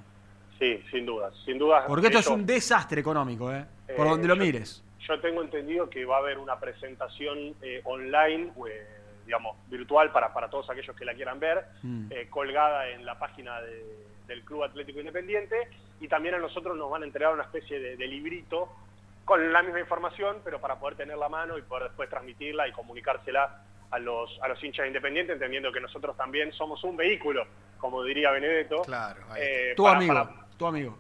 [0.59, 1.85] Sí, sin dudas, sin dudas.
[1.87, 3.65] Porque esto es un desastre económico, ¿eh?
[3.97, 4.83] por Eh, donde lo yo- mires.
[5.07, 8.87] yo tengo entendido que va a haber una presentación eh, online, eh,
[9.25, 12.07] digamos, virtual para, para todos aquellos que la quieran ver, Mm.
[12.11, 15.69] eh, colgada en la página de- del Club Atlético Independiente
[16.01, 18.69] y también a nosotros nos van a entregar una especie de, de librito
[19.25, 22.73] con la misma información, pero para poder tener la mano y poder después transmitirla y
[22.73, 27.47] comunicársela a los, a los hinchas de Independiente, entendiendo que nosotros también somos un vehículo,
[27.79, 28.83] como diría Benedetto.
[28.83, 30.99] Claro, eh, Tu para- amigo, para- tu amigo.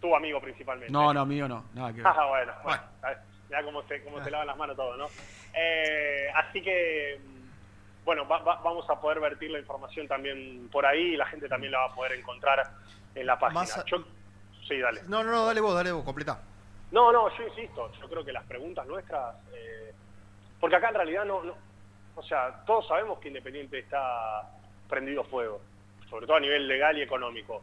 [0.00, 0.92] tu amigo principalmente.
[0.92, 1.64] No, no, mío no.
[1.74, 2.06] Nada que ver.
[2.16, 2.82] Ah, bueno, bueno.
[3.48, 5.06] Mirá cómo se, cómo se lavan las manos todo, ¿no?
[5.54, 10.84] Eh, así que, mm, bueno, va- va- vamos a poder vertir la información también por
[10.86, 12.66] ahí y la gente también la va a poder encontrar
[13.14, 13.60] en la página.
[13.62, 14.04] A- Yo-
[14.66, 15.02] sí, dale.
[15.08, 16.40] No, no, no, dale vos, dale vos, completa.
[16.90, 19.92] No, no, yo insisto, yo creo que las preguntas nuestras, eh,
[20.58, 21.54] porque acá en realidad no, no,
[22.16, 24.42] o sea, todos sabemos que Independiente está
[24.88, 25.60] prendido fuego,
[26.08, 27.62] sobre todo a nivel legal y económico.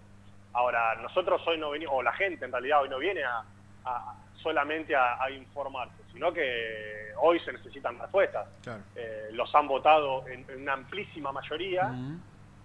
[0.53, 3.43] Ahora, nosotros hoy no venimos, o la gente en realidad hoy no viene a,
[3.85, 8.47] a- solamente a, a informarse, sino que hoy se necesitan respuestas.
[8.63, 8.81] Claro.
[8.95, 11.91] Eh, los han votado en, en una amplísima mayoría,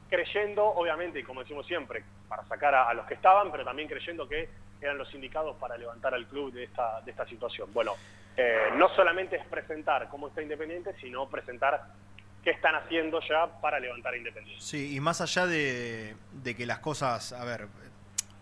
[0.08, 3.88] creyendo, obviamente, y como decimos siempre, para sacar a, a los que estaban, pero también
[3.88, 4.48] creyendo que
[4.80, 7.72] eran los indicados para levantar al club de esta, de esta situación.
[7.72, 7.92] Bueno,
[8.36, 11.82] eh, no solamente es presentar cómo está Independiente, sino presentar
[12.47, 14.64] qué están haciendo ya para levantar a Independiente.
[14.64, 16.14] Sí, y más allá de,
[16.44, 17.66] de que las cosas, a ver,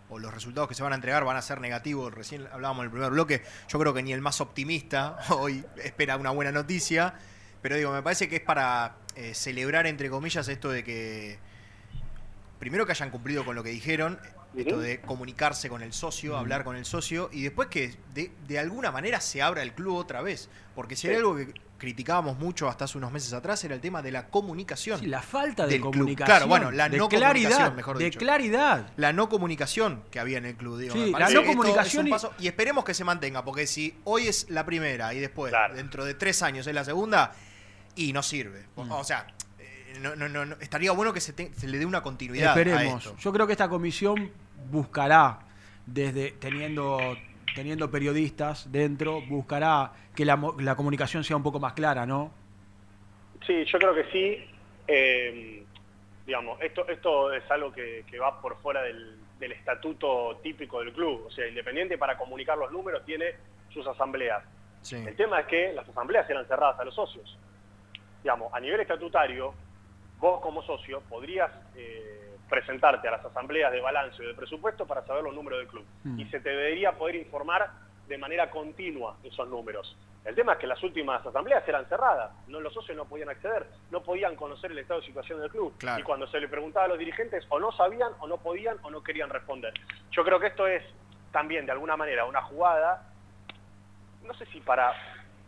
[0.09, 2.85] o los resultados que se van a entregar van a ser negativos, recién hablábamos en
[2.85, 7.15] el primer bloque, yo creo que ni el más optimista hoy espera una buena noticia,
[7.63, 11.39] pero digo, me parece que es para eh, celebrar, entre comillas, esto de que,
[12.59, 14.19] primero que hayan cumplido con lo que dijeron,
[14.55, 18.59] esto de comunicarse con el socio, hablar con el socio, y después que de, de
[18.59, 22.69] alguna manera se abra el club otra vez, porque si hay algo que criticábamos mucho
[22.69, 24.99] hasta hace unos meses atrás era el tema de la comunicación.
[24.99, 25.93] Sí, la falta de del club.
[25.93, 26.25] comunicación.
[26.37, 28.19] Claro, bueno, la de no claridad, comunicación, mejor de dicho.
[28.19, 28.89] claridad.
[28.97, 30.93] La no comunicación que había en el club, digo.
[30.93, 34.49] Sí, la no esto comunicación es y- esperemos que se mantenga, porque si hoy es
[34.49, 37.33] la primera y después, dentro de tres años, es la segunda,
[37.95, 38.65] y no sirve.
[38.75, 38.91] Mm.
[38.91, 39.27] O sea,
[39.59, 42.47] eh, no, no, no, no- estaría bueno que se, te- se le dé una continuidad
[42.55, 43.05] a Esperemos.
[43.05, 43.17] esto.
[43.19, 44.31] Yo creo que esta comisión
[44.71, 45.39] buscará,
[45.85, 46.97] desde teniendo,
[47.55, 52.31] teniendo periodistas dentro, buscará que la, la comunicación sea un poco más clara, ¿no?
[53.47, 54.45] Sí, yo creo que sí.
[54.87, 55.63] Eh,
[56.25, 60.93] digamos, esto, esto es algo que, que va por fuera del, del estatuto típico del
[60.93, 61.25] club.
[61.27, 63.33] O sea, Independiente para comunicar los números tiene
[63.73, 64.43] sus asambleas.
[64.91, 67.37] El tema es que las asambleas eran cerradas a los socios.
[68.21, 69.53] Digamos, a nivel estatutario,
[70.19, 75.05] vos como socio podrías eh, presentarte a las asambleas de balance o de presupuesto para
[75.05, 75.85] saber los números del club.
[76.03, 76.19] Mm.
[76.19, 77.69] Y se te debería poder informar
[78.07, 79.95] de manera continua esos números.
[80.23, 83.67] El tema es que las últimas asambleas eran cerradas, no los socios no podían acceder,
[83.91, 85.73] no podían conocer el estado de situación del club.
[85.77, 85.99] Claro.
[85.99, 88.89] Y cuando se le preguntaba a los dirigentes, o no sabían, o no podían, o
[88.89, 89.73] no querían responder.
[90.11, 90.83] Yo creo que esto es
[91.31, 93.03] también, de alguna manera, una jugada,
[94.23, 94.93] no sé si para,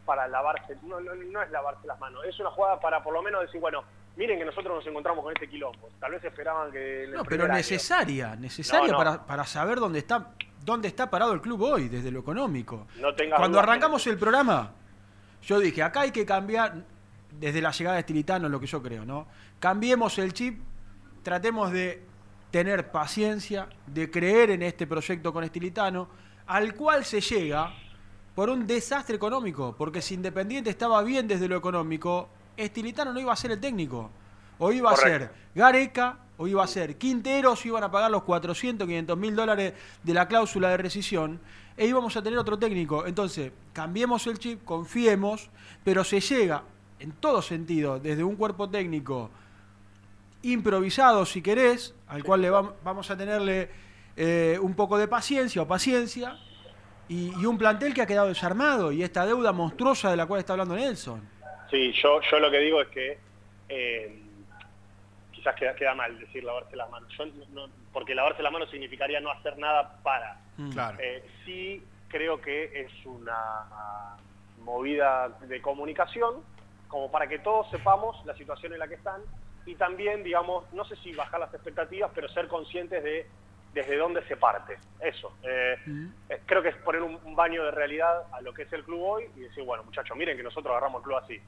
[0.06, 3.24] para lavarse, no, no, no es lavarse las manos, es una jugada para por lo
[3.24, 3.84] menos decir, bueno,
[4.18, 5.90] miren que nosotros nos encontramos con este quilombo.
[6.00, 7.04] Tal vez esperaban que...
[7.04, 8.98] en el No, pero año- necesaria, necesaria No, no.
[8.98, 10.34] Para, para saber dónde está,
[10.66, 12.88] dónde está parado el club hoy, desde lo económico.
[13.00, 14.74] No Cuando arrancamos el programa,
[15.44, 16.84] yo dije, acá hay que cambiar,
[17.32, 19.28] desde la llegada de Estilitano, lo que yo creo, ¿no?
[19.60, 20.60] Cambiemos el chip,
[21.24, 22.04] tratemos de
[22.52, 26.08] tener paciencia, de creer en este proyecto con Estilitano,
[26.48, 27.72] al cual se llega
[28.34, 33.32] por un desastre económico, porque si Independiente estaba bien desde lo económico, Estilitano no iba
[33.32, 34.10] a ser el técnico.
[34.60, 38.88] O iba a ser Gareca, o iba a ser Quinteros, iban a pagar los 400,
[38.88, 39.74] 500 mil dólares
[40.04, 41.40] de la cláusula de rescisión,
[41.78, 43.06] e íbamos a tener otro técnico.
[43.06, 45.50] Entonces, cambiemos el chip, confiemos,
[45.84, 46.64] pero se llega,
[47.00, 49.30] en todo sentido, desde un cuerpo técnico
[50.42, 53.70] improvisado, si querés, al cual le vam- vamos a tenerle
[54.16, 56.38] eh, un poco de paciencia o paciencia,
[57.10, 60.40] y, y un plantel que ha quedado desarmado, y esta deuda monstruosa de la cual
[60.40, 61.22] está hablando Nelson.
[61.70, 63.20] Sí, yo, yo lo que digo es que
[63.70, 64.22] eh,
[65.32, 69.20] quizás queda, queda mal decir lavarse las manos, Yo no- porque lavarse las manos significaría
[69.20, 70.40] no hacer nada para.
[70.74, 70.98] Claro.
[71.00, 73.38] Eh, sí creo que es una
[74.60, 76.44] movida de comunicación
[76.88, 79.22] como para que todos sepamos la situación en la que están
[79.66, 83.28] y también, digamos, no sé si bajar las expectativas, pero ser conscientes de
[83.74, 84.78] desde dónde se parte.
[85.00, 85.34] Eso.
[85.44, 85.78] Eh,
[86.30, 88.84] eh, creo que es poner un, un baño de realidad a lo que es el
[88.84, 91.42] club hoy y decir, bueno, muchachos, miren que nosotros agarramos el club así.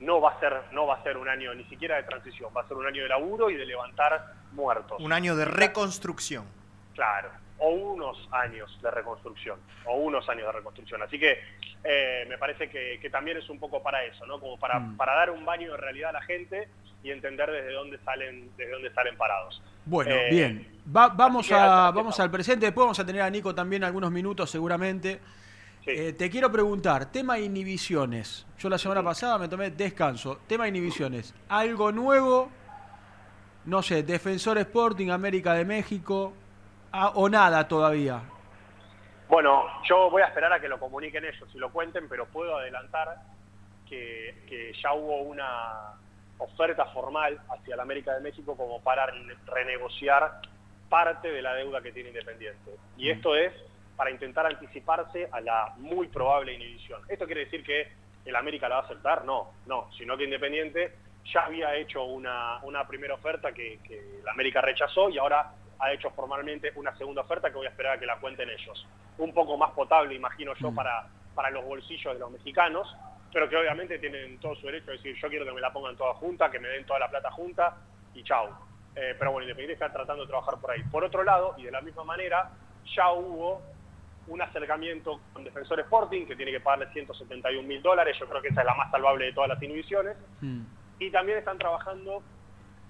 [0.00, 2.62] No va a ser, no va a ser un año ni siquiera de transición, va
[2.62, 5.00] a ser un año de laburo y de levantar muertos.
[5.00, 6.44] Un año de reconstrucción.
[6.94, 7.30] Claro,
[7.60, 11.02] o unos años de reconstrucción, o unos años de reconstrucción.
[11.02, 11.38] Así que
[11.84, 14.38] eh, me parece que, que también es un poco para eso, ¿no?
[14.40, 14.96] Como para, Mm.
[14.96, 16.68] para dar un baño de realidad a la gente
[17.02, 19.62] y entender desde dónde salen, desde dónde salen parados.
[19.84, 20.68] Bueno, Eh, bien.
[20.94, 24.50] Va- vamos a, vamos al presente, después vamos a tener a Nico también algunos minutos
[24.50, 25.20] seguramente.
[25.86, 28.46] Eh, te quiero preguntar, tema inhibiciones.
[28.58, 30.40] Yo la semana pasada me tomé descanso.
[30.46, 31.34] Tema inhibiciones.
[31.48, 32.50] ¿Algo nuevo?
[33.64, 36.34] No sé, Defensor Sporting, América de México.
[36.92, 38.20] Ah, o nada todavía.
[39.28, 42.56] Bueno, yo voy a esperar a que lo comuniquen ellos y lo cuenten, pero puedo
[42.56, 43.16] adelantar
[43.88, 45.92] que, que ya hubo una
[46.38, 50.40] oferta formal hacia la América de México como para re- renegociar
[50.88, 52.70] parte de la deuda que tiene Independiente.
[52.96, 53.52] Y esto es
[53.96, 57.02] para intentar anticiparse a la muy probable inhibición.
[57.08, 57.88] ¿Esto quiere decir que
[58.24, 59.24] el América la va a aceptar?
[59.24, 60.92] No, no, sino que Independiente
[61.32, 65.92] ya había hecho una, una primera oferta que, que la América rechazó y ahora ha
[65.92, 68.86] hecho formalmente una segunda oferta que voy a esperar a que la cuenten ellos.
[69.18, 72.94] Un poco más potable, imagino yo, para, para los bolsillos de los mexicanos,
[73.32, 75.96] pero que obviamente tienen todo su derecho a decir yo quiero que me la pongan
[75.96, 77.76] toda junta, que me den toda la plata junta
[78.14, 78.48] y chau.
[78.96, 80.82] Eh, pero bueno, Independiente está tratando de trabajar por ahí.
[80.90, 82.50] Por otro lado, y de la misma manera,
[82.96, 83.62] ya hubo
[84.26, 88.48] un acercamiento con Defensor Sporting, que tiene que pagarle 171 mil dólares, yo creo que
[88.48, 90.16] esa es la más salvable de todas las inhibiciones,
[90.98, 92.22] y también están trabajando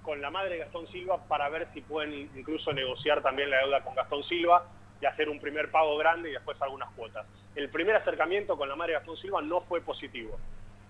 [0.09, 3.85] con la madre de Gastón Silva para ver si pueden incluso negociar también la deuda
[3.85, 4.65] con Gastón Silva
[5.03, 7.27] y hacer un primer pago grande y después algunas cuotas.
[7.55, 10.39] El primer acercamiento con la madre Gastón Silva no fue positivo.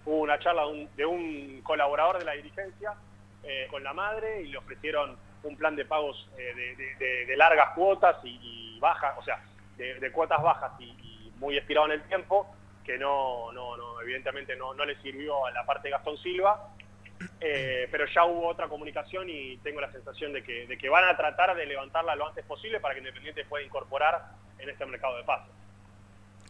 [0.07, 0.63] Hubo una charla
[0.95, 2.95] de un, colaborador de la dirigencia
[3.43, 8.19] eh, con la madre y le ofrecieron un plan de pagos eh, de, largas cuotas
[8.23, 9.43] y, y bajas, o sea,
[9.77, 12.55] de, cuotas bajas y, y muy estirado en el tiempo,
[12.85, 16.69] que no, no, no evidentemente no, no le sirvió a la parte de Gastón Silva.
[17.41, 21.05] Eh, pero ya hubo otra comunicación y tengo la sensación de que, de que van
[21.09, 25.17] a tratar de levantarla lo antes posible para que Independiente pueda incorporar en este mercado
[25.17, 25.53] de pases.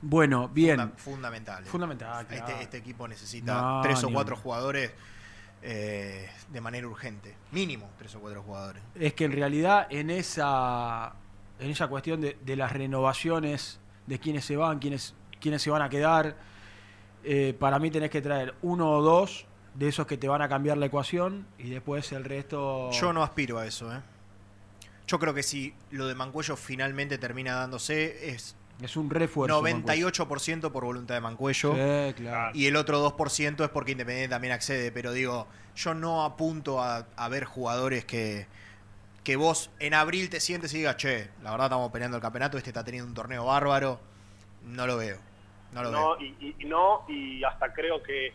[0.01, 0.77] Bueno, bien.
[0.79, 1.63] Funda- fundamental.
[1.65, 1.67] eh.
[1.67, 2.47] Fundamental, claro.
[2.49, 4.93] Este, este equipo necesita No, tres o cuatro un- jugadores
[5.63, 7.35] eh, de manera urgente.
[7.51, 8.83] Mínimo tres o cuatro jugadores.
[8.95, 11.15] Es que en realidad en esa,
[11.59, 15.83] en esa cuestión de, de las renovaciones, de quiénes se van, quiénes, quiénes se van
[15.83, 16.37] a quedar,
[17.25, 19.47] eh, para mí tenés que traer uno o dos
[19.79, 22.91] de esos que te van a cambiar la ecuación y después el resto...
[22.91, 24.01] Yo no aspiro a eso, ¿eh?
[25.07, 29.63] Yo creo que si lo de Mancuello finalmente termina dándose, es Es un refuerzo.
[29.63, 31.75] 98% por voluntad de Mancuello.
[31.75, 32.51] Sí, claro.
[32.55, 34.91] Y el otro 2% es porque Independiente también accede.
[34.93, 35.47] Pero digo,
[35.77, 38.47] yo no apunto a, a ver jugadores que,
[39.25, 42.59] que vos en abril te sientes y digas, che, la verdad estamos peleando el campeonato,
[42.59, 44.01] este está teniendo un torneo bárbaro.
[44.65, 45.19] No lo veo.
[45.73, 46.01] No lo veo.
[46.17, 48.33] no, y, y- y no, y hasta creo que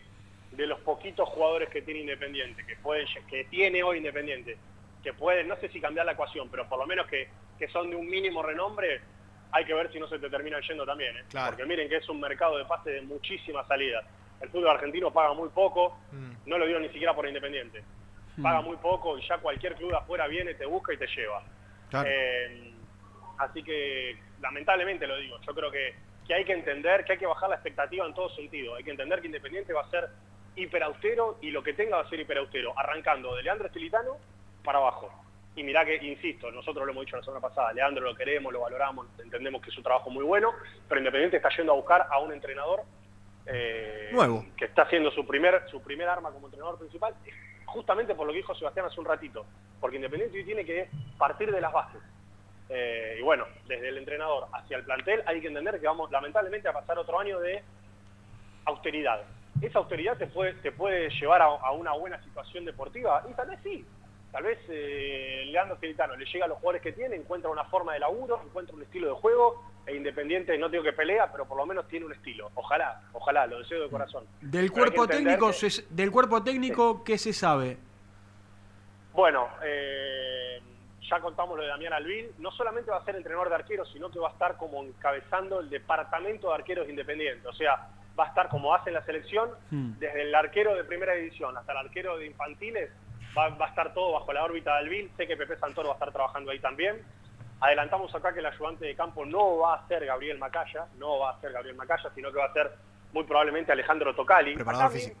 [0.56, 4.56] de los poquitos jugadores que tiene Independiente, que pueden, que tiene hoy Independiente,
[5.02, 7.28] que pueden, no sé si cambiar la ecuación, pero por lo menos que,
[7.58, 9.00] que son de un mínimo renombre,
[9.52, 11.16] hay que ver si no se te terminan yendo también.
[11.16, 11.24] ¿eh?
[11.30, 11.50] Claro.
[11.50, 14.04] Porque miren que es un mercado de pase de muchísimas salidas.
[14.40, 16.32] El fútbol argentino paga muy poco, Mm.
[16.46, 17.82] no lo dio ni siquiera por Independiente.
[18.42, 21.40] Paga muy poco y ya cualquier club de afuera viene, te busca y te lleva.
[21.88, 22.08] Claro.
[22.10, 22.72] Eh,
[23.38, 25.94] así que, lamentablemente lo digo, yo creo que,
[26.26, 28.74] que hay que entender que hay que bajar la expectativa en todo sentido.
[28.74, 30.08] Hay que entender que Independiente va a ser
[30.56, 34.16] hiperaustero y lo que tenga va a ser hiperaustero, arrancando de Leandro Estilitano
[34.62, 35.10] para abajo.
[35.56, 38.60] Y mirá que, insisto, nosotros lo hemos dicho la semana pasada, Leandro lo queremos, lo
[38.60, 40.52] valoramos, entendemos que es su trabajo muy bueno,
[40.88, 42.82] pero Independiente está yendo a buscar a un entrenador
[43.46, 44.44] eh, Nuevo.
[44.56, 47.14] que está haciendo su primer, su primer arma como entrenador principal,
[47.66, 49.46] justamente por lo que dijo Sebastián hace un ratito,
[49.80, 52.00] porque Independiente hoy tiene que partir de las bases.
[52.68, 56.66] Eh, y bueno, desde el entrenador hacia el plantel hay que entender que vamos lamentablemente
[56.66, 57.62] a pasar otro año de
[58.64, 59.22] austeridad.
[59.62, 63.48] Esa austeridad te puede, te puede llevar a, a una buena situación deportiva, y tal
[63.48, 63.84] vez sí.
[64.32, 67.92] Tal vez eh, Leandro Celitano le llega a los jugadores que tiene, encuentra una forma
[67.92, 71.56] de laburo, encuentra un estilo de juego, e Independiente, no digo que pelea, pero por
[71.56, 72.50] lo menos tiene un estilo.
[72.54, 74.24] Ojalá, ojalá, lo deseo de corazón.
[74.40, 77.76] Del Pero cuerpo técnico, que- se- del cuerpo técnico, ¿qué se sabe?
[79.12, 80.60] Bueno, eh,
[81.08, 82.32] ya contamos lo de Damián Alvil.
[82.38, 85.60] No solamente va a ser entrenador de arqueros, sino que va a estar como encabezando
[85.60, 87.46] el departamento de arqueros independientes.
[87.46, 87.86] O sea,
[88.18, 91.72] va a estar como hace en la selección, desde el arquero de primera división hasta
[91.72, 92.90] el arquero de infantiles,
[93.36, 95.10] va, va a estar todo bajo la órbita de Alvil.
[95.16, 97.02] Sé que Pepe Santoro va a estar trabajando ahí también.
[97.60, 101.30] Adelantamos acá que el ayudante de campo no va a ser Gabriel Macaya, no va
[101.30, 102.70] a ser Gabriel Macaya, sino que va a ser
[103.12, 104.54] muy probablemente Alejandro Tocali.
[104.54, 105.16] Preparador Acá físico.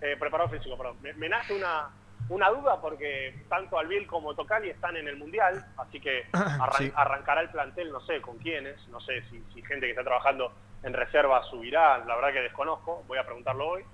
[0.00, 0.96] eh, preparador físico, perdón.
[1.00, 1.88] Me, me nace una,
[2.28, 6.92] una duda porque tanto Albil como Tocali están en el Mundial, así que arran- Sí.
[6.94, 10.52] arrancará el plantel, no sé con quiénes, no sé si, si gente que está trabajando
[10.82, 13.84] en reserva subirá, la verdad que desconozco, voy a preguntarlo hoy.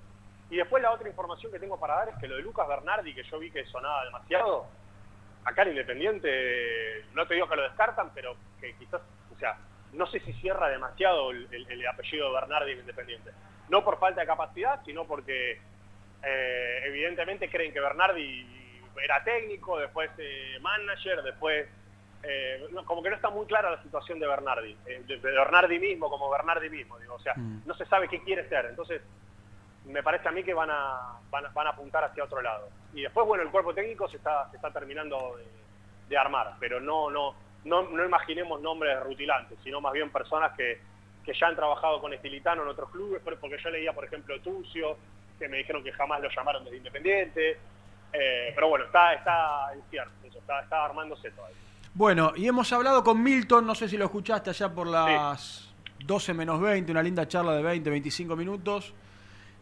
[0.49, 3.13] Y después la otra información que tengo para dar es que lo de Lucas Bernardi,
[3.15, 4.67] que yo vi que sonaba demasiado,
[5.43, 9.01] acá en Independiente, no te digo que lo descartan, pero que quizás,
[9.33, 9.57] o sea,
[9.93, 13.31] no sé si cierra demasiado el, el- el apellido Bernardi en Independiente.
[13.69, 15.59] No por falta de capacidad, sino porque
[16.23, 21.67] eh, evidentemente creen que Bernardi era técnico, después eh, manager, después
[22.23, 25.79] eh, como que no está muy clara la situación de Bernardi, eh, de, de Bernardi
[25.79, 27.61] mismo como Bernardi mismo, digo, o sea, Mm.
[27.65, 29.01] no se sabe qué quiere ser, entonces
[29.85, 32.69] me parece a mí que van a, van a, van a apuntar hacia otro lado.
[32.93, 35.45] Y después, bueno, el cuerpo técnico se está, se está terminando de,
[36.09, 37.35] de armar, pero no, no,
[37.65, 40.79] no, no imaginemos nombres rutilantes, sino más bien personas que,
[41.23, 44.97] que ya han trabajado con Estilitano en otros clubes, porque yo leía, por ejemplo, Tucio,
[45.37, 47.57] que me dijeron que jamás lo llamaron desde Independiente,
[48.13, 51.57] eh, pero bueno, está, está en cierto, eso, está, está armándose todavía.
[51.95, 55.69] Bueno, y hemos hablado con Milton, no sé si lo escuchaste allá por las
[56.05, 58.93] 12 menos 20, una linda charla de 20, 25 minutos.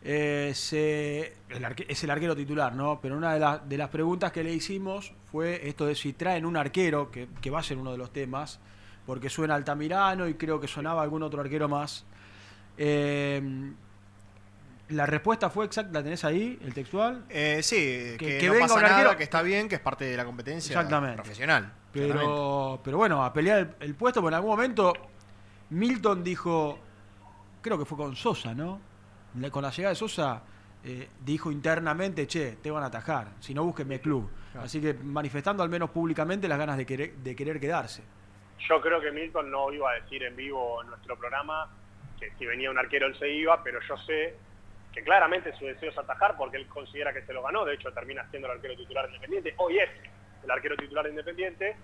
[0.06, 3.00] Eh, se- el arque- es el arquero titular, ¿no?
[3.02, 6.46] Pero una de, las- de las preguntas que le hicimos fue esto de si traen
[6.46, 8.60] un arquero, que, que va a ser uno de los temas,
[9.06, 12.04] porque suena Altamirano y creo que sonaba algún otro arquero más.
[12.78, 13.72] Eh,
[14.90, 17.26] la respuesta fue exacta, ¿la tenés ahí, el textual?
[17.30, 19.82] Eh, sí, que, que no venga pasa un nada, arquero- que está bien, que es
[19.82, 21.16] parte de la competencia Exactamente.
[21.18, 21.74] profesional.
[21.92, 24.94] Pero, pero bueno, a pelear el, el puesto, porque en algún momento
[25.70, 26.80] Milton dijo,
[27.62, 28.80] creo que fue con Sosa, ¿no?
[29.40, 30.42] La- Con la llegada de Sosa
[30.84, 34.30] eh, dijo internamente, che, te van a atajar, si no búsquenme club.
[34.52, 34.66] Claro.
[34.66, 38.04] Así que manifestando al menos públicamente las ganas de querer, de querer quedarse.
[38.70, 41.68] Yo creo que Milton no iba a decir en vivo en nuestro programa
[42.20, 44.36] que si venía un arquero él se iba, pero yo sé
[44.94, 47.92] que claramente su deseo es atajar porque él considera que se lo ganó, de hecho
[47.92, 49.90] termina siendo el arquero titular de Independiente, hoy es
[50.44, 51.76] el arquero titular de Independiente.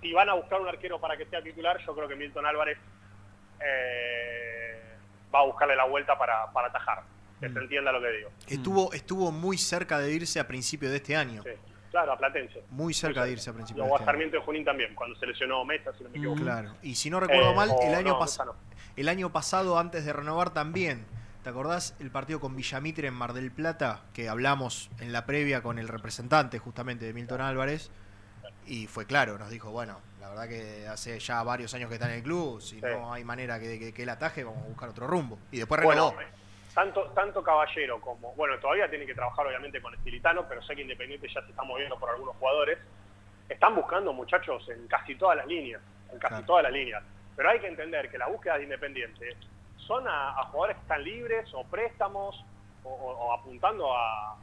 [0.00, 2.78] Si van a buscar un arquero para que sea titular, yo creo que Milton Álvarez
[3.60, 4.80] eh,
[5.34, 7.02] va a buscarle la vuelta para, para atajar,
[7.40, 8.30] que se entienda lo que digo.
[8.48, 11.42] Estuvo, estuvo muy cerca de irse a principio de este año.
[11.42, 11.50] Sí,
[11.90, 12.62] claro, a Platense.
[12.70, 14.06] Muy cerca de irse a principio O de a este año.
[14.12, 16.40] Sarmiento de Junín también, cuando se lesionó Mesa, si no me equivoco.
[16.42, 16.74] Claro.
[16.82, 18.54] Y si no recuerdo Eh, mal, el año, no, pas- Mesa no.
[18.96, 21.04] el año pasado, antes de renovar también,
[21.42, 24.02] ¿te acordás el partido con Villamitre en Mar del Plata?
[24.12, 27.90] Que hablamos en la previa con el representante justamente de Milton Álvarez.
[28.66, 32.06] Y fue claro, nos dijo, bueno, la verdad que hace ya varios años que está
[32.10, 34.90] en el club, si no hay manera que, que, que él ataje, vamos a buscar
[34.90, 35.38] otro rumbo.
[35.50, 36.12] Y después renovó.
[36.12, 36.28] Bueno,
[36.74, 40.82] tanto, tanto Caballero como, bueno, todavía tiene que trabajar obviamente con Estilitano, pero sé que
[40.82, 42.78] Independiente ya se está moviendo por algunos jugadores.
[43.48, 45.80] Están buscando muchachos en casi todas las líneas,
[46.12, 46.46] en casi Claro.
[46.46, 47.02] todas las líneas.
[47.34, 49.34] Pero hay que entender que las búsquedas de Independiente
[49.88, 52.44] son a, a jugadores que están libres o préstamos
[52.84, 54.36] o, o- o apuntando a,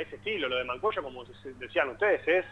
[0.00, 0.48] ese estilo.
[0.48, 2.44] Lo de Mancuello, como decían ustedes, es,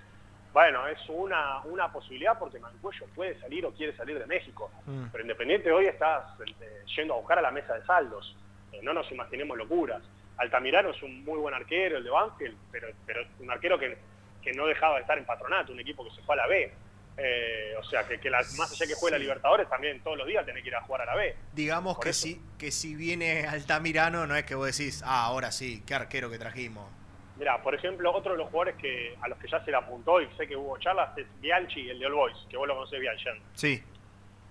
[0.52, 4.70] bueno, es una, una posibilidad porque Mancuello puede salir o quiere salir de México.
[4.86, 5.06] Mm.
[5.10, 8.36] Pero Independiente hoy está eh, yendo a buscar a la mesa de saldos.
[8.72, 10.02] Eh, no nos imaginemos locuras.
[10.36, 13.96] Altamirano es un muy buen arquero, el de Banfield, pero, pero un arquero que,
[14.42, 16.72] que no dejaba de estar en Patronato, un equipo que se fue a la B.
[17.16, 19.22] Eh, o sea, que, más allá que juegue la.
[19.22, 21.36] Libertadores, también todos los días tiene que ir a jugar a la B.
[21.52, 22.22] Digamos Por que eso.
[22.22, 26.30] si, que si viene Altamirano, no es que vos decís, ah, ahora sí, qué arquero
[26.30, 26.90] que trajimos.
[27.36, 30.20] Mira, por ejemplo, otro de los jugadores que a los que ya se le apuntó
[30.20, 33.00] y sé que hubo charlas es Bianchi, el de All Boys, que vos lo conocés
[33.00, 33.40] bien, Jen.
[33.54, 33.82] Sí,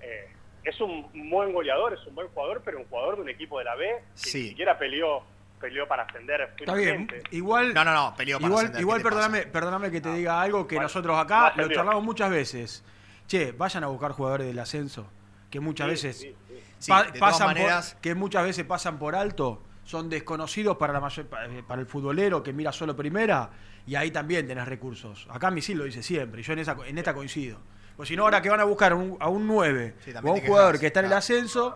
[0.01, 0.27] Eh,
[0.63, 3.65] es un buen goleador, es un buen jugador, pero un jugador de un equipo de
[3.65, 4.41] la B que Sí.
[4.43, 5.23] ni siquiera peleó,
[5.61, 7.73] peleó para ascender Está bien, igual...
[7.73, 10.41] No, no, no, peleó para Igual, ascender, igual ¿qué te perdóname, perdóname que te diga
[10.41, 11.75] algo que Bueno, nosotros no acá lo ascendió.
[11.77, 12.83] charlamos muchas veces.
[13.27, 15.07] Che, vayan a buscar jugadores del ascenso,
[15.49, 16.55] que muchas Sí, veces sí, sí.
[16.79, 20.91] Sí, pa- de todas pasan por- que muchas veces pasan por alto, son desconocidos para
[20.93, 23.49] la mayor, eh, para el futbolero que mira solo primera
[23.85, 25.27] y ahí también tenés recursos.
[25.31, 27.59] Acá Misil lo dice siempre y yo en esa en esta coincido.
[27.95, 30.21] Pues si no ahora que van a buscar un- a un 9 Sí, o a
[30.33, 31.75] un jugador quejas, que está en el ascenso,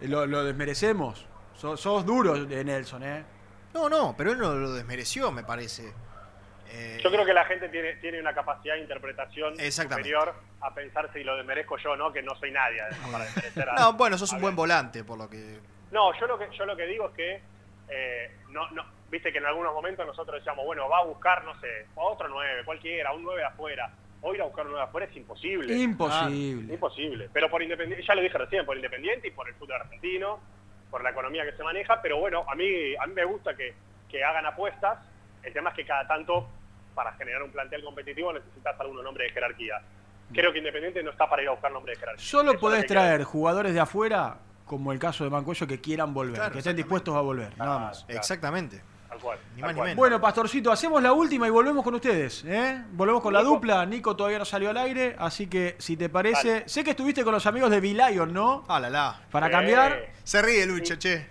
[0.00, 1.26] lo, lo desmerecemos.
[1.56, 3.24] Sos, sos duros de Nelson, ¿eh?
[3.74, 5.92] No, no, pero él no lo desmereció, me parece.
[6.70, 11.10] Eh, Yo creo que la gente tiene, tiene una capacidad de interpretación superior a pensar
[11.12, 13.92] si lo desmerezco yo o no, que no soy nadie además, para desmerecer a- No,
[13.94, 15.58] bueno, sos un buen volante, por lo que.
[15.92, 17.40] No, yo lo que yo lo que digo es que
[17.88, 21.58] eh, no, no, viste que en algunos momentos nosotros decíamos, bueno, va a buscar, no
[21.60, 23.90] sé, a otro 9, cualquiera, un 9 afuera.
[24.22, 25.76] Hoy ir a buscar un 9 afuera es imposible.
[25.78, 26.66] Imposible.
[26.70, 27.30] Ah, imposible.
[27.32, 30.40] Pero por independiente, ya lo dije recién, por independiente y por el fútbol argentino,
[30.90, 33.74] por la economía que se maneja, pero bueno, a mí, a mí me gusta que,
[34.08, 34.98] que hagan apuestas.
[35.42, 36.48] El tema es que cada tanto,
[36.94, 39.80] para generar un plantel competitivo, necesitas algunos nombres de jerarquía.
[40.32, 42.24] Creo que Independiente no está para ir a buscar nombres de jerarquía.
[42.24, 46.36] Solo Eso podés traer jugadores de afuera, como el caso de Mancuello, que quieran volver,
[46.36, 48.04] Claro, que estén dispuestos a volver, nada más.
[48.08, 48.82] Exactamente.
[49.16, 49.38] Tal cual.
[49.54, 49.86] Ni tal más ni cual.
[49.88, 49.96] menos.
[49.96, 52.44] Bueno, Pastorcito, hacemos la última y volvemos con ustedes.
[52.46, 52.82] ¿eh?
[52.92, 53.86] Volvemos con la dupla.
[53.86, 56.68] Nico todavía no salió al aire, así que si te parece.
[56.68, 58.64] Sé que estuviste con los amigos de Lion, ¿no?
[58.68, 59.20] Ah, la la.
[59.30, 60.06] Para cambiar.
[60.22, 61.26] Se ríe Lucho, che.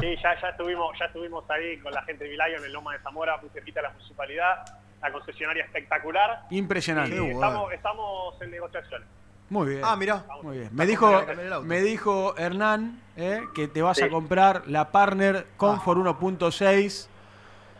[0.00, 2.98] Sí, ya, ya, estuvimos, ya estuvimos ahí con la gente de Vilayon en Loma de
[3.00, 4.64] Zamora, muy cerquita de la municipalidad,
[5.02, 6.46] la concesionaria espectacular.
[6.50, 7.14] Impresionante.
[7.14, 9.06] Y estamos, estamos en negociaciones.
[9.50, 9.82] Muy bien.
[9.84, 10.24] Ah, mirá.
[10.42, 10.70] Muy bien.
[10.72, 13.42] Me dijo, el me dijo Hernán ¿eh?
[13.54, 14.04] que te vas Sí.
[14.04, 17.08] a comprar la Partner Comfort 1.6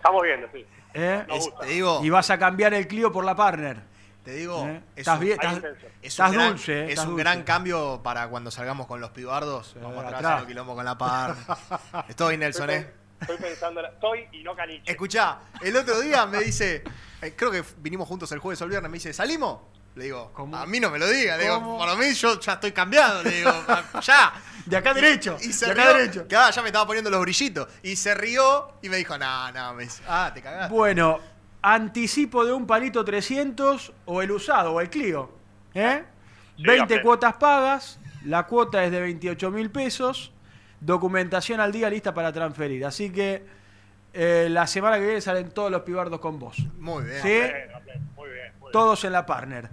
[0.02, 0.66] Estamos viendo, sí.
[0.94, 1.24] ¿eh?
[1.28, 1.60] Nos Es- gusta.
[1.60, 3.76] te digo, y vas a cambiar el Clio por la Partner.
[4.24, 4.82] Te digo, ¿Eh?
[4.96, 5.62] es Estás un- bien, estás-
[6.02, 7.22] es un gran- dulce, eh, Es estás un dulce.
[7.24, 9.76] gran cambio para cuando salgamos con los pibardos.
[9.80, 10.24] Vamos atrás, atrás.
[10.32, 11.36] haciendo quilombo con la par.
[12.08, 12.94] Estoy, Nelson, Estoy, ¿eh?
[13.20, 14.90] estoy pensando, estoy y no caliche.
[14.90, 16.82] Escuchá, el otro día me dice,
[17.20, 19.58] eh, creo que vinimos juntos el jueves o el viernes, me dice, ¿salimos?
[19.94, 21.78] Le digo, a mí no me lo diga, le digo, ¿Cómo?
[21.78, 23.52] para mí yo ya estoy cambiado, le digo,
[24.00, 24.32] ya.
[24.66, 26.28] De acá derecho, Y se de acá rió, derecho.
[26.28, 27.66] que, ah, ya me estaba poniendo los brillitos.
[27.82, 30.72] Y se rió y me dijo, no, no, me dice, ah, te cagaste.
[30.72, 31.18] Bueno,
[31.62, 35.32] anticipo de un palito 300 o el usado o el Clio.
[35.74, 36.04] ¿eh?
[36.56, 37.02] Sí, 20 ok.
[37.02, 40.32] cuotas pagas, la cuota es de 28 mil pesos,
[40.80, 42.86] documentación al día lista para transferir.
[42.86, 43.44] Así que
[44.12, 46.56] eh, la semana que viene salen todos los pibardos con vos.
[46.78, 47.22] Muy bien.
[47.22, 47.28] ¿Sí?
[47.28, 48.41] Muy bien, muy bien.
[48.72, 49.68] Todos en la partner.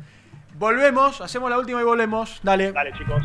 [0.55, 2.39] Volvemos, hacemos la última y volvemos.
[2.43, 2.73] Dale.
[2.73, 3.23] Dale, chicos.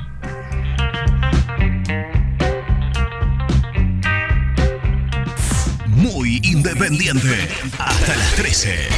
[5.88, 7.48] Muy independiente.
[7.78, 8.88] Hasta las 13.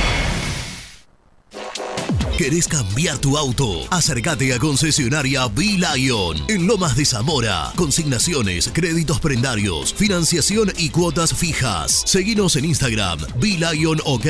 [2.37, 3.87] ¿Querés cambiar tu auto?
[3.91, 7.73] Acércate a concesionaria B-Lion en Lomas de Zamora.
[7.77, 12.03] Consignaciones, créditos prendarios, financiación y cuotas fijas.
[12.05, 14.27] Seguinos en Instagram, B-Lion OK.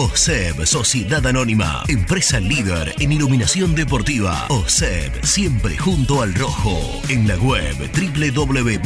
[0.00, 4.46] OSEB, Sociedad Anónima, empresa líder en iluminación deportiva.
[4.48, 6.80] OSEB, siempre junto al rojo.
[7.10, 8.80] En la web www.oseb.com.ar.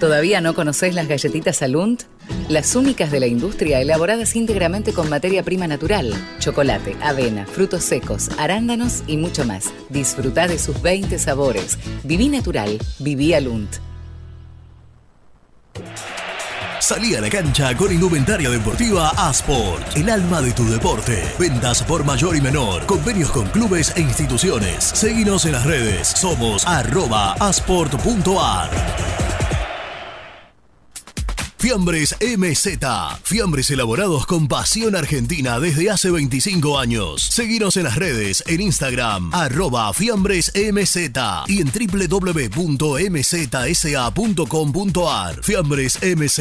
[0.00, 2.04] ¿Todavía no conocés las galletitas Alunt?
[2.48, 8.30] Las únicas de la industria elaboradas íntegramente con materia prima natural, chocolate, avena, frutos secos,
[8.38, 9.70] arándanos y mucho más.
[9.90, 11.76] Disfruta de sus 20 sabores.
[12.04, 13.76] Viví natural, viví Alunt.
[16.86, 21.20] Salí a la cancha con indumentaria deportiva Asport, el alma de tu deporte.
[21.36, 24.84] Ventas por mayor y menor, convenios con clubes e instituciones.
[24.84, 28.70] Seguinos en las redes, somos arroba asport.ar.
[31.58, 32.78] Fiambres MZ.
[33.22, 37.22] Fiambres elaborados con pasión argentina desde hace 25 años.
[37.22, 40.96] Seguinos en las redes, en Instagram, arroba Fiambres MZ
[41.48, 42.52] y en www.mzsa.com.ar.
[45.42, 46.38] Fiambres MZ.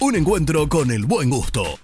[0.00, 1.78] Un encuentro con el buen gusto.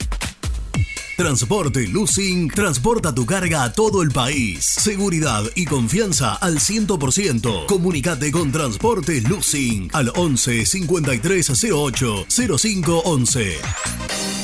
[1.16, 4.64] Transporte Lucing transporta tu carga a todo el país.
[4.64, 7.66] Seguridad y confianza al 100%.
[7.66, 12.26] Comunicate con Transporte Lucing al 11 53 08
[12.58, 14.43] 05 11.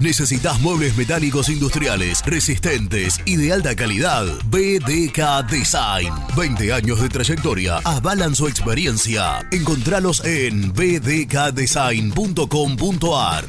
[0.00, 4.24] ¿Necesitas muebles metálicos industriales, resistentes y de alta calidad?
[4.46, 6.14] BDK Design.
[6.34, 9.46] 20 años de trayectoria avalan su experiencia.
[9.52, 13.44] Encontralos en bdkdesign.com.ar.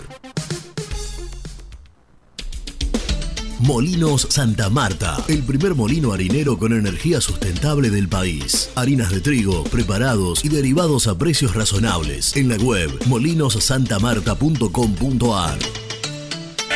[3.60, 8.72] Molinos Santa Marta, el primer molino harinero con energía sustentable del país.
[8.76, 12.36] Harinas de trigo, preparados y derivados a precios razonables.
[12.36, 15.60] En la web molinosantamarta.com.ar.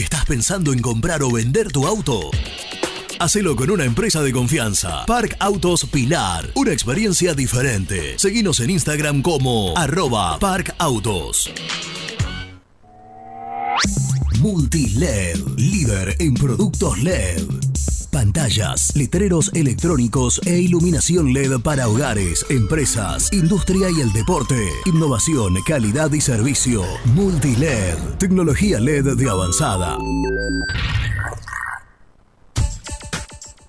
[0.00, 2.30] ¿Estás pensando en comprar o vender tu auto?
[3.18, 5.04] Hacelo con una empresa de confianza.
[5.04, 6.50] Park Autos Pilar.
[6.54, 8.18] Una experiencia diferente.
[8.18, 11.52] Seguinos en Instagram como arroba Park Autos.
[14.38, 15.38] Multiled.
[15.58, 17.69] Líder en productos LED.
[18.10, 24.68] Pantallas, letreros electrónicos e iluminación LED para hogares, empresas, industria y el deporte.
[24.86, 26.82] Innovación, calidad y servicio.
[27.14, 27.96] Multiled.
[28.18, 29.96] Tecnología LED de avanzada.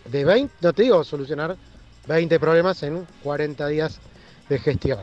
[0.05, 1.57] De 20, no te digo solucionar
[2.09, 4.01] 20 problemas en 40 días
[4.49, 4.99] de gestión.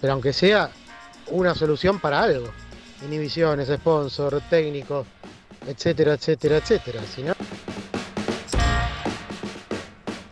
[0.00, 0.70] Pero aunque sea
[1.28, 2.48] una solución para algo.
[3.06, 5.06] Inhibiciones, sponsor, técnico,
[5.66, 7.00] etcétera, etcétera, etcétera.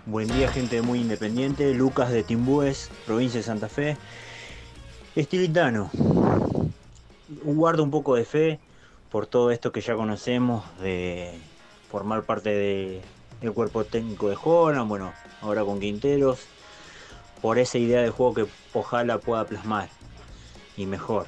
[0.07, 1.73] Buen día, gente muy independiente.
[1.75, 3.97] Lucas de Timbúes, provincia de Santa Fe.
[5.15, 5.91] Estilitano.
[7.45, 8.59] Guardo un poco de fe
[9.11, 11.39] por todo esto que ya conocemos de
[11.89, 13.01] formar parte de,
[13.41, 16.41] del cuerpo técnico de Holland, bueno, ahora con Quinteros,
[17.41, 19.89] por esa idea de juego que ojalá pueda plasmar
[20.77, 21.27] y mejor.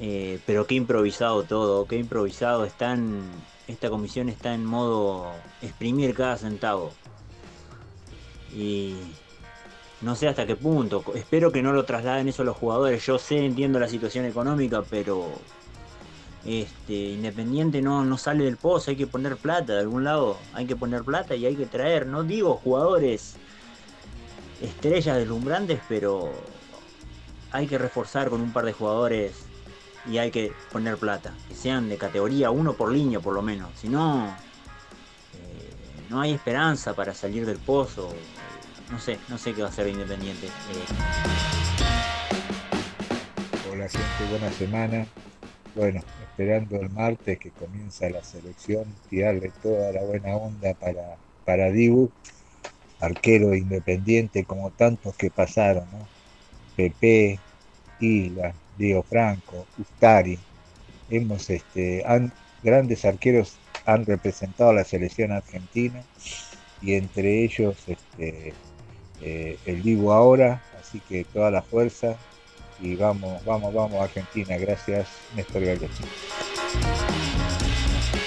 [0.00, 3.22] Eh, pero qué improvisado todo, qué improvisado están.
[3.66, 5.32] Esta comisión está en modo
[5.62, 6.92] exprimir cada centavo.
[8.54, 8.94] Y
[10.02, 11.04] no sé hasta qué punto.
[11.14, 13.04] Espero que no lo trasladen eso a los jugadores.
[13.04, 15.28] Yo sé, entiendo la situación económica, pero
[16.46, 20.66] este, Independiente no, no sale del pozo, hay que poner plata de algún lado, hay
[20.66, 23.34] que poner plata y hay que traer, no digo jugadores
[24.60, 26.30] estrellas deslumbrantes, pero
[27.50, 29.32] hay que reforzar con un par de jugadores
[30.08, 33.70] y hay que poner plata, que sean de categoría 1 por línea por lo menos,
[33.74, 34.28] si no,
[35.34, 35.70] eh,
[36.08, 38.14] no hay esperanza para salir del pozo,
[38.90, 40.46] no sé, no sé qué va a hacer Independiente.
[40.46, 40.50] Eh,
[43.72, 45.06] Hola gente, buena semana.
[45.76, 51.70] Bueno, esperando el martes que comienza la selección, tirarle toda la buena onda para, para
[51.70, 52.10] Dibu,
[52.98, 56.08] arquero independiente como tantos que pasaron, ¿no?
[56.76, 57.38] Pepe,
[57.84, 60.38] Castilla, Diego Franco, Ustari.
[61.10, 62.32] Hemos, este, han,
[62.62, 66.02] grandes arqueros han representado a la selección argentina
[66.80, 68.54] y entre ellos este,
[69.20, 72.16] eh, el Divo ahora, así que toda la fuerza
[72.80, 74.56] y vamos, vamos, vamos Argentina.
[74.56, 76.04] Gracias, Néstor Galgochi.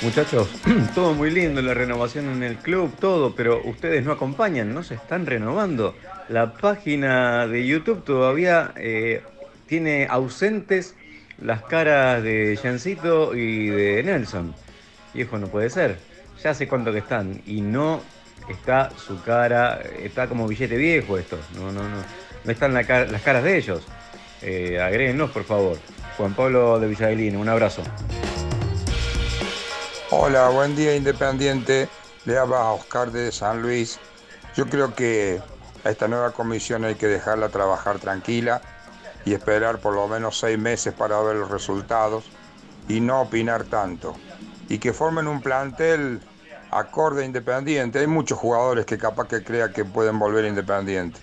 [0.02, 0.50] Muchachos,
[0.96, 4.96] todo muy lindo, la renovación en el club, todo, pero ustedes no acompañan, no se
[4.96, 5.94] están renovando.
[6.30, 9.22] La página de YouTube todavía eh,
[9.68, 10.96] tiene ausentes
[11.42, 14.56] las caras de Jancito y de Nelson.
[15.14, 15.98] Viejo, no puede ser.
[16.42, 18.02] Ya sé cuánto que están y no
[18.50, 21.38] está su cara, está como billete viejo esto.
[21.56, 21.98] No, no, no.
[22.46, 23.86] No están las caras de ellos.
[24.42, 25.78] Eh, por favor.
[26.18, 27.82] Juan Pablo de Villadelino, un abrazo.
[30.12, 31.88] Hola, buen día Independiente.
[32.26, 34.00] Le habla a Oscar de San Luis.
[34.56, 35.42] Yo creo que
[35.84, 38.62] a esta nueva comisión hay que dejarla trabajar tranquila
[39.26, 42.26] y esperar por lo menos seis meses para ver los resultados
[42.88, 44.16] y no opinar tanto.
[44.68, 46.22] Y que formen un plantel
[46.72, 48.00] acorde Independiente.
[48.00, 51.20] Hay muchos jugadores que capaz que crea que pueden volver Independiente.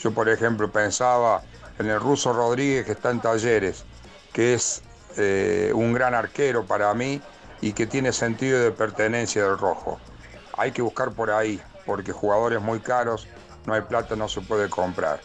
[0.00, 1.42] Yo, por ejemplo, pensaba
[1.78, 3.84] en el ruso Rodríguez que está en Talleres,
[4.32, 4.82] que es
[5.16, 7.20] eh, un gran arquero para mí
[7.60, 9.98] y que tiene sentido de pertenencia del rojo.
[10.56, 13.26] Hay que buscar por ahí, porque jugadores muy caros,
[13.66, 15.20] no hay plata, no se puede comprar.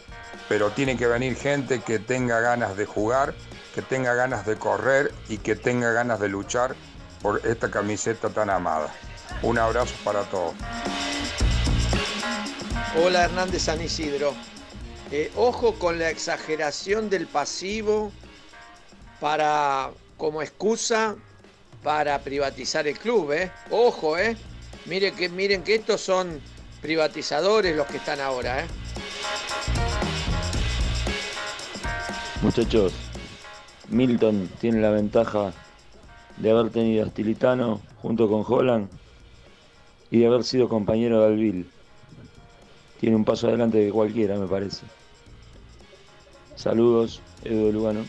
[0.47, 3.33] Pero tiene que venir gente que tenga ganas de jugar,
[3.75, 6.75] que tenga ganas de correr y que tenga ganas de luchar
[7.21, 8.87] por esta camiseta tan amada.
[9.43, 10.53] Un abrazo para todos.
[12.95, 14.33] Hola Hernández San Isidro.
[15.11, 18.11] Eh, ojo con la exageración del pasivo
[19.19, 21.15] para como excusa
[21.81, 23.51] para privatizar el club, ¿eh?
[23.71, 24.37] Ojo, ¿eh?
[24.85, 26.39] Miren que, miren que estos son
[26.81, 28.67] privatizadores los que están ahora, ¿eh?
[32.43, 32.93] Muchachos,
[33.89, 35.53] Milton tiene la ventaja
[36.37, 38.89] de haber tenido a Stilitano junto con Holland
[40.11, 41.71] y de haber sido compañero de Alvil.
[42.99, 44.85] Tiene un paso adelante de cualquiera, me parece.
[46.63, 48.05] Saludos, Edu de Lugano.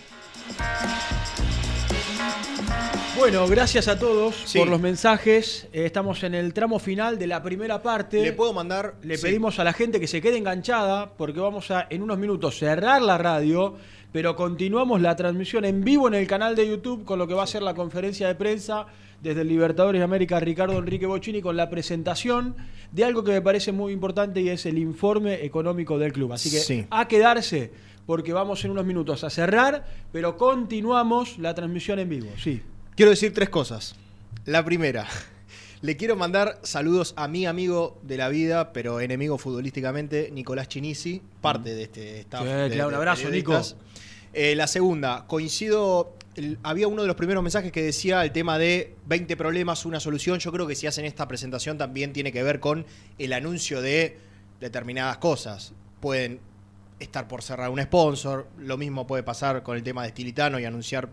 [3.17, 4.59] Bueno, gracias a todos Sí.
[4.59, 5.69] por los mensajes.
[5.73, 8.21] Eh, estamos en el tramo final de la primera parte.
[8.21, 8.95] Le puedo mandar.
[9.03, 9.23] Le sí.
[9.23, 13.01] pedimos a la gente que se quede enganchada porque vamos a en unos minutos cerrar
[13.03, 13.77] la radio,
[14.11, 17.45] pero continuamos la transmisión en vivo en el canal de YouTube con lo que va
[17.45, 18.87] a ser la conferencia de prensa
[19.23, 22.57] desde el Libertadores de América Ricardo Enrique Bocini con la presentación
[22.91, 26.33] de algo que me parece muy importante y es el informe económico del club.
[26.33, 26.87] Así que Sí.
[26.91, 27.71] a quedarse
[28.07, 32.31] porque vamos en unos minutos a cerrar, pero continuamos la transmisión en vivo.
[32.39, 32.63] Sí.
[32.97, 33.95] Quiero decir tres cosas.
[34.47, 35.07] La primera,
[35.83, 41.23] le quiero mandar saludos a mi amigo de la vida, pero enemigo futbolísticamente, Nicolás Chinisi,
[41.41, 42.43] parte de este staff.
[42.43, 43.77] Sí, de- claro, un abrazo, periodistas.
[44.33, 46.15] Eh, la segunda, coincido,
[46.63, 50.39] había uno de los primeros mensajes que decía el tema de 20 problemas, una solución.
[50.39, 52.87] Yo creo que si hacen esta presentación también tiene que ver con
[53.19, 54.19] el anuncio de
[54.61, 55.73] determinadas cosas.
[56.01, 56.39] Pueden
[57.01, 60.65] estar por cerrar un sponsor, lo mismo puede pasar con el tema de Stilitano y
[60.65, 61.09] anunciar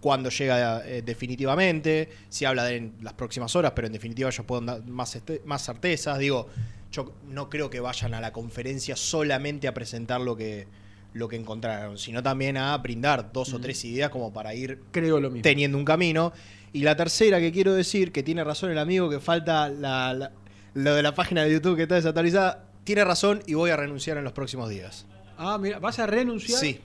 [0.00, 4.46] cuándo llega eh, definitivamente, si habla de en las próximas horas, pero en definitiva ellos
[4.46, 6.18] pueden dar más, este- más certezas.
[6.18, 6.48] Digo,
[6.92, 10.66] yo no creo que vayan a la conferencia solamente a presentar lo que,
[11.14, 15.18] lo que encontraron, sino también a brindar dos o tres ideas como para ir Creo
[15.20, 15.42] lo mismo.
[15.42, 16.32] teniendo un camino.
[16.72, 20.32] Y la tercera que quiero decir, que tiene razón el amigo, que falta la- la-
[20.74, 24.16] lo de la página de YouTube que está desactualizada, tiene razón y voy a renunciar
[24.16, 25.04] en los próximos días.
[25.36, 26.58] Ah, mira, ¿vas a renunciar?
[26.58, 26.80] Sí.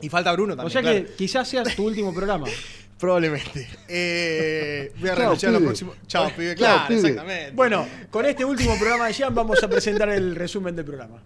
[0.00, 0.66] Y falta Bruno también.
[0.66, 1.06] O sea claro.
[1.06, 2.48] que quizás sea tu último programa.
[2.98, 3.68] Probablemente.
[3.86, 5.96] Eh, voy a Chao, renunciar a los próximos.
[6.08, 6.56] Chao, pibe.
[6.56, 6.98] Chao, Claro, pibe.
[7.10, 7.52] exactamente.
[7.52, 11.18] Bueno, con este último programa de Jean vamos a presentar el resumen del programa.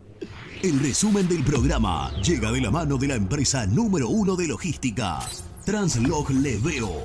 [0.63, 5.19] El resumen del programa llega de la mano de la empresa número uno de logística,
[5.65, 7.05] Translog Leveo.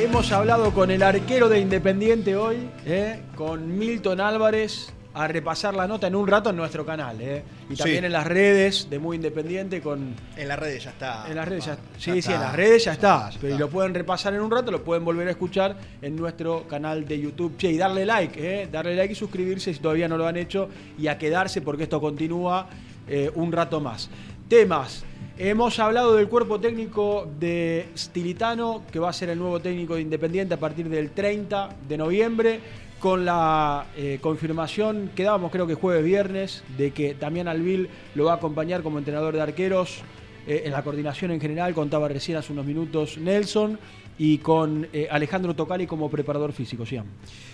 [0.00, 3.22] Hemos hablado con el arquero de Independiente hoy, ¿eh?
[3.36, 7.20] con Milton Álvarez, a repasar la nota en un rato en nuestro canal.
[7.20, 7.42] ¿eh?
[7.68, 8.06] Y también Sí.
[8.06, 10.14] en las redes de Muy Independiente con...
[10.36, 11.26] En las redes ya está.
[11.28, 12.34] En las redes ya, sí, Ya sí, está.
[12.34, 13.30] en las redes ya está.
[13.30, 16.66] Ya Pero lo pueden repasar en un rato, lo pueden volver a escuchar en nuestro
[16.66, 17.56] canal de YouTube.
[17.58, 18.68] Che, y darle like, ¿eh?
[18.70, 20.68] darle like y suscribirse si todavía no lo han hecho
[20.98, 22.68] y a quedarse porque esto continúa
[23.08, 24.08] eh, un rato más.
[24.48, 25.04] Temas.
[25.38, 30.02] Hemos hablado del cuerpo técnico de Stilitano, que va a ser el nuevo técnico de
[30.02, 32.60] Independiente a partir del 30 de noviembre,
[33.02, 38.34] con la eh, confirmación, quedábamos creo que jueves viernes, de que Damián Alvil lo va
[38.34, 40.02] a acompañar como entrenador de arqueros
[40.46, 43.76] eh, en la coordinación en general, contaba recién hace unos minutos Nelson,
[44.18, 47.06] y con eh, Alejandro Tocali como preparador físico, Siam.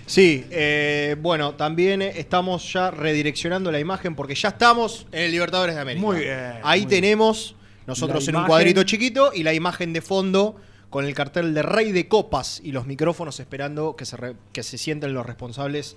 [0.05, 5.77] Sí, eh, bueno, también estamos ya redireccionando la imagen porque ya estamos en el Libertadores
[5.77, 6.05] de América.
[6.05, 7.55] Muy bien, Ahí muy tenemos
[7.87, 10.57] nosotros La en un cuadrito chiquito y la imagen de fondo
[10.91, 14.63] con el cartel de Rey de Copas y los micrófonos esperando que se, re- que
[14.63, 15.97] se sienten los responsables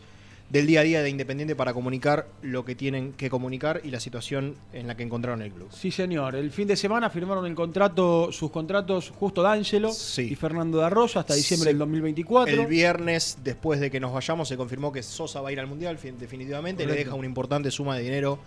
[0.49, 4.01] del día a día de Independiente para comunicar lo que tienen que comunicar y la
[4.01, 5.69] situación en la que encontraron el club.
[5.71, 6.35] Sí, señor.
[6.35, 11.21] El fin de semana firmaron el contrato, sus contratos Justo D'Angelo y Fernando da Rosa
[11.21, 11.69] hasta diciembre Sí.
[11.69, 12.53] del 2024.
[12.63, 15.67] El viernes, después de que nos vayamos, se confirmó que Sosa va a ir al
[15.67, 16.85] Mundial, fin- definitivamente.
[16.85, 18.37] Le deja una importante suma de dinero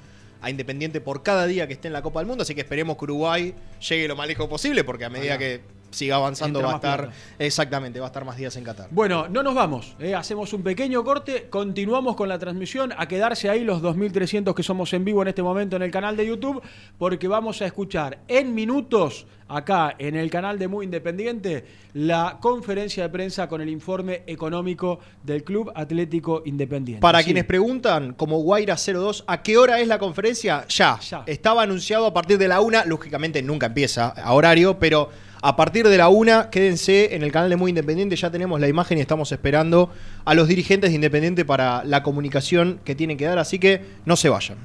[0.42, 2.42] a Independiente por cada día que esté en la Copa del Mundo.
[2.42, 3.54] Así que esperemos que Uruguay
[3.88, 5.62] llegue lo más lejos posible, porque a medida que
[5.94, 7.10] siga avanzando Entra va a estar.
[7.38, 8.88] Exactamente, va a estar más días en Qatar.
[8.90, 9.96] Bueno, no nos vamos.
[10.00, 10.14] ¿eh?
[10.14, 14.92] Hacemos un pequeño corte, continuamos con la transmisión, a quedarse ahí los 2.300 que somos
[14.92, 16.62] en vivo en este momento en el canal de YouTube,
[16.98, 23.02] porque vamos a escuchar en minutos, acá en el canal de Muy Independiente, la conferencia
[23.04, 27.00] de prensa con el informe económico del Club Atlético Independiente.
[27.00, 27.26] Para Sí.
[27.26, 30.66] quienes preguntan, como Guaira 02, ¿a qué hora es la conferencia?
[30.68, 30.98] Ya.
[31.26, 32.84] Estaba anunciado a partir de la una.
[32.84, 35.10] Lógicamente nunca empieza a horario, pero
[35.46, 38.16] a partir de la una, quédense en el canal de Muy Independiente.
[38.16, 39.90] Ya tenemos la imagen y estamos esperando
[40.24, 43.38] a los dirigentes de Independiente para la comunicación que tienen que dar.
[43.38, 44.56] Así que no se vayan.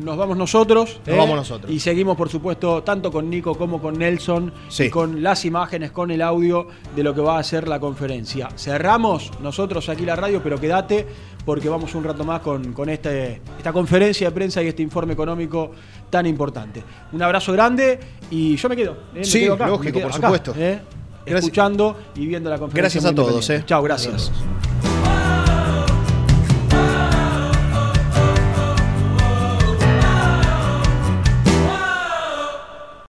[0.00, 1.00] Nos vamos nosotros.
[1.04, 1.72] Nos vamos nosotros.
[1.72, 4.84] Y seguimos, por supuesto, tanto con Nico como con Nelson, Sí.
[4.84, 8.48] y con las imágenes, con el audio de lo que va a ser la conferencia.
[8.56, 11.04] Cerramos nosotros aquí la radio, pero quédate
[11.44, 15.14] porque vamos un rato más con, con este, esta conferencia de prensa y este informe
[15.14, 15.72] económico
[16.10, 16.82] tan importante.
[17.12, 17.98] Un abrazo grande
[18.30, 18.92] y yo me quedo.
[18.92, 18.96] ¿eh?
[19.14, 20.54] Me Sí, quedo acá, lógico, me quedo por acá, supuesto.
[20.56, 20.80] ¿eh?
[21.26, 23.00] Escuchando y viendo la conferencia.
[23.00, 23.50] Gracias a todos.
[23.50, 23.62] eh.
[23.66, 24.32] Chao, gracias.